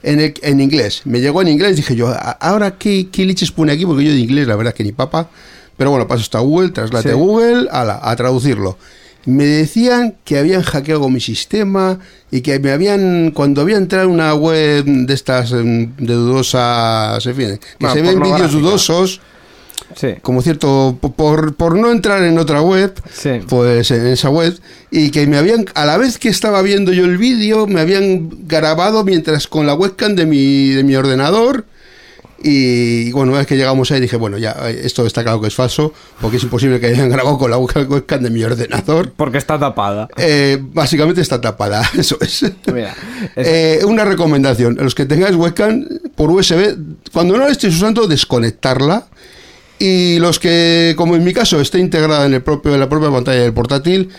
En, 0.01 0.21
el- 0.21 0.33
en 0.41 0.61
inglés, 0.61 1.01
me 1.03 1.19
llegó 1.19 1.41
en 1.41 1.49
inglés, 1.49 1.75
dije 1.75 1.93
yo, 1.93 2.07
"A- 2.07 2.15
ahora 2.39 2.77
qué, 2.77 3.09
qué 3.11 3.25
leches 3.25 3.51
pone 3.51 3.73
aquí, 3.73 3.85
porque 3.85 4.05
yo 4.05 4.11
de 4.13 4.17
inglés 4.19 4.47
la 4.47 4.55
verdad 4.55 4.71
es 4.71 4.77
que 4.77 4.83
ni 4.85 4.93
papa. 4.93 5.29
Pero 5.79 5.89
bueno, 5.89 6.07
paso 6.07 6.21
hasta 6.21 6.37
Google, 6.39 6.69
traslate 6.69 7.09
Sí. 7.09 7.15
Google, 7.15 7.67
ala, 7.71 7.99
a 8.03 8.15
traducirlo. 8.15 8.77
Me 9.25 9.45
decían 9.45 10.15
que 10.23 10.37
habían 10.37 10.61
hackeado 10.61 11.09
mi 11.09 11.19
sistema 11.19 11.97
y 12.31 12.41
que 12.41 12.59
me 12.59 12.71
habían, 12.71 13.31
cuando 13.31 13.61
había 13.61 13.77
entrado 13.77 14.05
en 14.05 14.11
una 14.11 14.33
web 14.35 14.85
de 14.85 15.13
estas 15.13 15.51
em, 15.51 15.95
de 15.97 16.13
dudosas, 16.13 17.25
en 17.25 17.35
fin, 17.35 17.47
que 17.57 17.59
Bueno, 17.79 17.95
se 17.95 18.01
ven 18.01 18.19
vídeos 18.21 18.51
dudosos, 18.51 19.21
Sí, 19.95 20.09
como 20.21 20.43
cierto 20.43 20.97
po- 21.01 21.13
por, 21.13 21.55
por 21.55 21.75
no 21.75 21.89
entrar 21.91 22.23
en 22.23 22.37
otra 22.37 22.61
web 22.61 22.93
Sí. 23.11 23.39
pues 23.49 23.89
en 23.89 24.05
esa 24.05 24.29
web 24.29 24.55
y 24.91 25.09
que 25.09 25.25
me 25.25 25.35
habían 25.37 25.65
a 25.73 25.83
la 25.85 25.97
vez 25.97 26.19
que 26.19 26.29
estaba 26.29 26.61
viendo 26.61 26.93
yo 26.93 27.05
el 27.05 27.17
vídeo 27.17 27.65
me 27.65 27.81
habían 27.81 28.29
grabado 28.47 29.03
mientras 29.03 29.47
con 29.47 29.65
la 29.65 29.73
webcam 29.73 30.13
de 30.15 30.27
mi 30.27 30.69
de 30.69 30.83
mi 30.83 30.95
ordenador 30.95 31.65
y 32.43 33.11
bueno, 33.11 33.31
una 33.31 33.39
vez 33.39 33.47
que 33.47 33.55
llegamos 33.57 33.91
ahí 33.91 33.99
dije, 33.99 34.15
bueno, 34.17 34.37
ya 34.37 34.55
eh, 34.69 34.81
esto 34.83 35.05
está 35.05 35.23
claro 35.23 35.41
que 35.41 35.47
es 35.47 35.55
falso, 35.55 35.93
porque 36.21 36.37
es 36.37 36.43
imposible 36.43 36.79
que 36.79 36.87
hayan 36.87 37.09
grabado 37.11 37.37
con 37.37 37.51
la 37.51 37.57
webcam 37.57 38.21
de 38.23 38.29
mi 38.29 38.43
ordenador. 38.43 39.11
porque 39.15 39.37
está 39.37 39.59
tapada. 39.59 40.07
Eh, 40.17 40.57
básicamente 40.61 41.21
está 41.21 41.39
tapada, 41.41 41.81
eso 41.97 42.17
es. 42.21 42.45
Mira, 42.73 42.95
es- 43.35 43.47
Eh, 43.47 43.79
una 43.85 44.05
recomendación, 44.05 44.77
los 44.79 44.95
que 44.95 45.05
tengáis 45.05 45.35
webcam 45.35 45.85
por 46.15 46.29
USB, 46.31 46.75
cuando 47.11 47.37
no 47.37 47.43
la 47.45 47.51
estéis 47.51 47.75
usando, 47.75 48.07
desconectarla. 48.07 49.07
Y 49.81 50.19
los 50.19 50.39
que, 50.39 50.93
como 50.97 51.15
en 51.15 51.23
mi 51.23 51.33
caso, 51.33 51.61
esté 51.61 51.79
integrada 51.79 52.25
en, 52.25 52.33
el 52.33 52.41
propio, 52.43 52.73
en 52.73 52.81
la 52.81 52.89
propia 52.89 53.09
pantalla 53.11 53.39
del 53.41 53.53
portátil, 53.53 54.09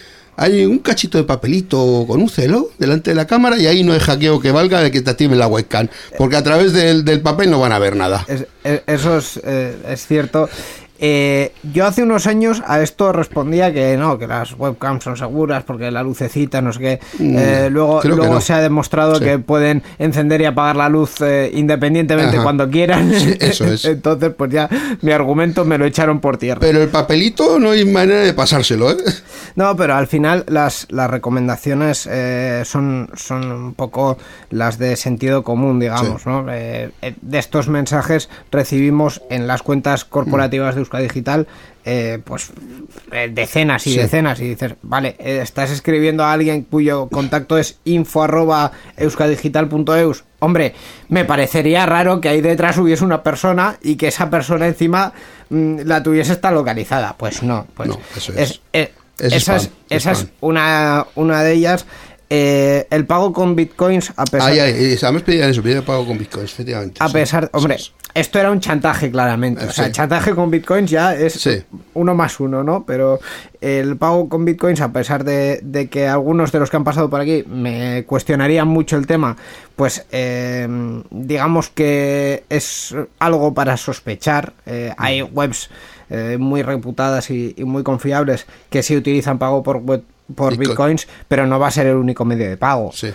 hay 0.43 0.65
un 0.65 0.79
cachito 0.79 1.19
de 1.19 1.25
papelito 1.25 2.05
con 2.09 2.23
un 2.23 2.29
celo 2.31 2.71
delante 2.79 3.11
de 3.11 3.15
la 3.15 3.27
cámara 3.27 3.59
y 3.59 3.67
ahí 3.67 3.85
no 3.85 3.93
hay 3.93 4.01
hackeo 4.01 4.41
que 4.41 4.51
valga 4.53 4.81
de 4.81 4.91
que 4.91 5.03
te 5.03 5.11
activen 5.11 5.39
la 5.39 5.47
webcam. 5.47 5.89
Porque 6.17 6.37
a 6.37 6.43
través 6.43 6.73
del, 6.73 7.05
del 7.05 7.21
papel 7.21 7.51
no 7.51 7.61
van 7.61 7.73
a 7.73 7.79
ver 7.79 7.95
nada. 7.95 8.25
Es- 8.27 8.47
eso 8.87 9.19
es, 9.19 9.39
eh, 9.45 9.77
es 9.89 10.07
cierto. 10.07 10.49
Eh, 11.03 11.53
yo 11.73 11.87
hace 11.87 12.03
unos 12.03 12.27
años 12.27 12.63
a 12.67 12.81
esto 12.83 13.13
respondía 13.13 13.73
que 13.73 13.97
no, 13.97 14.19
que 14.19 14.27
las 14.27 14.53
webcams 14.59 15.03
son 15.03 15.17
seguras 15.17 15.65
porque 15.65 15.91
la 15.91 16.03
lucecita, 16.03 16.61
no 16.61 16.73
sé 16.75 16.79
qué. 16.81 17.01
Mm, 17.19 17.37
Eh, 17.39 17.69
luego 17.71 18.01
luego 18.05 18.35
no. 18.35 18.41
se 18.41 18.53
ha 18.53 18.61
demostrado 18.61 19.15
Sí. 19.17 19.25
que 19.25 19.39
pueden 19.39 19.83
encender 19.99 20.41
y 20.43 20.45
apagar 20.45 20.77
la 20.77 20.89
luz 20.91 21.21
eh, 21.23 21.51
independientemente 21.55 22.37
Ajá. 22.37 22.43
cuando 22.45 22.69
quieran. 22.69 23.13
Sí, 23.15 23.35
eso 23.41 23.65
es. 23.65 23.85
Entonces, 23.87 24.33
pues 24.37 24.51
ya 24.51 24.69
mi 25.01 25.13
argumento 25.13 25.65
me 25.65 25.79
lo 25.79 25.87
echaron 25.87 26.21
por 26.21 26.37
tierra. 26.37 26.61
Pero 26.61 26.83
el 26.83 26.89
papelito 26.91 27.59
no 27.59 27.71
hay 27.71 27.85
manera 27.87 28.21
de 28.21 28.35
pasárselo, 28.35 28.91
¿eh? 28.91 28.97
No, 29.57 29.75
pero 29.77 29.95
al 29.97 30.07
final 30.07 30.45
las, 30.49 30.87
las 30.91 31.11
recomendaciones 31.11 32.07
eh, 32.11 32.63
son, 32.65 33.11
son 33.17 33.51
un 33.51 33.75
poco 33.75 34.17
las 34.51 34.79
de 34.79 34.95
sentido 34.97 35.43
común, 35.43 35.81
digamos, 35.81 36.23
Sí. 36.23 36.29
¿no? 36.29 36.47
Eh, 36.53 36.91
eh, 37.03 37.15
de 37.21 37.39
estos 37.39 37.69
mensajes 37.69 38.29
recibimos 38.53 39.23
en 39.31 39.47
las 39.47 39.63
cuentas 39.63 40.05
corporativas 40.05 40.75
de 40.77 40.83
Digital 40.99 41.47
eh, 41.85 42.19
pues 42.25 42.51
eh, 43.13 43.31
decenas 43.33 43.87
y 43.87 43.93
Sí. 43.93 43.99
decenas 43.99 44.39
y 44.41 44.49
dices, 44.51 44.75
vale, 44.83 45.17
eh, 45.19 45.41
estás 45.43 45.71
escribiendo 45.71 46.25
a 46.25 46.33
alguien 46.33 46.65
cuyo 46.65 47.09
contacto 47.09 47.57
es 47.57 47.79
info 47.85 48.23
arroba. 48.23 48.73
Hombre, 50.41 50.75
me 51.09 51.25
parecería 51.25 51.87
raro 51.87 52.21
que 52.21 52.29
ahí 52.29 52.41
detrás 52.41 52.77
hubiese 52.79 53.05
una 53.05 53.23
persona 53.23 53.79
y 53.83 53.97
que 53.97 54.09
esa 54.09 54.29
persona 54.31 54.67
encima 54.67 55.13
mm, 55.49 55.81
la 55.85 56.03
tuviese 56.03 56.33
está 56.33 56.51
localizada. 56.51 57.15
Pues 57.17 57.43
no, 57.43 57.67
pues 57.75 57.89
No, 57.89 57.99
eso 58.17 58.33
es. 58.37 58.61
Es 58.73 58.91
esa 59.19 59.57
es, 59.57 59.63
spam, 59.65 59.75
esa 59.91 60.13
es 60.13 60.27
una, 60.41 61.07
una 61.15 61.43
de 61.43 61.53
ellas. 61.53 61.87
Eh, 62.33 62.87
el 62.91 63.07
pago 63.07 63.33
con 63.33 63.57
bitcoins, 63.57 64.13
a 64.17 64.25
pesar, 64.25 64.53
además 64.53 65.23
pedían 65.23 65.51
eso, 65.51 65.63
pedían 65.63 65.83
pago 65.83 66.07
con 66.07 66.17
bitcoins, 66.17 66.53
efectivamente. 66.53 66.99
a 67.03 67.09
sí. 67.09 67.13
pesar, 67.15 67.51
hombre, 67.53 67.77
Sí, 67.79 67.85
sí. 67.87 67.93
Esto 68.15 68.39
era 68.39 68.51
un 68.51 68.61
chantaje 68.61 69.11
claramente. 69.11 69.65
O 69.67 69.71
sea, 69.71 69.87
Sí. 69.87 69.93
chantaje 69.93 70.35
con 70.35 70.51
bitcoins 70.51 70.91
ya 70.91 71.15
es 71.15 71.35
Sí. 71.35 71.63
uno 71.95 72.15
más 72.15 72.41
uno, 72.41 72.63
¿no? 72.65 72.85
Pero 72.85 73.21
el 73.61 73.97
pago 73.97 74.29
con 74.29 74.45
bitcoins, 74.45 74.81
a 74.81 74.93
pesar 74.93 75.25
de, 75.25 75.61
de 75.63 75.89
que 75.89 76.07
algunos 76.09 76.53
de 76.53 76.59
los 76.61 76.71
que 76.71 76.77
han 76.77 76.85
pasado 76.85 77.09
por 77.11 77.21
aquí 77.21 77.45
me 77.49 78.05
cuestionarían 78.07 78.69
mucho 78.69 78.97
el 78.97 79.07
tema, 79.07 79.37
pues 79.77 80.07
eh, 80.13 80.69
digamos 81.11 81.69
que 81.71 82.45
es 82.49 82.95
algo 83.19 83.55
para 83.55 83.77
sospechar. 83.77 84.53
Eh, 84.67 84.93
hay 84.97 85.23
webs 85.23 85.71
eh, 86.11 86.37
muy 86.41 86.63
reputadas 86.63 87.31
y, 87.31 87.55
y 87.57 87.65
muy 87.65 87.83
confiables 87.83 88.47
que 88.69 88.83
sí 88.83 88.97
utilizan 88.97 89.39
pago 89.39 89.63
por 89.63 89.77
web- 89.79 90.03
por 90.35 90.51
Bitcoin. 90.57 90.69
bitcoins, 90.71 91.09
pero 91.29 91.47
no 91.47 91.59
va 91.59 91.69
a 91.69 91.71
ser 91.71 91.87
el 91.89 91.97
único 91.97 92.25
medio 92.25 92.49
de 92.49 92.57
pago. 92.57 92.91
Sí. 92.93 93.09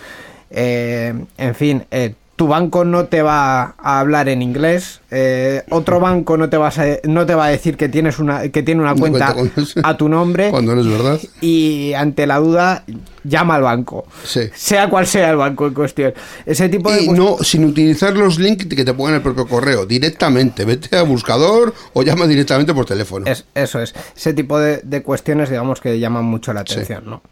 Eh, 0.50 1.14
en 1.38 1.54
fin, 1.54 1.84
eh, 1.90 2.14
tu 2.36 2.46
banco 2.48 2.84
no 2.84 3.06
te 3.06 3.22
va 3.22 3.74
a 3.78 3.98
hablar 4.00 4.28
en 4.28 4.42
inglés, 4.42 5.00
eh, 5.10 5.62
otro 5.70 6.00
banco 6.00 6.36
no 6.36 6.50
te, 6.50 6.58
vas 6.58 6.78
a, 6.78 6.84
no 7.04 7.24
te 7.24 7.34
va 7.34 7.46
a 7.46 7.48
decir 7.48 7.78
que, 7.78 7.88
tienes 7.88 8.18
una, 8.18 8.48
que 8.50 8.62
tiene 8.62 8.82
una 8.82 8.94
cuenta, 8.94 9.34
a 9.82 9.96
tu 9.96 10.08
nombre 10.10 10.50
Cuando 10.50 10.74
no 10.74 10.82
es 10.82 10.86
verdad. 10.86 11.18
y 11.40 11.94
ante 11.94 12.26
la 12.26 12.36
duda 12.38 12.84
llama 13.24 13.54
al 13.54 13.62
banco, 13.62 14.06
Sí. 14.22 14.42
sea 14.54 14.90
cual 14.90 15.06
sea 15.06 15.30
el 15.30 15.36
banco 15.36 15.66
en 15.66 15.72
cuestión. 15.74 16.12
Ese 16.44 16.68
tipo 16.68 16.92
de 16.92 17.04
Y 17.04 17.08
no, 17.08 17.38
sin 17.40 17.64
utilizar 17.64 18.14
los 18.14 18.38
links 18.38 18.66
que 18.66 18.84
te 18.84 18.92
pongan 18.92 19.14
en 19.14 19.16
el 19.16 19.22
propio 19.22 19.46
correo, 19.46 19.86
directamente. 19.86 20.66
Vete 20.66 20.94
a 20.96 21.02
buscador 21.04 21.72
o 21.94 22.02
llama 22.02 22.26
directamente 22.26 22.74
por 22.74 22.84
teléfono. 22.84 23.24
es, 23.26 23.46
eso 23.54 23.80
es, 23.80 23.94
ese 24.14 24.34
tipo 24.34 24.58
de, 24.58 24.82
de 24.84 25.02
cuestiones 25.02 25.48
digamos 25.48 25.80
que 25.80 25.98
llaman 25.98 26.26
mucho 26.26 26.52
la 26.52 26.60
atención, 26.60 27.02
¿no? 27.06 27.22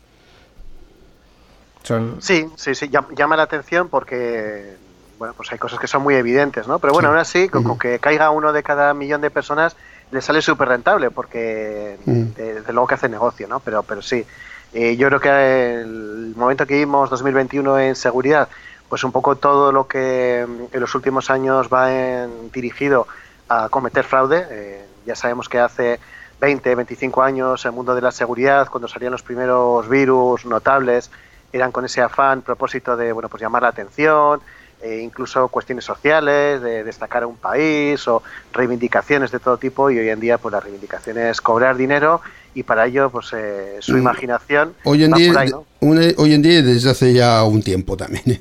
Son... 1.82 2.16
Sí, 2.20 2.46
sí, 2.56 2.74
sí, 2.74 2.86
llam- 2.88 3.14
llama 3.14 3.36
la 3.36 3.42
atención 3.42 3.88
porque, 3.90 4.72
bueno, 5.18 5.34
pues 5.36 5.50
hay 5.52 5.58
cosas 5.58 5.78
que 5.78 5.86
son 5.86 6.02
muy 6.02 6.14
evidentes, 6.14 6.66
¿no? 6.66 6.78
Pero 6.78 6.92
bueno, 6.92 7.08
Sí. 7.08 7.10
aún 7.10 7.18
así, 7.18 7.48
con, 7.48 7.78
que 7.78 7.98
caiga 7.98 8.30
uno 8.30 8.52
de 8.52 8.62
cada 8.62 8.94
millón 8.94 9.20
de 9.20 9.30
personas, 9.30 9.76
le 10.10 10.20
sale 10.20 10.42
súper 10.42 10.68
rentable 10.68 11.10
porque, 11.10 11.98
de- 12.04 12.54
desde 12.54 12.72
luego 12.72 12.86
que 12.86 12.94
hace 12.94 13.08
negocio, 13.08 13.48
¿no? 13.48 13.60
Pero, 13.60 13.82
pero 13.82 14.02
sí, 14.02 14.24
eh, 14.72 14.96
yo 14.96 15.08
creo 15.08 15.20
que 15.20 15.80
el 15.80 16.34
momento 16.36 16.66
que 16.66 16.74
vimos 16.74 17.10
2021 17.10 17.78
en 17.78 17.94
seguridad, 17.96 18.48
pues 18.88 19.02
un 19.04 19.12
poco 19.12 19.36
todo 19.36 19.72
lo 19.72 19.86
que 19.88 20.44
mm, 20.46 20.74
en 20.74 20.80
los 20.80 20.94
últimos 20.94 21.30
años 21.30 21.68
va 21.72 21.92
en- 21.92 22.50
dirigido 22.50 23.06
a 23.48 23.68
cometer 23.68 24.04
fraude. 24.04 24.46
eh, 24.50 24.86
ya 25.04 25.14
sabemos 25.14 25.48
que 25.48 25.58
hace 25.58 26.00
20, 26.40 26.74
25 26.74 27.22
años 27.22 27.64
el 27.66 27.72
mundo 27.72 27.94
de 27.94 28.00
la 28.00 28.10
seguridad, 28.10 28.68
cuando 28.68 28.88
salían 28.88 29.12
los 29.12 29.22
primeros 29.22 29.88
virus 29.88 30.44
notables, 30.46 31.10
eran 31.52 31.70
con 31.70 31.84
ese 31.84 32.00
afán, 32.02 32.42
propósito 32.42 32.96
de 32.96 33.12
bueno, 33.12 33.28
pues 33.28 33.40
llamar 33.42 33.62
la 33.62 33.68
atención, 33.68 34.40
eh, 34.84 35.00
incluso 35.02 35.48
cuestiones 35.48 35.84
sociales, 35.84 36.60
de 36.60 36.84
destacar 36.84 37.22
a 37.22 37.26
un 37.26 37.36
país 37.36 38.06
o 38.06 38.22
reivindicaciones 38.52 39.30
de 39.30 39.38
todo 39.40 39.56
tipo 39.56 39.90
y 39.90 39.98
hoy 39.98 40.10
en 40.10 40.20
día 40.20 40.36
pues 40.36 40.52
la 40.52 40.60
reivindicación 40.60 41.16
es 41.16 41.40
cobrar 41.40 41.76
dinero 41.76 42.20
y 42.54 42.62
para 42.64 42.84
ello 42.86 43.08
pues 43.10 43.30
eh, 43.32 43.78
su 43.80 43.94
Mm. 43.94 43.98
imaginación 43.98 44.74
Hoy 44.84 45.04
en, 45.04 45.12
va 45.12 45.16
día, 45.16 45.32
por 45.32 45.40
ahí, 45.40 45.48
¿no? 45.48 45.64
hoy 45.80 46.34
en 46.34 46.42
día 46.42 46.60
desde 46.62 46.90
hace 46.90 47.12
ya 47.14 47.42
un 47.44 47.62
tiempo 47.62 47.96
también. 47.96 48.22
¿eh? 48.30 48.40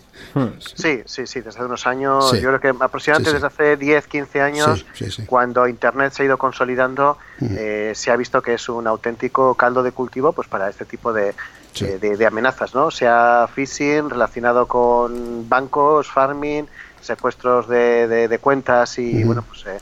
Sí, 0.59 1.01
sí, 1.05 1.25
sí, 1.27 1.39
desde 1.39 1.49
hace 1.59 1.63
unos 1.65 1.87
años, 1.87 2.31
Sí. 2.31 2.41
yo 2.41 2.49
creo 2.49 2.59
que 2.59 2.83
aproximadamente 2.83 3.29
Sí, 3.31 3.37
sí. 3.37 3.41
desde 3.41 3.47
hace 3.47 3.77
10, 3.77 4.07
15 4.07 4.41
años, 4.41 4.85
Sí, 4.93 5.05
sí, 5.05 5.11
sí. 5.11 5.25
cuando 5.25 5.67
Internet 5.67 6.11
se 6.13 6.23
ha 6.23 6.25
ido 6.25 6.37
consolidando, 6.37 7.17
Ujú. 7.39 7.53
eh, 7.57 7.91
se 7.95 8.11
ha 8.11 8.15
visto 8.17 8.41
que 8.41 8.55
es 8.55 8.67
un 8.67 8.85
auténtico 8.87 9.55
caldo 9.55 9.81
de 9.83 9.91
cultivo 9.93 10.33
pues 10.33 10.47
para 10.47 10.69
este 10.69 10.85
tipo 10.85 11.13
de, 11.13 11.33
Sí. 11.73 11.85
de, 11.85 11.99
de- 11.99 12.17
de 12.17 12.25
amenazas, 12.25 12.73
¿no? 12.75 12.91
Sea 12.91 13.47
phishing 13.53 14.09
relacionado 14.09 14.67
con 14.67 15.47
bancos, 15.49 16.09
farming, 16.11 16.67
secuestros 17.01 17.67
de, 17.67 18.07
de- 18.07 18.27
de 18.27 18.39
cuentas 18.39 18.97
y, 18.99 19.23
bueno, 19.23 19.43
pues... 19.47 19.65
eh, 19.65 19.79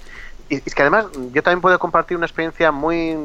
y 0.49 0.55
es 0.65 0.75
que 0.75 0.81
además 0.81 1.05
yo 1.31 1.41
también 1.43 1.61
puedo 1.61 1.79
compartir 1.79 2.17
una 2.17 2.25
experiencia 2.25 2.73
muy 2.73 3.15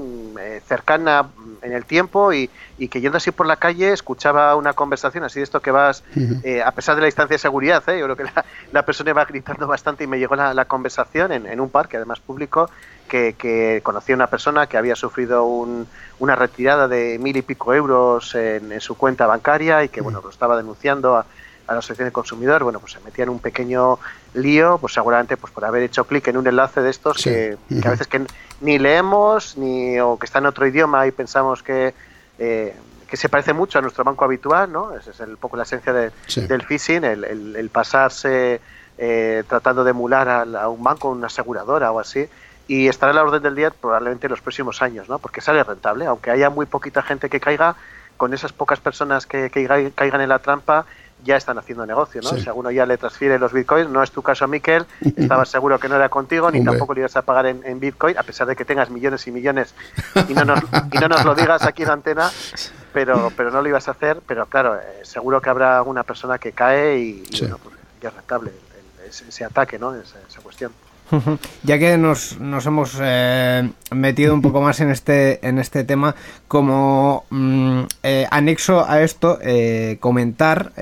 eh, 0.41 0.61
cercana 0.65 1.29
en 1.61 1.73
el 1.73 1.85
tiempo 1.85 2.33
y, 2.33 2.49
y 2.79 2.87
que 2.87 3.01
yendo 3.01 3.17
así 3.17 3.33
por 3.33 3.47
la 3.49 3.57
calle 3.57 3.93
escuchaba 3.93 4.55
una 4.55 4.75
conversación 4.75 5.25
así 5.25 5.41
de 5.41 5.45
esto 5.45 5.61
que 5.61 5.73
vas, 5.73 6.05
eh, 6.45 6.63
a 6.63 6.71
pesar 6.71 6.95
de 6.95 7.01
la 7.01 7.07
distancia 7.07 7.35
de 7.35 7.39
seguridad, 7.41 7.83
¿eh? 7.89 7.99
yo 7.99 8.05
creo 8.05 8.17
que 8.17 8.25
la, 8.25 8.45
la 8.71 8.85
persona 8.85 9.11
iba 9.11 9.25
gritando 9.25 9.67
bastante 9.67 10.05
y 10.05 10.07
me 10.07 10.21
llegó 10.21 10.37
la, 10.37 10.55
la 10.55 10.67
conversación 10.67 11.33
en, 11.33 11.47
en 11.47 11.59
un 11.61 11.69
parque, 11.71 11.97
además 11.97 12.21
público, 12.21 12.71
que, 13.07 13.35
que 13.35 13.81
conocía 13.83 14.15
a 14.15 14.17
una 14.17 14.27
persona 14.29 14.67
que 14.67 14.77
había 14.77 14.97
sufrido 14.97 15.45
un- 15.45 15.87
una 16.19 16.35
retirada 16.37 16.89
de 16.89 17.19
mil 17.19 17.37
y 17.37 17.43
pico 17.43 17.73
euros 17.75 18.35
en, 18.35 18.73
en 18.73 18.81
su 18.81 18.97
cuenta 18.97 19.27
bancaria 19.27 19.83
y 19.85 19.89
que 19.89 20.01
bueno 20.01 20.21
lo 20.23 20.31
estaba 20.31 20.57
denunciando 20.57 21.17
a, 21.17 21.21
a 21.67 21.73
la 21.73 21.79
asociación 21.81 22.09
de 22.09 22.13
consumidor, 22.13 22.63
bueno, 22.63 22.79
pues 22.81 22.93
se 22.93 23.01
metía 23.01 23.25
en 23.25 23.31
un 23.31 23.39
pequeño 23.41 23.99
lío, 24.35 24.79
pues 24.79 24.93
seguramente 24.93 25.37
pues 25.37 25.53
por 25.53 25.65
haber 25.65 25.83
hecho 25.83 26.05
clic 26.05 26.27
en 26.29 26.37
un 26.37 26.47
enlace 26.47 26.81
de 26.81 26.91
estos 26.91 27.17
Sí. 27.19 27.31
que, 27.31 27.57
a 27.85 27.91
veces 27.91 28.07
que 28.07 28.25
ni 28.61 28.79
leemos 28.79 29.57
ni 29.57 29.99
o 30.01 30.19
que 30.19 30.27
está 30.27 30.39
en 30.39 30.47
otro 30.47 30.67
idioma 30.67 31.07
y 31.07 31.11
pensamos 31.11 31.63
que 31.63 31.95
eh, 32.39 32.75
que 33.09 33.17
se 33.17 33.29
parece 33.29 33.53
mucho 33.53 33.79
a 33.79 33.83
nuestro 33.83 34.03
banco 34.03 34.25
habitual, 34.25 34.73
¿no? 34.73 34.93
Esa 34.97 35.13
es 35.13 35.21
el 35.21 35.37
poco 35.37 35.57
la 35.57 35.63
esencia 35.63 35.93
de- 35.93 36.11
Sí. 36.27 36.45
del 36.47 36.63
phishing, 36.65 37.05
el, 37.05 37.23
el- 37.25 37.55
el 37.57 37.71
pasarse 37.71 38.61
eh, 38.99 39.45
tratando 39.49 39.85
de 39.85 39.91
emular 39.91 40.29
al- 40.29 40.57
a, 40.57 40.69
un 40.69 40.83
banco, 40.83 41.11
una 41.11 41.27
aseguradora 41.29 41.93
o 41.93 42.01
así, 42.01 42.27
y 42.69 42.89
estará 42.89 43.13
a 43.13 43.15
la 43.15 43.23
orden 43.23 43.43
del 43.43 43.55
día 43.55 43.71
probablemente 43.71 44.27
en 44.27 44.31
los 44.31 44.41
próximos 44.41 44.83
años, 44.83 45.09
¿no? 45.09 45.19
Porque 45.19 45.41
sale 45.41 45.63
rentable, 45.63 46.07
aunque 46.07 46.31
haya 46.31 46.51
muy 46.51 46.67
poquita 46.67 47.03
gente 47.03 47.29
que 47.31 47.41
caiga, 47.41 47.77
con 48.17 48.33
esas 48.35 48.53
pocas 48.53 48.81
personas 48.81 49.27
que, 49.27 49.51
que 49.51 49.67
caiga- 49.69 49.91
caigan 49.95 50.21
en 50.23 50.29
la 50.31 50.39
trampa, 50.39 50.87
ya 51.25 51.37
están 51.37 51.59
haciendo 51.59 51.87
negocio, 51.87 52.21
¿no? 52.23 52.31
Sí. 52.31 52.41
Si 52.43 52.49
alguno 52.49 52.71
ya 52.71 52.85
le 52.87 52.99
transfiere 52.99 53.39
los 53.39 53.53
bitcoins, 53.53 53.89
no 53.91 54.03
es 54.03 54.11
tu 54.11 54.23
caso, 54.23 54.47
Miquel, 54.49 54.85
estabas 55.17 55.49
seguro 55.49 55.79
que 55.79 55.89
no 55.89 55.97
era 55.97 56.09
contigo, 56.09 56.51
ni 56.51 56.59
Hombre. 56.59 56.73
tampoco 56.73 56.95
le 56.95 57.01
ibas 57.01 57.17
a 57.17 57.23
pagar 57.23 57.47
en, 57.47 57.63
en 57.65 57.79
bitcoin, 57.81 58.17
a 58.19 58.23
pesar 58.23 58.47
de 58.47 58.57
que 58.57 58.65
tengas 58.65 58.91
millones 58.91 59.27
y 59.27 59.31
millones, 59.33 59.75
y 60.29 60.35
no 60.35 60.45
nos, 60.45 60.61
y 60.93 60.99
no 60.99 61.09
nos 61.09 61.25
lo 61.25 61.35
digas 61.35 61.63
aquí 61.65 61.83
en 61.85 61.91
antena, 61.91 62.31
pero, 62.93 63.31
pero 63.37 63.51
no 63.51 63.63
lo 63.63 63.69
ibas 63.69 63.89
a 63.89 63.93
hacer, 63.93 64.21
pero 64.27 64.47
claro, 64.47 64.77
eh, 64.77 65.01
seguro 65.05 65.41
que 65.41 65.51
habrá 65.51 65.77
alguna 65.79 66.03
persona 66.03 66.39
que 66.39 66.53
cae 66.53 66.99
y, 66.99 67.29
bueno, 67.41 67.59
pues 67.63 67.75
ya 68.01 68.09
es 68.11 68.15
rentable 68.15 68.51
el- 68.51 69.03
el- 69.05 69.09
ese, 69.11 69.29
ese 69.29 69.45
ataque, 69.45 69.79
¿no? 69.79 69.95
Esa, 69.95 70.19
esa 70.29 70.41
cuestión. 70.41 70.73
Ya 71.63 71.79
que 71.79 71.97
nos, 71.97 72.39
nos 72.41 72.67
hemos 72.67 72.99
eh, 73.01 73.71
metido 73.93 74.35
un 74.35 74.43
poco 74.43 74.61
más 74.61 74.81
en 74.81 74.91
este, 74.91 75.47
en 75.47 75.59
este 75.59 75.85
tema, 75.85 76.15
como 76.49 77.25
mm, 77.31 77.81
eh, 78.03 78.27
anexo 78.31 78.85
a 78.89 79.03
esto, 79.03 79.39
eh, 79.43 79.99
comentar, 80.01 80.73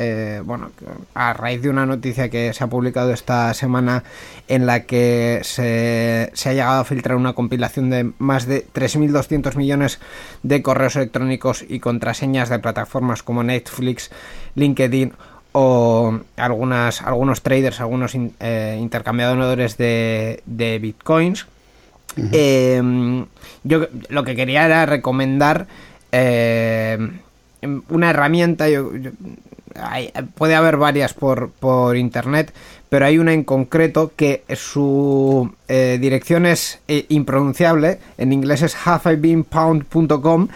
bueno, 0.44 0.70
a 1.14 1.32
raíz 1.32 1.62
de 1.62 1.70
una 1.70 1.86
noticia 1.86 2.28
que 2.28 2.52
se 2.52 2.64
ha 2.64 2.68
publicado 2.68 3.12
esta 3.12 3.52
semana 3.54 4.04
en 4.48 4.66
la 4.66 4.84
que 4.84 5.40
se, 5.42 6.30
se 6.34 6.48
ha 6.48 6.52
llegado 6.52 6.80
a 6.80 6.84
filtrar 6.84 7.16
una 7.16 7.34
compilación 7.34 7.90
de 7.90 8.10
más 8.18 8.46
de 8.46 8.66
3.200 8.66 9.56
millones 9.56 10.00
de 10.42 10.62
correos 10.62 10.96
electrónicos 10.96 11.64
y 11.66 11.80
contraseñas 11.80 12.48
de 12.48 12.58
plataformas 12.58 13.22
como 13.22 13.42
Netflix, 13.42 14.10
LinkedIn 14.54 15.12
o 15.56 16.18
algunas, 16.36 17.00
algunos 17.02 17.40
traders, 17.42 17.80
algunos 17.80 18.14
in- 18.14 18.34
eh, 18.40 18.76
intercambiadores 18.80 19.76
de, 19.76 20.42
de 20.46 20.78
bitcoins. 20.80 21.46
Eh, 22.32 23.24
yo 23.62 23.86
lo 24.08 24.24
que 24.24 24.36
quería 24.36 24.66
era 24.66 24.84
recomendar 24.86 25.66
eh, 26.12 26.98
una 27.88 28.10
herramienta. 28.10 28.68
yo- 28.68 28.94
yo- 28.96 29.10
hay- 29.80 30.12
puede 30.36 30.54
haber 30.54 30.76
varias 30.76 31.14
por, 31.14 31.50
por 31.50 31.96
internet, 31.96 32.52
pero 32.88 33.06
hay 33.06 33.18
una 33.18 33.32
en 33.32 33.42
concreto 33.42 34.12
que 34.14 34.42
su 34.54 35.52
eh, 35.68 35.98
dirección 36.00 36.46
es 36.46 36.80
impronunciable. 37.08 37.98
En 38.18 38.32
inglés 38.32 38.62
es 38.62 38.76
halfibeenpound.com. 38.86 40.48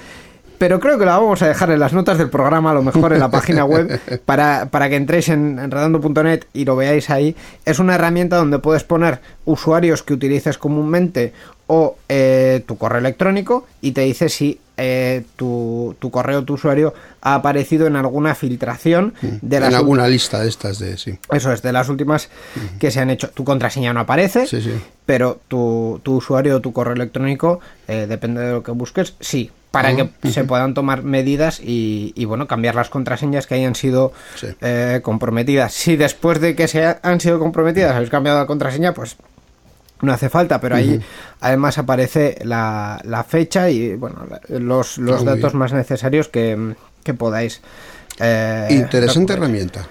Pero 0.58 0.80
creo 0.80 0.98
que 0.98 1.06
la 1.06 1.18
vamos 1.18 1.40
a 1.42 1.48
dejar 1.48 1.70
en 1.70 1.78
las 1.78 1.92
notas 1.92 2.18
del 2.18 2.30
programa, 2.30 2.72
a 2.72 2.74
lo 2.74 2.82
mejor 2.82 3.12
en 3.12 3.20
la 3.20 3.30
página 3.30 3.64
web, 3.64 4.00
para, 4.24 4.66
para 4.70 4.88
que 4.88 4.96
entréis 4.96 5.28
en 5.28 5.58
enredando.net 5.58 6.44
y 6.52 6.64
lo 6.64 6.74
veáis 6.74 7.10
ahí. 7.10 7.36
Es 7.64 7.78
una 7.78 7.94
herramienta 7.94 8.36
donde 8.36 8.58
puedes 8.58 8.82
poner 8.82 9.20
usuarios 9.44 10.02
que 10.02 10.14
utilices 10.14 10.58
comúnmente 10.58 11.32
o 11.68 11.96
eh, 12.08 12.64
tu 12.66 12.76
correo 12.76 12.98
electrónico 12.98 13.66
y 13.80 13.92
te 13.92 14.00
dice 14.00 14.28
si 14.28 14.58
eh, 14.80 15.24
tu, 15.36 15.94
tu 15.98 16.10
correo, 16.10 16.44
tu 16.44 16.54
usuario, 16.54 16.94
ha 17.20 17.34
aparecido 17.36 17.86
en 17.86 17.96
alguna 17.96 18.34
filtración 18.34 19.12
de 19.42 19.56
en 19.56 19.62
las 19.64 19.74
alguna 19.74 20.06
lista 20.08 20.40
de 20.40 20.48
estas 20.48 20.78
de 20.78 20.96
sí. 20.96 21.18
eso 21.32 21.52
es, 21.52 21.62
de 21.62 21.72
las 21.72 21.88
últimas 21.88 22.28
que 22.78 22.90
se 22.90 23.00
han 23.00 23.10
hecho. 23.10 23.28
Tu 23.30 23.42
contraseña 23.44 23.92
no 23.92 24.00
aparece, 24.00 24.46
Sí, 24.46 24.60
sí. 24.62 24.72
pero 25.04 25.40
tu, 25.48 26.00
tu 26.04 26.16
usuario 26.16 26.56
o 26.56 26.60
tu 26.60 26.72
correo 26.72 26.94
electrónico, 26.94 27.58
eh, 27.88 28.06
depende 28.08 28.40
de 28.40 28.52
lo 28.52 28.62
que 28.62 28.70
busques, 28.70 29.14
sí, 29.20 29.50
para 29.72 29.94
que 29.96 30.08
se 30.30 30.44
puedan 30.44 30.72
tomar 30.74 31.02
medidas 31.02 31.60
y, 31.60 32.12
y, 32.16 32.24
bueno, 32.24 32.46
cambiar 32.46 32.74
las 32.76 32.88
contraseñas 32.88 33.46
que 33.46 33.56
hayan 33.56 33.74
sido 33.74 34.12
Sí. 34.36 34.46
eh, 34.62 35.00
comprometidas. 35.02 35.74
Si 35.74 35.96
después 35.96 36.40
de 36.40 36.54
que 36.56 36.68
se 36.68 36.84
ha- 36.86 37.00
han 37.02 37.20
sido 37.20 37.38
comprometidas 37.38 37.94
habéis 37.94 38.10
cambiado 38.10 38.38
la 38.38 38.46
contraseña, 38.46 38.94
pues 38.94 39.16
no 40.02 40.12
hace 40.12 40.28
falta, 40.28 40.60
pero 40.60 40.76
ahí 40.76 41.00
además 41.40 41.78
aparece 41.78 42.38
la, 42.44 43.00
la 43.04 43.24
fecha 43.24 43.68
y 43.70 43.94
bueno 43.96 44.26
los, 44.48 44.98
los 44.98 45.22
Ah, 45.22 45.24
datos 45.24 45.54
más 45.54 45.72
necesarios 45.72 46.28
que, 46.28 46.74
que 47.02 47.14
podáis. 47.14 47.60
eh, 48.20 48.68
Interesante 48.70 49.32
herramienta. 49.32 49.86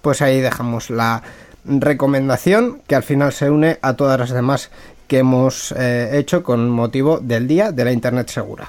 pues 0.00 0.22
ahí 0.22 0.40
dejamos 0.40 0.90
la 0.90 1.22
recomendación 1.64 2.80
que 2.86 2.94
al 2.96 3.02
final 3.02 3.32
se 3.32 3.50
une 3.50 3.78
a 3.82 3.94
todas 3.94 4.18
las 4.18 4.30
demás 4.30 4.70
que 5.06 5.18
hemos 5.18 5.72
eh, 5.76 6.10
hecho 6.18 6.42
con 6.42 6.70
motivo 6.70 7.18
del 7.20 7.46
Día 7.46 7.70
de 7.72 7.84
la 7.84 7.92
Internet 7.92 8.28
Segura. 8.30 8.68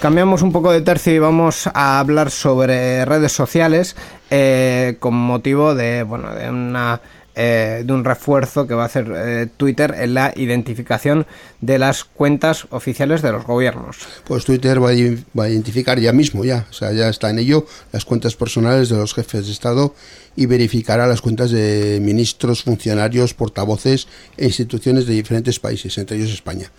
Cambiamos 0.00 0.40
un 0.40 0.50
poco 0.50 0.72
de 0.72 0.80
tercio 0.80 1.12
y 1.12 1.18
vamos 1.18 1.66
a 1.66 2.00
hablar 2.00 2.30
sobre 2.30 3.04
redes 3.04 3.32
sociales 3.32 3.96
eh, 4.30 4.96
con 4.98 5.12
motivo 5.12 5.74
de 5.74 6.04
bueno 6.04 6.34
de 6.34 6.48
una 6.48 7.02
eh, 7.34 7.82
de 7.84 7.92
un 7.92 8.02
refuerzo 8.02 8.66
que 8.66 8.72
va 8.72 8.84
a 8.84 8.86
hacer 8.86 9.12
eh, 9.14 9.48
Twitter 9.58 9.94
en 9.98 10.14
la 10.14 10.32
identificación 10.34 11.26
de 11.60 11.78
las 11.78 12.04
cuentas 12.04 12.66
oficiales 12.70 13.20
de 13.20 13.30
los 13.30 13.44
gobiernos. 13.44 13.98
Pues 14.24 14.46
Twitter 14.46 14.82
va 14.82 14.90
a, 14.90 14.94
va 15.38 15.44
a 15.44 15.48
identificar 15.50 16.00
ya 16.00 16.14
mismo, 16.14 16.46
ya, 16.46 16.66
o 16.70 16.72
sea, 16.72 16.92
ya 16.92 17.10
está 17.10 17.28
en 17.28 17.38
ello, 17.38 17.66
las 17.92 18.06
cuentas 18.06 18.34
personales 18.36 18.88
de 18.88 18.96
los 18.96 19.12
jefes 19.12 19.46
de 19.46 19.52
Estado 19.52 19.94
y 20.34 20.46
verificará 20.46 21.06
las 21.06 21.20
cuentas 21.20 21.50
de 21.50 21.98
ministros, 22.00 22.62
funcionarios, 22.62 23.34
portavoces 23.34 24.08
e 24.38 24.46
instituciones 24.46 25.06
de 25.06 25.12
diferentes 25.12 25.60
países, 25.60 25.98
entre 25.98 26.16
ellos 26.16 26.30
España. 26.30 26.70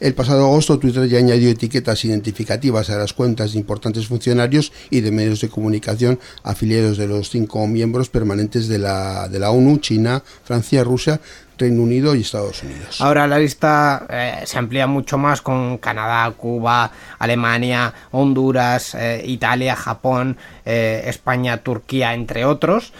El 0.00 0.14
pasado 0.14 0.46
agosto 0.46 0.78
Twitter 0.78 1.06
ya 1.06 1.18
añadió 1.18 1.50
etiquetas 1.50 2.06
identificativas 2.06 2.88
a 2.88 2.96
las 2.96 3.12
cuentas 3.12 3.52
de 3.52 3.58
importantes 3.58 4.06
funcionarios 4.06 4.72
y 4.88 5.02
de 5.02 5.10
medios 5.10 5.42
de 5.42 5.50
comunicación 5.50 6.18
afiliados 6.42 6.96
de 6.96 7.06
los 7.06 7.28
cinco 7.28 7.66
miembros 7.66 8.08
permanentes 8.08 8.66
de 8.66 8.78
la, 8.78 9.28
de 9.28 9.38
la 9.38 9.50
ONU, 9.50 9.76
China, 9.76 10.22
Francia, 10.42 10.84
Rusia, 10.84 11.20
Reino 11.60 11.82
Unido 11.82 12.14
y 12.14 12.22
Estados 12.22 12.62
Unidos. 12.62 13.00
Ahora 13.00 13.26
la 13.26 13.38
lista 13.38 14.06
eh, 14.08 14.42
se 14.44 14.58
amplía 14.58 14.86
mucho 14.86 15.18
más 15.18 15.42
con 15.42 15.78
Canadá, 15.78 16.30
Cuba, 16.32 16.90
Alemania, 17.18 17.92
Honduras, 18.10 18.94
eh, 18.94 19.22
Italia, 19.26 19.76
Japón, 19.76 20.36
eh, 20.64 21.02
España, 21.06 21.58
Turquía, 21.58 22.14
entre 22.14 22.44
otros. 22.44 22.92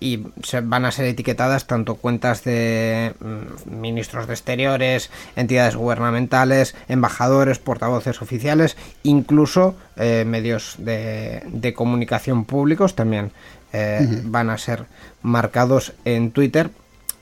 Y 0.00 0.26
se 0.42 0.60
van 0.60 0.84
a 0.84 0.90
ser 0.90 1.04
etiquetadas 1.04 1.68
tanto 1.68 1.94
cuentas 1.94 2.42
de 2.42 3.14
mm, 3.20 3.80
ministros 3.80 4.26
de 4.26 4.32
exteriores, 4.32 5.10
entidades 5.36 5.76
gubernamentales, 5.76 6.74
embajadores, 6.88 7.60
portavoces 7.60 8.20
oficiales, 8.22 8.76
incluso 9.04 9.76
medios 9.96 10.76
de, 10.78 11.42
de 11.46 11.74
comunicación 11.74 12.44
públicos 12.44 12.94
también 12.94 13.32
eh, 13.72 14.22
van 14.24 14.48
a 14.48 14.56
ser 14.56 14.86
marcados 15.20 15.92
en 16.06 16.30
Twitter 16.30 16.70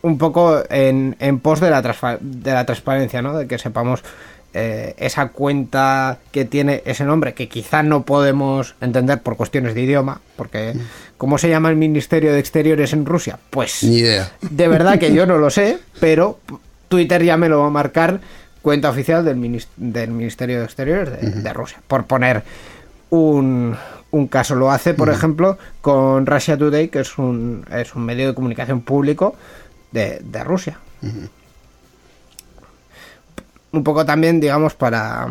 un 0.02 0.18
poco 0.18 0.62
en, 0.70 1.16
en 1.18 1.38
pos 1.40 1.60
de 1.60 1.70
la, 1.70 1.82
de 2.20 2.52
la 2.52 2.64
transparencia, 2.66 3.22
¿no? 3.22 3.36
De 3.36 3.46
que 3.46 3.58
sepamos 3.58 4.02
eh, 4.54 4.94
esa 4.98 5.28
cuenta 5.28 6.18
que 6.32 6.44
tiene 6.44 6.82
ese 6.86 7.04
nombre, 7.04 7.34
que 7.34 7.48
quizá 7.48 7.82
no 7.82 8.04
podemos 8.04 8.74
entender 8.80 9.20
por 9.20 9.36
cuestiones 9.36 9.74
de 9.74 9.82
idioma, 9.82 10.20
porque 10.36 10.74
¿cómo 11.18 11.36
se 11.38 11.48
llama 11.48 11.68
el 11.70 11.76
Ministerio 11.76 12.32
de 12.32 12.38
Exteriores 12.38 12.92
en 12.92 13.04
Rusia? 13.04 13.38
Pues 13.50 13.82
Ni 13.82 13.96
idea. 13.98 14.30
de 14.40 14.68
verdad 14.68 14.98
que 14.98 15.12
yo 15.12 15.26
no 15.26 15.38
lo 15.38 15.50
sé, 15.50 15.78
pero 16.00 16.38
Twitter 16.88 17.22
ya 17.22 17.36
me 17.36 17.48
lo 17.48 17.60
va 17.60 17.66
a 17.66 17.70
marcar 17.70 18.20
cuenta 18.62 18.88
oficial 18.90 19.24
del, 19.24 19.36
minis- 19.36 19.68
del 19.76 20.10
Ministerio 20.10 20.58
de 20.60 20.64
Exteriores 20.64 21.20
de, 21.20 21.30
de 21.42 21.52
Rusia, 21.52 21.78
por 21.86 22.04
poner 22.06 22.42
un, 23.10 23.76
un 24.10 24.26
caso. 24.28 24.54
Lo 24.54 24.70
hace, 24.70 24.94
por 24.94 25.08
ejemplo, 25.10 25.58
con 25.80 26.26
Russia 26.26 26.56
Today, 26.56 26.88
que 26.88 27.00
es 27.00 27.18
un, 27.18 27.64
es 27.72 27.94
un 27.94 28.04
medio 28.04 28.28
de 28.28 28.34
comunicación 28.34 28.80
público 28.80 29.36
de, 29.92 30.20
de 30.24 30.44
Rusia. 30.44 30.78
Un 33.72 33.84
poco 33.84 34.04
también, 34.06 34.40
digamos, 34.40 34.74
para... 34.74 35.26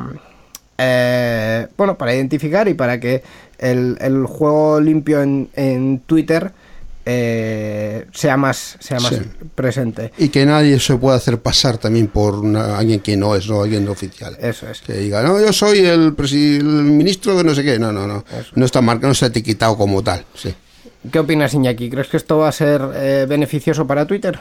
eh, 0.78 1.68
bueno, 1.78 1.98
para 1.98 2.14
identificar 2.14 2.68
y 2.68 2.74
para 2.74 3.00
que 3.00 3.24
el, 3.58 3.98
el 4.00 4.26
juego 4.26 4.80
limpio 4.80 5.22
en, 5.22 5.50
en 5.56 6.00
Twitter 6.06 6.52
eh, 7.08 8.06
sea 8.14 8.36
más, 8.38 8.78
sea 8.80 9.00
más 9.00 9.14
Sí. 9.16 9.22
presente. 9.56 10.12
Y 10.18 10.30
que 10.30 10.46
nadie 10.46 10.80
se 10.80 10.96
pueda 10.98 11.18
hacer 11.18 11.40
pasar 11.40 11.78
también 11.78 12.08
por 12.08 12.36
una- 12.36 12.78
alguien 12.78 13.00
que 13.00 13.16
no 13.16 13.36
es, 13.36 13.48
no 13.48 13.62
alguien 13.62 13.88
oficial. 13.88 14.36
Eso 14.40 14.70
es. 14.70 14.82
Que 14.82 14.94
diga, 14.94 15.22
no, 15.24 15.40
yo 15.40 15.54
soy 15.54 15.80
el, 15.80 16.16
el 16.18 16.64
ministro 16.64 17.38
de 17.38 17.44
no 17.44 17.54
sé 17.56 17.64
qué. 17.64 17.80
No, 17.80 17.92
no, 17.92 18.06
no. 18.08 18.26
No 18.56 18.66
está 18.66 18.82
marcado, 18.82 19.08
no 19.08 19.14
está 19.14 19.28
etiquetado 19.28 19.78
como 19.78 20.04
tal. 20.04 20.26
Sí. 20.36 20.54
¿Qué 21.12 21.20
opinas, 21.20 21.54
Iñaki? 21.54 21.90
¿Crees 21.90 22.08
que 22.08 22.18
esto 22.18 22.38
va 22.38 22.48
a 22.48 22.52
ser 22.52 22.82
eh, 22.94 23.26
beneficioso 23.28 23.86
para 23.86 24.06
Twitter? 24.06 24.40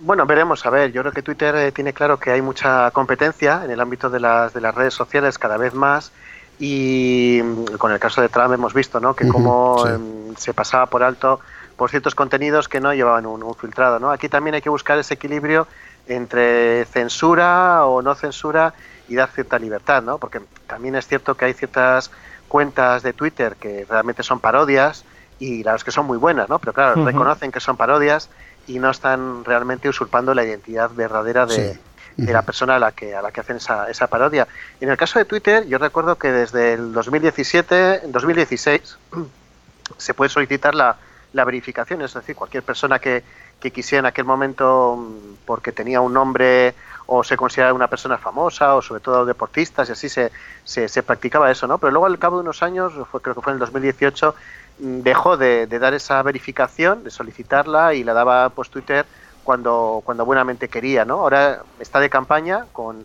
Bueno, 0.00 0.26
veremos. 0.26 0.64
A 0.66 0.70
ver, 0.70 0.92
yo 0.92 1.02
creo 1.02 1.12
que 1.12 1.22
Twitter 1.22 1.54
eh, 1.56 1.72
tiene 1.72 1.92
claro 1.92 2.18
que 2.18 2.30
hay 2.30 2.42
mucha 2.42 2.90
competencia 2.90 3.62
en 3.64 3.70
el 3.70 3.80
ámbito 3.80 4.10
de 4.10 4.20
las, 4.20 4.52
de 4.52 4.60
las 4.60 4.74
redes 4.74 4.94
sociales 4.94 5.38
cada 5.38 5.56
vez 5.56 5.74
más 5.74 6.12
y 6.58 7.40
mm, 7.42 7.76
con 7.78 7.92
el 7.92 7.98
caso 7.98 8.20
de 8.20 8.28
Trump 8.28 8.52
hemos 8.52 8.74
visto 8.74 9.00
¿no? 9.00 9.14
que 9.14 9.26
cómo 9.28 9.84
sí. 9.86 9.92
em, 9.92 10.36
se 10.36 10.54
pasaba 10.54 10.86
por 10.86 11.02
alto 11.02 11.40
por 11.76 11.90
ciertos 11.90 12.14
contenidos 12.14 12.68
que 12.68 12.80
no 12.80 12.94
llevaban 12.94 13.26
un, 13.26 13.42
un 13.42 13.54
filtrado. 13.54 13.98
¿no? 13.98 14.10
Aquí 14.10 14.28
también 14.28 14.54
hay 14.54 14.62
que 14.62 14.70
buscar 14.70 14.98
ese 14.98 15.14
equilibrio 15.14 15.66
entre 16.06 16.84
censura 16.86 17.86
o 17.86 18.02
no 18.02 18.14
censura 18.14 18.74
y 19.08 19.14
dar 19.14 19.30
cierta 19.30 19.58
libertad, 19.58 20.02
¿no? 20.02 20.18
porque 20.18 20.40
también 20.66 20.94
es 20.96 21.06
cierto 21.06 21.34
que 21.34 21.46
hay 21.46 21.54
ciertas 21.54 22.10
cuentas 22.48 23.02
de 23.02 23.12
Twitter 23.12 23.56
que 23.56 23.86
realmente 23.88 24.22
son 24.22 24.38
parodias 24.38 25.04
y 25.44 25.62
las 25.62 25.84
que 25.84 25.90
son 25.90 26.06
muy 26.06 26.16
buenas, 26.18 26.48
¿no? 26.48 26.58
pero 26.58 26.72
claro, 26.72 27.04
reconocen 27.04 27.52
que 27.52 27.60
son 27.60 27.76
parodias 27.76 28.28
y 28.66 28.78
no 28.78 28.90
están 28.90 29.44
realmente 29.44 29.88
usurpando 29.88 30.32
la 30.34 30.44
identidad 30.44 30.90
verdadera 30.94 31.44
de, 31.46 31.74
Sí. 31.74 31.80
de 32.16 32.32
la 32.32 32.42
persona 32.42 32.76
a 32.76 32.78
la 32.78 32.92
que 32.92 33.14
a 33.14 33.20
la 33.20 33.30
que 33.32 33.40
hacen 33.40 33.56
esa, 33.56 33.90
esa 33.90 34.06
parodia. 34.06 34.46
En 34.80 34.88
el 34.88 34.96
caso 34.96 35.18
de 35.18 35.24
Twitter, 35.24 35.66
yo 35.66 35.78
recuerdo 35.78 36.16
que 36.16 36.30
desde 36.30 36.74
el 36.74 36.92
2017, 36.92 38.04
en 38.04 38.12
2016, 38.12 38.98
se 39.98 40.14
puede 40.14 40.28
solicitar 40.30 40.74
la, 40.74 40.96
la 41.32 41.44
verificación, 41.44 42.00
es 42.02 42.14
decir, 42.14 42.36
cualquier 42.36 42.62
persona 42.62 42.98
que, 43.00 43.22
que 43.60 43.70
quisiera 43.72 44.00
en 44.00 44.06
aquel 44.06 44.24
momento, 44.24 44.96
mm, 44.96 45.44
porque 45.44 45.72
tenía 45.72 46.00
un 46.00 46.12
nombre 46.12 46.74
o 47.06 47.22
se 47.22 47.36
consideraba 47.36 47.74
una 47.74 47.88
persona 47.88 48.16
famosa 48.16 48.74
o 48.76 48.80
sobre 48.80 49.00
todo 49.00 49.26
deportistas 49.26 49.88
y 49.88 49.92
así 49.92 50.08
se, 50.08 50.30
se, 50.64 50.88
se 50.88 51.02
practicaba 51.02 51.50
eso, 51.50 51.66
¿no? 51.66 51.76
Pero 51.78 51.90
luego 51.90 52.06
al 52.06 52.18
cabo 52.18 52.36
de 52.38 52.42
unos 52.44 52.62
años, 52.62 52.92
fue, 53.10 53.20
creo 53.20 53.34
que 53.34 53.42
fue 53.42 53.50
en 53.52 53.56
el 53.56 53.60
2018, 53.60 54.34
mm, 54.34 54.63
dejó 54.78 55.36
de, 55.36 55.66
de 55.66 55.78
dar 55.78 55.94
esa 55.94 56.22
verificación, 56.22 57.04
de 57.04 57.10
solicitarla 57.10 57.94
y 57.94 58.04
la 58.04 58.12
daba 58.12 58.48
pues 58.50 58.70
Twitter 58.70 59.06
cuando, 59.44 60.02
cuando 60.04 60.24
buenamente 60.24 60.68
quería, 60.68 61.04
¿no? 61.04 61.20
Ahora 61.20 61.62
está 61.78 62.00
de 62.00 62.10
campaña 62.10 62.66
con, 62.72 63.04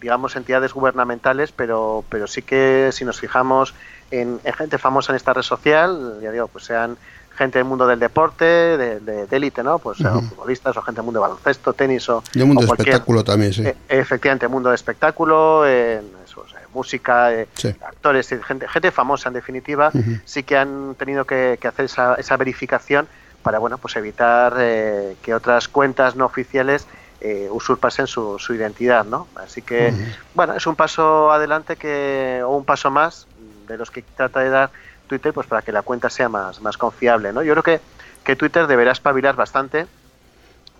digamos, 0.00 0.36
entidades 0.36 0.72
gubernamentales, 0.72 1.52
pero, 1.52 2.04
pero 2.08 2.26
sí 2.26 2.42
que 2.42 2.90
si 2.92 3.04
nos 3.04 3.20
fijamos 3.20 3.74
en, 4.10 4.40
en 4.44 4.52
gente 4.54 4.78
famosa 4.78 5.12
en 5.12 5.16
esta 5.16 5.32
red 5.34 5.42
social, 5.42 6.18
ya 6.22 6.30
digo, 6.30 6.48
pues 6.48 6.64
sean 6.64 6.96
gente 7.36 7.58
del 7.58 7.66
mundo 7.66 7.86
del 7.86 7.98
deporte, 7.98 8.44
de, 8.44 9.00
de, 9.00 9.26
de 9.26 9.36
élite, 9.36 9.62
¿no? 9.62 9.78
Pues 9.78 9.98
futbolistas 9.98 10.76
o 10.76 10.82
gente 10.82 10.98
del 11.00 11.06
mundo 11.06 11.20
de 11.20 11.28
baloncesto, 11.28 11.72
tenis 11.72 12.08
o, 12.08 12.22
Y 12.34 12.40
el 12.40 12.46
mundo 12.46 12.60
o 12.60 12.62
del 12.62 12.68
cualquier- 12.68 12.88
espectáculo 12.94 13.24
también, 13.24 13.52
sí. 13.52 13.62
eh, 13.66 13.76
efectivamente, 13.88 14.46
mundo 14.48 14.68
de 14.68 14.74
espectáculo, 14.74 15.66
en 15.66 16.04
eso, 16.24 16.42
o 16.42 16.48
sea, 16.48 16.59
música, 16.72 17.32
eh, 17.32 17.48
Sí. 17.54 17.74
actores, 17.86 18.30
eh, 18.32 18.40
gente, 18.42 18.68
gente 18.68 18.90
famosa 18.90 19.28
en 19.28 19.34
definitiva, 19.34 19.90
sí 20.24 20.42
que 20.42 20.56
han 20.56 20.94
tenido 20.96 21.24
que, 21.24 21.58
que 21.60 21.68
hacer 21.68 21.84
esa, 21.86 22.14
esa 22.14 22.36
verificación 22.36 23.08
para 23.42 23.58
bueno 23.58 23.78
pues 23.78 23.96
evitar 23.96 24.54
eh, 24.58 25.16
que 25.22 25.34
otras 25.34 25.68
cuentas 25.68 26.14
no 26.14 26.26
oficiales 26.26 26.86
eh, 27.22 27.48
usurpasen 27.50 28.06
su, 28.06 28.38
su 28.38 28.54
identidad, 28.54 29.04
¿no? 29.04 29.28
Así 29.36 29.62
que 29.62 29.92
bueno, 30.34 30.54
es 30.54 30.66
un 30.66 30.76
paso 30.76 31.30
adelante 31.32 31.76
que 31.76 32.42
o 32.44 32.50
un 32.56 32.64
paso 32.64 32.90
más 32.90 33.26
de 33.68 33.76
los 33.76 33.90
que 33.90 34.02
trata 34.02 34.40
de 34.40 34.50
dar 34.50 34.70
Twitter 35.06 35.32
pues 35.32 35.46
para 35.46 35.62
que 35.62 35.72
la 35.72 35.82
cuenta 35.82 36.08
sea 36.08 36.28
más, 36.28 36.60
más 36.60 36.76
confiable, 36.78 37.32
¿no? 37.32 37.42
Yo 37.42 37.52
creo 37.54 37.62
que, 37.62 37.80
que 38.24 38.36
Twitter 38.36 38.66
deberá 38.66 38.92
espabilar 38.92 39.36
bastante 39.36 39.86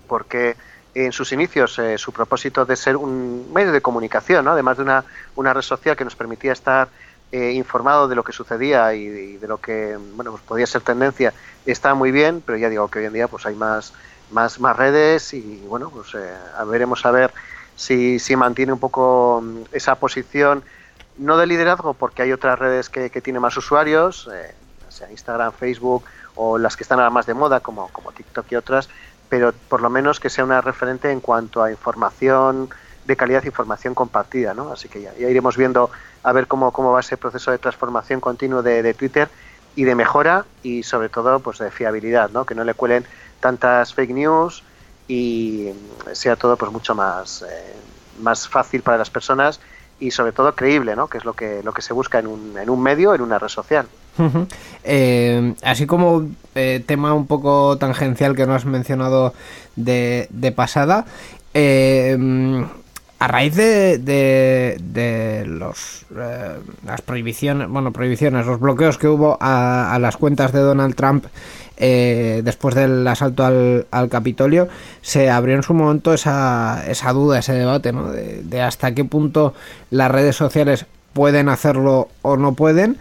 porque 0.07 0.57
en 0.95 1.13
sus 1.13 1.33
inicios 1.33 1.79
eh, 1.79 1.99
su 1.99 2.13
propósito 2.13 2.65
de 2.65 2.77
ser 2.77 2.97
un 2.97 3.53
medio 3.53 3.73
de 3.73 3.81
comunicación, 3.81 4.47
además 4.49 4.77
de 4.77 4.83
una, 4.83 5.05
una 5.37 5.55
red 5.55 5.63
social 5.63 5.97
que 5.97 6.05
nos 6.05 6.17
permitía 6.17 6.53
estar 6.53 6.89
eh, 7.33 7.53
informado 7.53 8.09
de 8.09 8.17
lo 8.17 8.25
que 8.25 8.33
sucedía 8.33 8.93
y, 8.95 9.37
de 9.37 9.47
lo 9.47 9.59
que 9.59 9.97
bueno 10.17 10.33
pues 10.33 10.43
podía 10.43 10.67
ser 10.67 10.83
tendencia, 10.83 11.33
está 11.65 11.95
muy 11.95 12.11
bien, 12.11 12.43
pero 12.45 12.59
ya 12.59 12.69
digo 12.69 12.89
que 12.89 12.99
hoy 12.99 13.05
en 13.05 13.13
día 13.13 13.29
pues 13.29 13.47
hay 13.47 13.55
más, 13.55 13.93
más, 14.33 14.59
más 14.59 14.77
redes 14.77 15.33
y 15.33 15.63
bueno, 15.69 15.91
pues 15.91 16.15
eh, 16.15 16.35
veremos 16.67 17.07
a 17.07 17.13
ver 17.13 17.33
si, 17.77 18.19
si 18.19 18.35
mantiene 18.35 18.73
un 18.73 18.81
poco 18.81 19.41
mm, 19.43 19.63
esa 19.73 19.95
posición, 19.95 20.65
no 21.19 21.37
de 21.37 21.47
liderazgo, 21.47 21.95
porque 21.95 22.23
hay 22.23 22.33
otras 22.33 22.59
redes 22.59 22.89
que, 22.89 23.11
que 23.11 23.21
tienen 23.21 23.43
más 23.43 23.57
usuarios, 23.57 24.29
eh, 24.33 24.55
sea 24.89 25.11
Instagram, 25.11 25.53
Facebook 25.53 26.05
o 26.35 26.59
las 26.59 26.77
que 26.77 26.83
están 26.83 26.99
ahora 26.99 27.11
más 27.11 27.27
de 27.27 27.35
moda 27.35 27.61
como, 27.61 27.89
como 27.89 28.13
TikTok 28.13 28.47
y 28.51 28.57
otras, 28.57 28.89
pero 29.31 29.55
por 29.69 29.81
lo 29.81 29.89
menos 29.89 30.21
que 30.21 30.29
sea 30.29 30.45
una 30.45 30.61
referente 30.61 31.11
en 31.11 31.21
cuanto 31.21 31.63
a 31.63 31.71
información 31.71 32.69
de 33.07 33.17
calidad, 33.17 33.45
información 33.45 33.95
compartida, 33.95 34.53
¿no? 34.53 34.73
Así 34.73 34.89
que 34.89 35.01
ya, 35.01 35.15
iremos 35.17 35.57
viendo 35.57 35.91
a 36.23 36.33
ver 36.33 36.47
cómo, 36.47 36.73
cómo 36.73 36.93
va 36.93 37.01
ese 37.01 37.17
proceso 37.17 37.51
de 37.51 37.59
transformación 37.59 38.21
continuo 38.21 38.63
de, 38.63 38.83
de 38.83 38.93
Twitter 38.93 39.31
y 39.77 39.85
de 39.85 39.95
mejora 39.95 40.45
y 40.63 40.83
sobre 40.83 41.09
todo 41.09 41.41
pues 41.41 41.59
de 41.59 41.71
fiabilidad, 41.71 42.31
¿no? 42.31 42.45
Que 42.45 42.55
no 42.55 42.65
le 42.65 42.75
cuelen 42.75 43.07
tantas 43.39 43.95
fake 43.95 44.11
news 44.11 44.63
y 45.09 45.71
sea 46.13 46.37
todo 46.37 46.57
pues 46.57 46.71
mucho 46.73 46.95
más, 46.95 47.43
eh, 47.43 47.75
más 48.21 48.49
fácil 48.49 48.83
para 48.83 48.99
las 48.99 49.11
personas 49.11 49.61
y 49.99 50.11
sobre 50.11 50.33
todo 50.33 50.55
creíble, 50.55 50.97
¿no? 50.97 51.09
Que 51.09 51.19
es 51.19 51.25
lo 51.25 51.35
que, 51.35 51.63
lo 51.63 51.73
que 51.73 51.83
se 51.83 51.93
busca 51.93 52.19
en 52.19 52.27
un, 52.27 52.59
en 52.59 52.69
un 52.69 52.83
medio, 52.83 53.15
en 53.15 53.21
una 53.21 53.39
red 53.39 53.49
social. 53.49 53.87
Eh, 54.85 55.55
así 55.63 55.87
como 55.87 56.29
eh, 56.55 56.83
tema 56.85 57.15
un 57.15 57.27
poco 57.27 57.79
tangencial 57.79 58.35
que 58.35 58.47
no 58.47 58.55
has 58.55 58.65
mencionado 58.65 59.35
de, 59.77 60.53
pasada, 60.55 61.07
eh, 61.55 62.17
a 63.19 63.29
raíz 63.29 63.55
de, 63.55 63.99
de, 63.99 65.45
los 65.47 66.07
las 66.11 67.03
prohibiciones, 67.03 67.69
bueno, 67.69 67.93
prohibiciones, 67.93 68.47
los 68.47 68.59
bloqueos 68.59 68.99
que 68.99 69.09
hubo 69.09 69.37
a, 69.41 69.97
las 70.01 70.17
cuentas 70.17 70.53
de 70.53 70.61
Donald 70.61 70.95
Trump 70.95 71.27
eh, 71.77 72.41
después 72.43 72.75
del 72.75 73.07
asalto 73.07 73.45
al, 73.45 74.09
Capitolio, 74.09 74.69
se 75.03 75.31
abrió 75.31 75.55
en 75.55 75.63
su 75.63 75.75
momento 75.75 76.15
esa, 76.15 76.83
esa 76.89 77.13
duda, 77.13 77.39
ese 77.39 77.53
debate, 77.53 77.93
¿no? 77.93 78.11
De 78.11 78.63
hasta 78.63 78.95
qué 78.95 79.05
punto 79.05 79.55
las 79.91 80.11
redes 80.11 80.37
sociales 80.37 80.87
pueden 81.13 81.49
hacerlo 81.49 82.09
o 82.23 82.37
no 82.37 82.55
pueden 82.55 82.97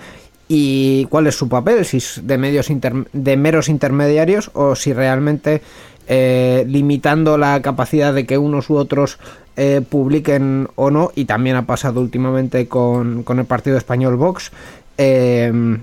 y 0.52 1.06
cuál 1.06 1.28
es 1.28 1.36
su 1.36 1.48
papel, 1.48 1.86
si 1.86 1.98
es 1.98 2.22
de 2.24 2.40
medios 2.40 2.68
de 3.14 3.38
meros 3.38 3.70
intermediarios 3.70 4.50
o 4.56 4.76
si 4.76 4.94
realmente 4.94 5.62
eh, 6.08 6.66
limitando 6.68 7.38
la 7.38 7.62
capacidad 7.62 8.16
de 8.16 8.26
que 8.26 8.40
unos 8.40 8.72
u 8.72 8.78
otros 8.78 9.20
eh, 9.58 9.82
publiquen 9.88 10.68
o 10.76 10.90
no, 10.90 11.12
y 11.14 11.26
también 11.26 11.56
ha 11.56 11.68
pasado 11.68 12.02
últimamente 12.02 12.68
con, 12.68 13.22
con 13.22 13.38
el 13.38 13.46
partido 13.46 13.78
español 13.78 14.16
Vox, 14.16 14.52
eh, 14.98 15.78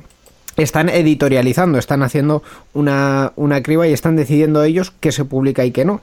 están 0.56 0.88
editorializando, 0.88 1.78
están 1.78 2.02
haciendo 2.02 2.42
una, 2.74 3.32
una 3.36 3.62
criba 3.62 3.86
y 3.86 3.92
están 3.92 4.16
decidiendo 4.16 4.64
ellos 4.64 4.92
qué 4.98 5.12
se 5.12 5.24
publica 5.24 5.64
y 5.64 5.70
qué 5.70 5.84
no. 5.84 6.00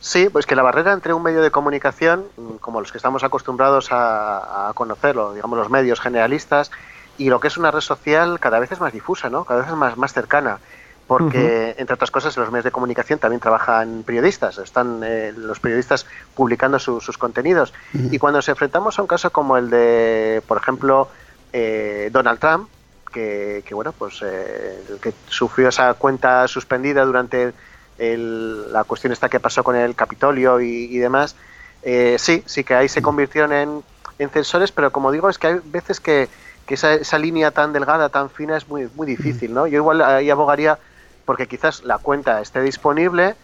Sí, 0.00 0.28
pues 0.28 0.44
que 0.44 0.56
la 0.56 0.62
barrera 0.62 0.92
entre 0.92 1.12
un 1.12 1.22
medio 1.22 1.40
de 1.40 1.52
comunicación, 1.52 2.24
mm, 2.36 2.56
como 2.56 2.80
los 2.80 2.90
que 2.90 2.98
estamos 2.98 3.22
acostumbrados 3.22 3.90
a 3.92 4.72
conocerlo, 4.74 5.34
digamos 5.34 5.56
los 5.56 5.70
medios 5.70 6.00
generalistas, 6.00 6.72
y 7.18 7.28
lo 7.28 7.40
que 7.40 7.48
es 7.48 7.58
una 7.58 7.70
red 7.70 7.80
social 7.80 8.40
cada 8.40 8.58
vez 8.58 8.72
es 8.72 8.80
más 8.80 8.92
difusa, 8.92 9.28
¿no? 9.28 9.44
Cada 9.44 9.60
vez 9.60 9.68
es 9.70 9.76
más, 9.76 9.96
más 9.96 10.12
cercana. 10.12 10.60
Porque, 11.06 11.74
entre 11.78 11.94
otras 11.94 12.10
cosas, 12.10 12.36
los 12.36 12.50
medios 12.50 12.64
de 12.64 12.70
comunicación 12.70 13.18
también 13.18 13.40
trabajan 13.40 14.02
periodistas, 14.04 14.58
están 14.58 15.00
eh, 15.02 15.32
los 15.34 15.58
periodistas 15.58 16.04
publicando 16.34 16.78
su- 16.78 17.00
sus 17.00 17.16
contenidos. 17.16 17.72
Y 18.12 18.18
cuando 18.18 18.38
nos 18.38 18.48
enfrentamos 18.50 18.98
a 18.98 19.02
un 19.02 19.08
caso 19.08 19.30
como 19.30 19.56
el 19.56 19.70
de, 19.70 20.42
por 20.46 20.58
ejemplo, 20.58 21.08
eh, 21.52 22.10
Donald 22.12 22.38
Trump, 22.38 22.68
que, 23.10 23.62
que, 23.66 23.74
bueno, 23.74 23.94
pues 23.94 24.18
eh, 24.22 24.84
que 25.00 25.14
sufrió 25.28 25.70
esa 25.70 25.94
cuenta 25.94 26.46
suspendida 26.46 27.04
durante 27.06 27.54
el- 27.96 28.70
la 28.70 28.84
cuestión 28.84 29.10
esta 29.12 29.30
que 29.30 29.40
pasó 29.40 29.64
con 29.64 29.76
el 29.76 29.94
Capitolio 29.94 30.60
y, 30.60 30.94
y 30.94 30.98
demás, 30.98 31.36
eh, 31.82 32.16
sí, 32.18 32.42
sí 32.46 32.64
que 32.64 32.74
ahí 32.74 32.88
se 32.88 33.00
convirtieron 33.00 33.52
en, 33.54 33.82
en 34.18 34.28
censores, 34.30 34.72
pero 34.72 34.92
como 34.92 35.10
digo, 35.10 35.30
es 35.30 35.38
que 35.38 35.46
hay 35.46 35.60
veces 35.64 36.00
que, 36.00 36.28
que 36.68 36.74
esa, 36.74 36.92
esa 36.92 37.18
línea 37.18 37.50
tan 37.50 37.72
delgada, 37.72 38.10
tan 38.10 38.28
fina, 38.28 38.58
es 38.58 38.68
muy, 38.68 38.90
muy 38.94 39.06
difícil, 39.06 39.54
¿no? 39.54 39.66
Yo 39.66 39.76
igual 39.76 40.02
ahí 40.02 40.28
abogaría 40.28 40.78
porque 41.24 41.46
quizás 41.46 41.82
la 41.82 41.96
cuenta 41.96 42.42
esté 42.42 42.60
disponible, 42.60 43.36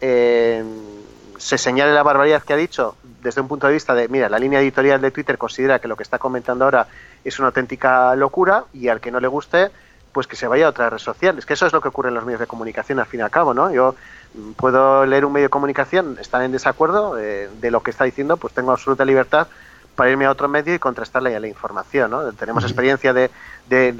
eh, 0.00 0.64
se 1.36 1.58
señale 1.58 1.92
la 1.92 2.02
barbaridad 2.02 2.42
que 2.42 2.54
ha 2.54 2.56
dicho 2.56 2.96
desde 3.22 3.42
un 3.42 3.48
punto 3.48 3.66
de 3.66 3.74
vista 3.74 3.94
de, 3.94 4.08
mira, 4.08 4.30
la 4.30 4.38
línea 4.38 4.60
editorial 4.60 4.98
de 5.02 5.10
Twitter 5.10 5.36
considera 5.36 5.78
que 5.78 5.88
lo 5.88 5.96
que 5.96 6.02
está 6.02 6.18
comentando 6.18 6.64
ahora 6.64 6.86
es 7.22 7.38
una 7.38 7.48
auténtica 7.48 8.16
locura 8.16 8.64
y 8.72 8.88
al 8.88 9.00
que 9.00 9.10
no 9.10 9.20
le 9.20 9.28
guste, 9.28 9.70
pues 10.12 10.26
que 10.26 10.36
se 10.36 10.46
vaya 10.46 10.64
a 10.64 10.70
otra 10.70 10.88
red 10.88 10.98
social. 10.98 11.36
Es 11.36 11.44
que 11.44 11.52
eso 11.52 11.66
es 11.66 11.74
lo 11.74 11.82
que 11.82 11.88
ocurre 11.88 12.08
en 12.08 12.14
los 12.14 12.24
medios 12.24 12.40
de 12.40 12.46
comunicación 12.46 12.98
al 12.98 13.06
fin 13.06 13.20
y 13.20 13.22
al 13.22 13.30
cabo, 13.30 13.52
¿no? 13.52 13.70
Yo 13.70 13.94
mm, 14.32 14.52
puedo 14.52 15.04
leer 15.04 15.26
un 15.26 15.34
medio 15.34 15.46
de 15.46 15.50
comunicación, 15.50 16.16
estar 16.18 16.42
en 16.42 16.52
desacuerdo 16.52 17.18
eh, 17.18 17.50
de 17.60 17.70
lo 17.70 17.82
que 17.82 17.90
está 17.90 18.04
diciendo, 18.04 18.38
pues 18.38 18.54
tengo 18.54 18.72
absoluta 18.72 19.04
libertad 19.04 19.48
para 20.00 20.12
irme 20.12 20.24
a 20.24 20.30
otro 20.30 20.48
medio 20.48 20.74
y 20.74 20.78
contrastar 20.78 21.22
la, 21.22 21.38
la 21.38 21.46
información, 21.46 22.10
¿no? 22.10 22.32
Tenemos 22.32 22.64
experiencia 22.64 23.12
de, 23.12 23.30
de 23.68 23.94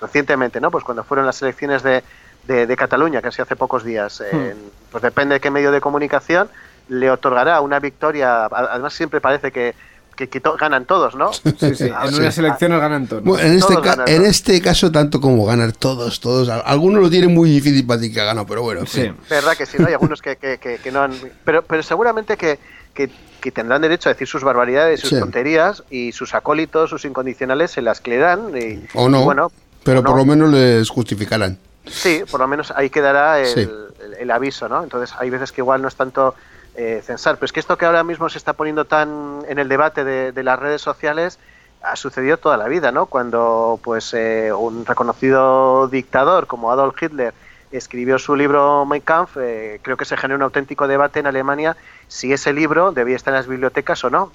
recientemente, 0.00 0.60
¿no? 0.60 0.70
Pues 0.70 0.84
cuando 0.84 1.02
fueron 1.02 1.26
las 1.26 1.42
elecciones 1.42 1.82
de, 1.82 2.04
de, 2.46 2.68
de 2.68 2.76
Cataluña, 2.76 3.20
se 3.32 3.42
hace 3.42 3.56
pocos 3.56 3.82
días, 3.82 4.20
eh, 4.20 4.54
pues 4.92 5.02
depende 5.02 5.34
de 5.34 5.40
qué 5.40 5.50
medio 5.50 5.72
de 5.72 5.80
comunicación 5.80 6.48
le 6.86 7.10
otorgará 7.10 7.60
una 7.62 7.80
victoria. 7.80 8.44
Además 8.44 8.94
siempre 8.94 9.20
parece 9.20 9.50
que, 9.50 9.74
que, 10.20 10.28
que 10.28 10.40
to- 10.40 10.56
ganan 10.58 10.84
todos, 10.84 11.14
¿no? 11.14 11.32
Sí, 11.32 11.42
sí, 11.74 11.84
en 11.84 12.14
unas 12.14 12.36
elecciones 12.36 12.78
ganan 12.80 13.06
todos. 13.06 13.22
Bueno, 13.24 13.42
en, 13.46 13.54
este 13.54 13.72
Todos 13.74 13.84
ca- 13.84 13.96
ganan, 13.96 14.08
en 14.08 14.22
¿no? 14.22 14.28
este 14.28 14.60
caso, 14.60 14.92
tanto 14.92 15.18
como 15.20 15.46
ganar 15.46 15.72
todos, 15.72 16.20
todos. 16.20 16.48
Al- 16.50 16.62
Algunos 16.66 17.02
lo 17.02 17.08
tienen 17.08 17.32
muy 17.32 17.48
difícil 17.50 17.86
para 17.86 18.00
ti 18.00 18.12
que 18.12 18.20
ha 18.20 18.24
ganado, 18.24 18.46
pero 18.46 18.62
bueno. 18.62 18.80
en 18.80 18.86
Sí. 18.86 19.02
fin. 19.02 19.16
verdad 19.30 19.56
que 19.56 19.64
sí, 19.64 19.76
¿no? 19.78 19.86
Hay 19.86 19.94
algunos 19.94 20.20
que, 20.20 20.36
que, 20.36 20.58
que, 20.58 20.76
que 20.76 20.92
no 20.92 21.00
han... 21.02 21.12
Pero, 21.44 21.62
pero 21.62 21.82
seguramente 21.82 22.36
que, 22.36 22.58
que, 22.92 23.10
que 23.40 23.50
tendrán 23.50 23.80
derecho 23.80 24.10
a 24.10 24.12
decir 24.12 24.28
sus 24.28 24.44
barbaridades, 24.44 25.00
sus 25.00 25.08
Sí. 25.10 25.18
tonterías, 25.18 25.82
y 25.90 26.12
sus 26.12 26.34
acólitos, 26.34 26.90
sus 26.90 27.04
incondicionales, 27.06 27.70
se 27.70 27.80
las 27.80 28.00
que 28.02 28.10
le 28.10 28.18
dan. 28.18 28.50
Y, 28.54 28.84
O 28.94 29.08
no, 29.08 29.22
y 29.22 29.24
bueno, 29.24 29.50
pero 29.82 30.00
o 30.00 30.02
por 30.02 30.12
no. 30.12 30.18
lo 30.18 30.24
menos 30.26 30.50
les 30.50 30.90
justificarán. 30.90 31.56
Sí, 31.86 32.22
por 32.30 32.40
lo 32.40 32.46
menos 32.46 32.70
ahí 32.76 32.90
quedará 32.90 33.40
el, 33.40 33.46
Sí. 33.46 33.60
el- 33.60 34.14
el 34.20 34.30
aviso, 34.30 34.68
¿no? 34.68 34.82
Entonces 34.82 35.16
hay 35.18 35.30
veces 35.30 35.50
que 35.52 35.62
igual 35.62 35.80
no 35.80 35.88
es 35.88 35.94
tanto 35.94 36.34
eh, 36.74 37.02
censar, 37.04 37.36
pero 37.36 37.46
es 37.46 37.52
que 37.52 37.60
esto 37.60 37.76
que 37.76 37.84
ahora 37.84 38.04
mismo 38.04 38.28
se 38.28 38.38
está 38.38 38.52
poniendo 38.52 38.84
tan 38.84 39.42
en 39.48 39.58
el 39.58 39.68
debate 39.68 40.04
de, 40.04 40.32
de 40.32 40.42
las 40.42 40.58
redes 40.58 40.80
sociales 40.80 41.38
ha 41.82 41.96
sucedido 41.96 42.36
toda 42.36 42.56
la 42.56 42.68
vida, 42.68 42.92
¿no? 42.92 43.06
Cuando 43.06 43.80
pues 43.82 44.12
eh, 44.14 44.52
un 44.52 44.84
reconocido 44.84 45.88
dictador 45.88 46.46
como 46.46 46.70
Adolf 46.70 47.02
Hitler 47.02 47.32
escribió 47.72 48.18
su 48.18 48.36
libro 48.36 48.84
Mein 48.84 49.00
Kampf, 49.00 49.36
eh, 49.38 49.80
creo 49.82 49.96
que 49.96 50.04
se 50.04 50.16
generó 50.16 50.36
un 50.36 50.42
auténtico 50.42 50.88
debate 50.88 51.20
en 51.20 51.26
Alemania 51.26 51.76
si 52.08 52.32
ese 52.32 52.52
libro 52.52 52.92
debía 52.92 53.16
estar 53.16 53.32
en 53.32 53.38
las 53.38 53.46
bibliotecas 53.46 54.02
o 54.04 54.10
no 54.10 54.32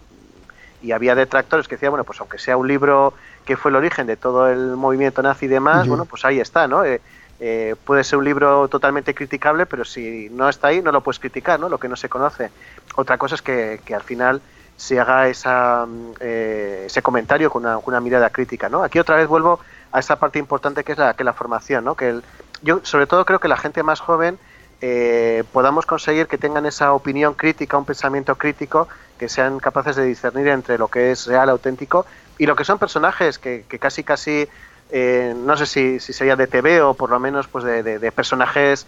y 0.82 0.92
había 0.92 1.16
detractores 1.16 1.68
que 1.68 1.76
decían, 1.76 1.92
bueno, 1.92 2.04
pues 2.04 2.20
aunque 2.20 2.38
sea 2.38 2.58
un 2.58 2.68
libro 2.68 3.14
que 3.44 3.58
fue 3.58 3.72
el 3.72 3.76
origen 3.76 4.08
de 4.08 4.18
todo 4.18 4.50
el 4.50 4.76
movimiento 4.76 5.22
nazi 5.22 5.46
y 5.46 5.50
demás, 5.50 5.88
bueno, 5.88 6.06
pues 6.06 6.26
ahí 6.26 6.40
está, 6.40 6.68
¿no? 6.68 6.86
Eh, 6.86 7.02
eh, 7.40 7.76
puede 7.86 8.04
ser 8.04 8.18
un 8.20 8.26
libro 8.26 8.68
totalmente 8.68 9.14
criticable, 9.14 9.66
pero 9.66 9.84
si 9.86 10.30
no 10.32 10.48
está 10.50 10.70
ahí, 10.70 10.82
no 10.82 10.92
lo 10.92 11.02
puedes 11.02 11.20
criticar, 11.20 11.60
¿no? 11.60 11.70
Lo 11.70 11.78
que 11.80 11.88
no 11.90 11.96
se 11.96 12.10
conoce. 12.10 12.50
Otra 12.96 13.18
cosa 13.18 13.36
es 13.36 13.42
que, 13.42 13.82
que 13.86 13.94
al 13.96 14.04
final 14.04 14.42
se 14.78 15.00
haga 15.00 15.28
esa, 15.28 15.86
mm, 15.86 16.12
eh, 16.20 16.84
ese 16.88 17.02
comentario 17.02 17.50
con 17.50 17.64
una, 17.64 17.78
una 17.78 18.00
mirada 18.02 18.30
crítica, 18.30 18.70
¿no? 18.70 18.84
Aquí 18.84 19.00
otra 19.00 19.16
vez 19.18 19.28
vuelvo 19.28 19.60
a 19.92 20.00
esa 20.00 20.18
parte 20.18 20.40
importante 20.40 20.84
que 20.84 20.94
es 20.94 20.98
la, 20.98 21.14
que 21.14 21.24
la 21.24 21.34
formación, 21.34 21.84
¿no? 21.86 21.96
Que 21.96 22.10
el- 22.10 22.24
yo 22.62 22.80
sobre 22.84 23.06
todo 23.08 23.26
creo 23.26 23.40
que 23.40 23.48
la 23.48 23.58
gente 23.58 23.84
más 23.84 24.00
joven 24.00 24.38
eh, 24.82 25.44
podamos 25.54 25.86
conseguir 25.86 26.28
que 26.28 26.38
tengan 26.38 26.66
esa 26.66 26.94
opinión 26.94 27.34
crítica, 27.34 27.78
un 27.78 27.86
pensamiento 27.86 28.36
crítico, 28.36 28.88
que 29.18 29.30
sean 29.30 29.60
capaces 29.60 29.96
de 29.96 30.04
discernir 30.06 30.48
entre 30.50 30.78
lo 30.78 30.90
que 30.90 31.12
es 31.12 31.26
real, 31.28 31.50
auténtico, 31.50 32.06
y 32.38 32.46
lo 32.46 32.56
que 32.58 32.66
son 32.66 32.78
personajes 32.78 33.40
que, 33.40 33.64
que 33.70 33.80
casi 33.80 34.04
casi, 34.04 34.48
eh, 34.90 35.34
no 35.36 35.58
sé 35.58 35.66
si, 35.66 36.00
si 36.00 36.14
sería 36.14 36.36
de 36.36 36.48
TV 36.48 36.82
o 36.82 36.94
por 36.94 37.10
lo 37.10 37.20
menos 37.20 37.48
pues 37.48 37.64
de, 37.64 37.84
de- 37.84 38.00
de 38.00 38.12
personajes 38.12 38.86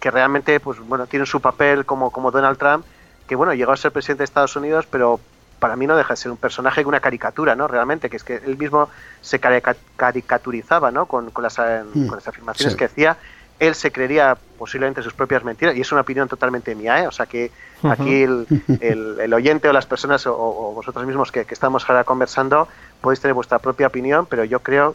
que 0.00 0.10
realmente 0.10 0.60
pues 0.60 0.78
bueno 0.80 1.06
tienen 1.06 1.26
su 1.26 1.40
papel 1.40 1.84
como, 1.86 2.10
como 2.10 2.30
Donald 2.30 2.58
Trump, 2.58 2.84
que 3.26 3.36
bueno, 3.36 3.54
llegó 3.54 3.72
a 3.72 3.76
ser 3.76 3.92
presidente 3.92 4.20
de 4.20 4.24
Estados 4.24 4.54
Unidos, 4.56 4.86
pero 4.90 5.20
para 5.58 5.76
mí 5.76 5.86
no 5.86 5.96
deja 5.96 6.14
de 6.14 6.16
ser 6.16 6.30
un 6.32 6.38
personaje, 6.38 6.84
una 6.84 7.00
caricatura, 7.00 7.54
¿no? 7.54 7.68
Realmente, 7.68 8.08
que 8.08 8.16
es 8.16 8.24
que 8.24 8.36
él 8.36 8.56
mismo 8.56 8.88
se 9.20 9.38
carica- 9.40 9.76
caricaturizaba, 9.96 10.90
¿no? 10.90 11.06
Con, 11.06 11.30
con 11.30 11.42
las, 11.44 11.58
eh, 11.58 11.82
Mm, 11.84 12.06
con 12.06 12.16
las 12.16 12.28
afirmaciones 12.28 12.72
sí. 12.72 12.78
que 12.78 12.84
hacía. 12.86 13.16
Él 13.58 13.74
se 13.74 13.92
creería 13.92 14.38
posiblemente 14.56 15.02
sus 15.02 15.12
propias 15.12 15.44
mentiras, 15.44 15.76
y 15.76 15.82
es 15.82 15.92
una 15.92 16.00
opinión 16.00 16.28
totalmente 16.28 16.74
mía, 16.74 17.02
¿eh? 17.02 17.06
O 17.06 17.10
sea 17.12 17.26
que 17.26 17.50
aquí 17.90 18.22
el, 18.22 18.46
el- 18.80 19.20
el 19.20 19.34
oyente 19.34 19.68
o 19.68 19.72
las 19.72 19.84
personas 19.86 20.26
o, 20.26 20.34
o 20.34 20.72
vosotros 20.72 21.04
mismos 21.06 21.30
que, 21.30 21.44
que 21.44 21.52
estamos 21.54 21.88
ahora 21.88 22.04
conversando 22.04 22.68
podéis 23.02 23.20
tener 23.20 23.34
vuestra 23.34 23.58
propia 23.58 23.88
opinión, 23.88 24.26
pero 24.26 24.44
yo 24.44 24.60
creo 24.60 24.94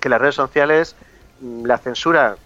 que 0.00 0.08
las 0.08 0.20
redes 0.20 0.34
sociales, 0.34 0.96
mm, 1.40 1.64
la 1.64 1.78
censura 1.78 2.36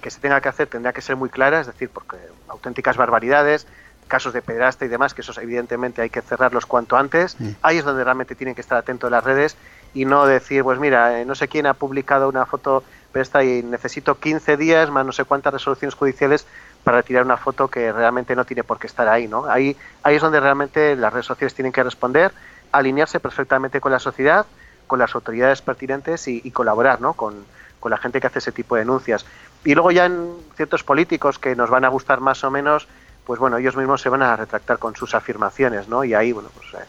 que 0.00 0.10
se 0.10 0.20
tenga 0.20 0.40
que 0.40 0.48
hacer 0.48 0.66
tendrá 0.66 0.92
que 0.92 1.00
ser 1.00 1.16
muy 1.16 1.30
clara, 1.30 1.60
es 1.60 1.66
decir, 1.66 1.88
porque 1.88 2.16
auténticas 2.48 2.96
barbaridades, 2.96 3.66
casos 4.06 4.34
de 4.34 4.42
pederasta 4.42 4.84
y 4.84 4.88
demás, 4.88 5.14
que 5.14 5.22
esos 5.22 5.38
evidentemente 5.38 6.02
hay 6.02 6.10
que 6.10 6.20
cerrarlos 6.20 6.66
cuanto 6.66 6.96
antes, 6.96 7.38
ahí 7.62 7.78
es 7.78 7.84
donde 7.84 8.04
realmente 8.04 8.34
tienen 8.34 8.54
que 8.54 8.60
estar 8.60 8.76
atentos 8.76 9.10
las 9.10 9.24
redes 9.24 9.56
y 9.94 10.04
no 10.04 10.26
decir, 10.26 10.62
pues 10.62 10.78
mira, 10.78 11.20
eh, 11.20 11.24
no 11.24 11.34
sé 11.34 11.48
quién 11.48 11.66
ha 11.66 11.72
publicado 11.72 12.28
una 12.28 12.44
foto 12.44 12.84
esta 13.14 13.44
y 13.44 13.62
necesito 13.62 14.18
15 14.18 14.56
días 14.56 14.90
más 14.90 15.06
no 15.06 15.12
sé 15.12 15.24
cuántas 15.24 15.52
resoluciones 15.52 15.94
judiciales 15.94 16.46
para 16.82 16.98
retirar 16.98 17.24
una 17.24 17.36
foto 17.36 17.68
que 17.68 17.92
realmente 17.92 18.36
no 18.36 18.44
tiene 18.44 18.64
por 18.64 18.78
qué 18.78 18.86
estar 18.86 19.08
ahí, 19.08 19.26
¿no? 19.26 19.46
Ahí, 19.46 19.76
ahí 20.02 20.16
es 20.16 20.22
donde 20.22 20.40
realmente 20.40 20.96
las 20.96 21.12
redes 21.12 21.26
sociales 21.26 21.54
tienen 21.54 21.72
que 21.72 21.82
responder, 21.82 22.32
alinearse 22.72 23.20
perfectamente 23.20 23.80
con 23.80 23.92
la 23.92 23.98
sociedad, 23.98 24.46
con 24.94 25.00
las 25.00 25.14
autoridades 25.16 25.60
pertinentes 25.60 26.28
y, 26.28 26.40
y 26.44 26.52
colaborar, 26.52 27.00
¿no? 27.00 27.14
Con, 27.14 27.48
con 27.80 27.90
la 27.90 27.96
gente 27.98 28.20
que 28.20 28.28
hace 28.28 28.38
ese 28.38 28.52
tipo 28.52 28.76
de 28.76 28.82
denuncias. 28.82 29.26
Y 29.64 29.74
luego 29.74 29.90
ya 29.90 30.06
en 30.06 30.36
ciertos 30.54 30.84
políticos 30.84 31.40
que 31.40 31.56
nos 31.56 31.68
van 31.68 31.84
a 31.84 31.88
gustar 31.88 32.20
más 32.20 32.44
o 32.44 32.50
menos, 32.52 32.86
pues 33.24 33.40
bueno, 33.40 33.58
ellos 33.58 33.76
mismos 33.76 34.00
se 34.00 34.08
van 34.08 34.22
a 34.22 34.36
retractar 34.36 34.78
con 34.78 34.94
sus 34.94 35.14
afirmaciones, 35.16 35.88
¿no? 35.88 36.04
Y 36.04 36.14
ahí, 36.14 36.30
bueno, 36.30 36.50
pues, 36.54 36.66
eh, 36.74 36.86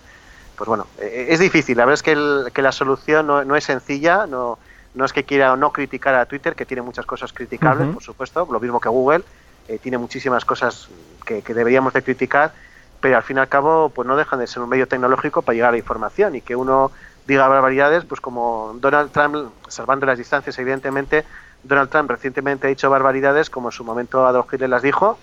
pues 0.56 0.68
bueno, 0.68 0.86
eh, 1.00 1.26
es 1.30 1.40
difícil. 1.40 1.78
La 1.78 1.86
verdad 1.86 1.96
es 1.96 2.04
que, 2.04 2.12
el- 2.12 2.52
que 2.54 2.62
la 2.62 2.72
solución 2.72 3.26
no, 3.26 3.44
no 3.44 3.56
es 3.56 3.64
sencilla, 3.64 4.28
no, 4.28 4.60
no 4.94 5.06
es 5.06 5.14
que 5.14 5.26
quiera 5.26 5.54
o 5.54 5.58
no 5.58 5.72
criticar 5.72 6.14
a 6.14 6.28
Twitter, 6.28 6.56
que 6.56 6.66
tiene 6.68 6.84
muchas 6.84 7.08
cosas 7.08 7.34
criticables, 7.34 7.88
por 7.88 8.04
supuesto, 8.04 8.48
lo 8.52 8.60
mismo 8.60 8.80
que 8.80 8.90
Google, 8.90 9.24
eh, 9.68 9.80
tiene 9.80 9.98
muchísimas 9.98 10.46
cosas 10.46 10.90
que, 11.26 11.42
que 11.42 11.54
deberíamos 11.56 11.94
de 11.94 12.04
criticar, 12.04 12.54
pero 13.00 13.18
al 13.18 13.24
fin 13.24 13.38
y 13.38 13.40
al 13.40 13.50
cabo, 13.50 13.90
pues 13.94 14.08
no 14.08 14.16
dejan 14.16 14.40
de 14.40 14.48
ser 14.48 14.64
un 14.64 14.70
medio 14.70 14.88
tecnológico 14.88 15.42
para 15.44 15.54
llegar 15.56 15.70
a 15.70 15.72
la 15.74 15.78
información 15.78 16.36
y 16.36 16.42
que 16.42 16.56
uno 16.56 16.92
diga 17.28 17.48
barbaridades, 17.48 18.06
pues 18.06 18.22
como 18.22 18.76
Donald 18.80 19.12
Trump, 19.12 19.52
salvando 19.68 20.06
las 20.06 20.18
distancias, 20.18 20.58
evidentemente, 20.60 21.26
Donald 21.64 21.90
Trump 21.90 22.10
recientemente 22.12 22.68
ha 22.68 22.70
dicho 22.70 22.90
barbaridades 22.90 23.50
como 23.50 23.70
en 23.70 23.72
su 23.72 23.84
momento 23.84 24.26
Adolf 24.28 24.54
Hitler 24.54 24.70
las 24.70 24.82
dijo 24.84 25.18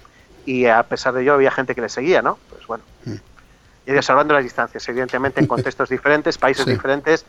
y 0.45 0.67
a 0.67 0.83
pesar 0.83 1.15
de 1.15 1.23
ello 1.23 1.35
había 1.35 1.51
gente 1.53 1.75
que 1.75 1.81
le 1.81 1.89
seguía, 1.89 2.21
¿no? 2.23 2.39
Pues 2.51 2.67
bueno, 2.67 2.83
y 3.87 3.91
digo, 3.91 4.03
salvando 4.03 4.35
las 4.35 4.43
distancias, 4.43 4.89
evidentemente 4.89 5.41
en 5.41 5.47
contextos 5.55 5.89
diferentes, 5.89 6.39
países 6.39 6.65
Sí. 6.65 6.71
diferentes 6.73 7.25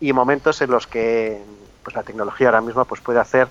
y 0.00 0.12
momentos 0.12 0.60
en 0.62 0.70
los 0.70 0.86
que 0.86 1.40
pues 1.84 1.94
la 1.94 2.02
tecnología 2.02 2.48
ahora 2.48 2.60
mismo 2.60 2.84
pues 2.84 3.00
puede 3.00 3.20
hacer 3.20 3.46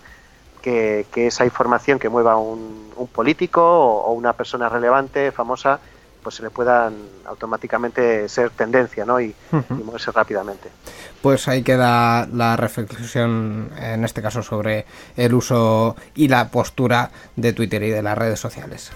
que, 0.61 1.05
que 1.13 1.27
esa 1.27 1.45
información 1.45 1.97
que 1.99 2.09
mueva 2.09 2.35
un, 2.35 2.91
un 2.97 3.07
político 3.07 3.61
o, 3.63 4.07
o 4.07 4.11
una 4.13 4.33
persona 4.33 4.67
relevante, 4.67 5.31
famosa, 5.31 5.79
pues 6.25 6.33
se 6.37 6.41
le 6.41 6.49
puedan 6.49 6.95
automáticamente 7.27 8.27
ser 8.27 8.49
tendencia, 8.49 9.05
¿no? 9.05 9.21
Y, 9.21 9.35
y 9.53 9.83
moverse 9.83 10.11
rápidamente. 10.11 10.69
Pues 11.21 11.47
ahí 11.47 11.61
queda 11.61 12.25
la 12.25 12.57
reflexión, 12.57 13.69
en 13.79 14.03
este 14.03 14.23
caso, 14.23 14.41
sobre 14.41 14.87
el 15.15 15.35
uso 15.35 15.95
y 16.15 16.27
la 16.27 16.49
postura 16.49 17.11
de 17.35 17.53
Twitter 17.53 17.83
y 17.83 17.91
de 17.91 18.01
las 18.01 18.17
redes 18.17 18.39
sociales. 18.39 18.91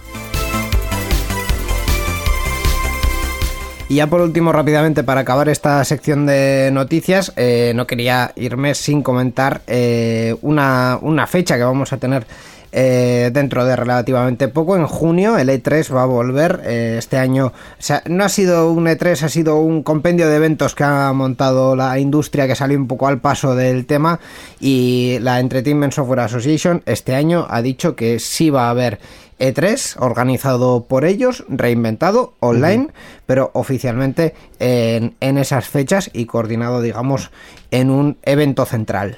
Y 3.90 3.96
ya 3.96 4.08
por 4.08 4.22
último, 4.22 4.52
rápidamente, 4.52 5.04
para 5.04 5.22
acabar 5.22 5.50
esta 5.50 5.84
sección 5.86 6.26
de 6.26 6.72
noticias, 6.74 7.32
eh, 7.36 7.74
no 7.76 7.86
quería 7.86 8.32
irme 8.38 8.74
sin 8.74 9.04
comentar 9.04 9.62
eh, 9.68 10.36
una, 10.42 10.98
una 11.00 11.28
fecha 11.28 11.58
que 11.58 11.64
vamos 11.64 11.94
a 11.94 11.98
tener 11.98 12.26
eh, 12.72 13.32
dentro 13.34 13.66
de 13.66 13.76
relativamente 13.76 14.48
poco. 14.48 14.76
En 14.76 14.86
junio 14.86 15.38
el 15.38 15.50
E3 15.50 15.96
va 15.96 16.04
a 16.04 16.06
volver 16.06 16.62
eh, 16.66 16.96
este 16.98 17.18
año. 17.18 17.48
O 17.48 17.82
sea, 17.82 18.04
no 18.08 18.24
ha 18.24 18.30
sido 18.30 18.72
un 18.72 18.86
E3, 18.86 19.24
ha 19.24 19.30
sido 19.30 19.58
un 19.58 19.84
compendio 19.84 20.30
de 20.30 20.36
eventos 20.36 20.76
que 20.76 20.84
ha 20.84 21.12
montado 21.14 21.76
la 21.76 21.98
industria 22.00 22.48
que 22.48 22.56
salió 22.56 22.78
un 22.78 22.88
poco 22.88 23.08
al 23.08 23.20
paso 23.20 23.56
del 23.56 23.86
tema 23.86 24.20
y 24.60 25.18
la 25.22 25.40
Entertainment 25.40 25.94
Software 25.94 26.22
Association 26.22 26.84
este 26.86 27.16
año 27.16 27.48
ha 27.50 27.62
dicho 27.62 27.96
que 27.96 28.20
sí 28.20 28.50
va 28.50 28.68
a 28.68 28.72
haber 28.72 29.00
E3 29.40 29.96
organizado 30.00 30.84
por 30.84 31.06
ellos, 31.06 31.46
reinventado, 31.48 32.34
online, 32.40 32.90
pero 33.26 33.52
oficialmente 33.54 34.36
en, 34.60 35.16
en 35.22 35.38
esas 35.38 35.68
fechas 35.68 36.10
y 36.14 36.26
coordinado, 36.26 36.82
digamos, 36.82 37.32
en 37.72 37.90
un 37.90 38.18
evento 38.24 38.66
central. 38.66 39.18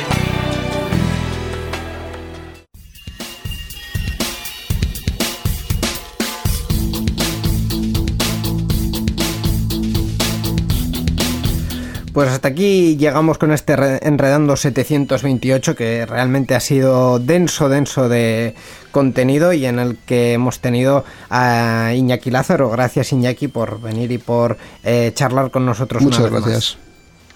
Pues 12.13 12.29
hasta 12.29 12.49
aquí 12.49 12.97
llegamos 12.97 13.37
con 13.37 13.51
este 13.53 13.75
re- 13.77 13.99
Enredando 14.01 14.57
728 14.57 15.75
que 15.75 16.05
realmente 16.05 16.55
ha 16.55 16.59
sido 16.59 17.19
denso, 17.19 17.69
denso 17.69 18.09
de 18.09 18.53
contenido 18.91 19.53
y 19.53 19.65
en 19.65 19.79
el 19.79 19.97
que 19.97 20.33
hemos 20.33 20.59
tenido 20.59 21.05
a 21.29 21.93
Iñaki 21.95 22.29
Lázaro. 22.29 22.69
Gracias 22.69 23.13
Iñaki 23.13 23.47
por 23.47 23.79
venir 23.79 24.11
y 24.11 24.17
por 24.17 24.57
eh, 24.83 25.11
charlar 25.15 25.51
con 25.51 25.65
nosotros. 25.65 26.01
Muchas 26.03 26.19
una 26.19 26.29
vez 26.29 26.33
más. 26.41 26.43
gracias. 26.49 26.77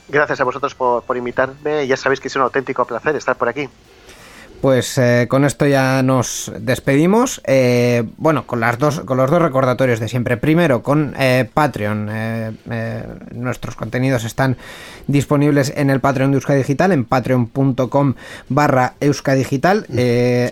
Gracias 0.09 0.41
a 0.41 0.43
vosotros 0.43 0.76
por, 0.76 1.03
por 1.03 1.15
invitarme. 1.15 1.88
Ya 1.88 1.95
sabéis 1.95 2.19
que 2.19 2.28
es 2.28 2.36
un 2.36 2.41
auténtico 2.41 2.86
placer 2.86 3.15
estar 3.15 3.38
por 3.38 3.47
aquí. 3.47 3.69
Pues 4.61 4.97
eh, 4.97 5.27
con 5.29 5.45
esto 5.45 5.67
ya 5.67 6.01
nos 6.01 6.51
despedimos. 6.59 7.39
Eh, 7.45 8.03
bueno, 8.17 8.47
con 8.47 8.59
las 8.59 8.79
dos, 8.79 9.01
con 9.01 9.17
los 9.17 9.29
dos 9.29 9.41
recordatorios 9.41 9.99
de 9.99 10.07
siempre. 10.07 10.37
Primero, 10.37 10.81
con 10.81 11.13
eh, 11.19 11.47
Patreon. 11.53 12.09
Eh, 12.11 12.51
eh, 12.71 13.03
nuestros 13.33 13.75
contenidos 13.75 14.23
están 14.23 14.57
disponibles 15.07 15.71
en 15.75 15.91
el 15.91 15.99
Patreon 15.99 16.31
de 16.31 16.37
Euska 16.37 16.55
Digital, 16.55 16.91
en 16.93 17.05
patreon.com 17.05 18.15
barra 18.49 18.93
Euskadigital. 18.99 19.83
Así 19.83 19.91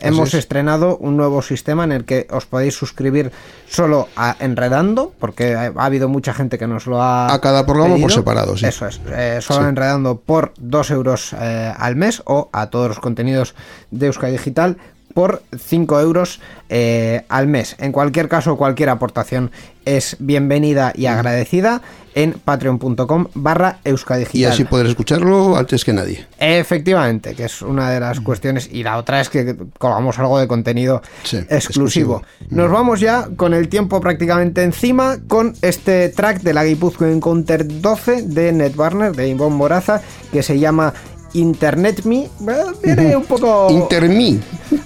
hemos 0.08 0.30
es. 0.30 0.36
estrenado 0.42 0.98
un 0.98 1.18
nuevo 1.18 1.42
sistema 1.42 1.84
en 1.84 1.92
el 1.92 2.06
que 2.06 2.28
os 2.30 2.46
podéis 2.46 2.76
suscribir 2.76 3.32
solo 3.68 4.10
a 4.16 4.36
Enredando, 4.40 5.12
porque 5.20 5.56
ha, 5.56 5.72
ha 5.76 5.86
habido 5.86 6.08
mucha 6.08 6.34
gente 6.36 6.60
que 6.60 6.68
nos 6.68 6.86
lo 6.86 7.02
ha 7.02 7.34
A 7.34 7.42
cada 7.42 7.66
programa 7.66 7.96
por 7.96 8.02
pedido. 8.04 8.10
separado, 8.10 8.58
sí. 8.58 8.68
Eso 8.68 8.86
es, 8.88 9.02
solo 9.44 9.62
Sí. 9.64 9.70
enredando 9.70 10.20
por 10.20 10.54
2 10.60 10.92
euros 10.92 11.34
al 11.34 11.96
mes 11.96 12.22
o 12.26 12.50
a 12.54 12.68
todos 12.70 12.90
los 12.90 13.00
contenidos 13.00 13.56
de 13.94 14.08
Euskadi 14.08 14.34
Digital 14.34 14.78
por 15.14 15.44
5 15.56 16.00
euros 16.00 16.40
eh, 16.70 17.24
al 17.30 17.48
mes. 17.48 17.76
En 17.80 17.92
cualquier 17.92 18.28
caso, 18.28 18.58
cualquier 18.58 18.90
aportación 18.90 19.52
es 19.86 20.16
bienvenida 20.20 20.92
y 20.96 21.06
agradecida 21.06 21.82
en 22.16 22.34
patreon.com 22.34 23.28
barra 23.36 23.80
Euskadigital. 23.84 24.40
Y 24.42 24.46
así 24.46 24.64
poder 24.64 24.88
escucharlo 24.88 25.56
antes 25.56 25.84
que 25.86 25.94
nadie. 25.94 26.26
Efectivamente, 26.40 27.36
que 27.36 27.46
es 27.46 27.62
una 27.62 27.90
de 27.92 28.00
las 28.00 28.22
cuestiones. 28.22 28.70
Y 28.72 28.82
la 28.84 28.98
otra 28.98 29.20
es 29.22 29.30
que 29.30 29.56
colgamos 29.78 30.18
algo 30.20 30.40
de 30.40 30.48
contenido 30.48 31.02
Sí, 31.24 31.38
exclusivo. 31.38 31.58
exclusivo. 31.58 32.24
Nos 32.50 32.72
vamos 32.72 33.00
ya 33.00 33.28
con 33.36 33.54
el 33.54 33.68
tiempo 33.70 34.00
prácticamente 34.02 34.64
encima 34.64 35.18
con 35.28 35.54
este 35.62 36.10
track 36.10 36.42
de 36.42 36.54
la 36.54 36.64
Guipuzcoa 36.66 37.12
Encounter 37.12 37.82
12 37.82 38.24
de 38.24 38.52
Netbarner, 38.52 39.16
de 39.16 39.28
Ivonne 39.28 39.56
Moraza, 39.56 40.02
que 40.32 40.42
se 40.44 40.58
llama 40.60 40.94
Internet 41.34 42.04
Me. 42.06 42.30
Bueno, 42.40 42.72
Viene 42.84 43.16
un 43.16 43.26
poco. 43.26 43.68
Intermi. 43.70 44.40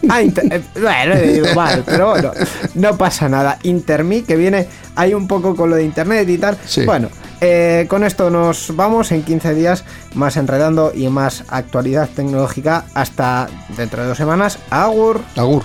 Ah, 0.10 0.22
inter- 0.22 0.46
eh, 0.52 0.62
bueno, 0.82 1.14
he 1.16 1.28
dicho 1.34 1.56
mal, 1.56 1.84
pero 1.86 2.10
bueno, 2.12 2.32
no 2.76 2.98
pasa 2.98 3.28
nada. 3.30 3.58
Intermi, 3.64 4.22
que 4.24 4.36
viene 4.36 4.68
ahí 4.96 5.14
un 5.14 5.28
poco 5.28 5.56
con 5.56 5.70
lo 5.70 5.76
de 5.76 5.84
internet 5.84 6.28
y 6.30 6.38
tal. 6.38 6.58
Sí. 6.66 6.86
Bueno, 6.86 7.10
eh, 7.42 7.86
con 7.90 8.04
esto 8.04 8.30
nos 8.30 8.76
vamos 8.76 9.12
en 9.12 9.24
15 9.24 9.54
días, 9.54 9.84
más 10.16 10.38
enredando 10.38 10.92
y 10.94 11.08
más 11.10 11.44
actualidad 11.50 12.10
tecnológica. 12.16 12.86
Hasta 12.94 13.48
dentro 13.78 14.02
de 14.04 14.10
dos 14.10 14.18
semanas. 14.18 14.60
Agur. 14.70 15.22
Agur. 15.36 15.64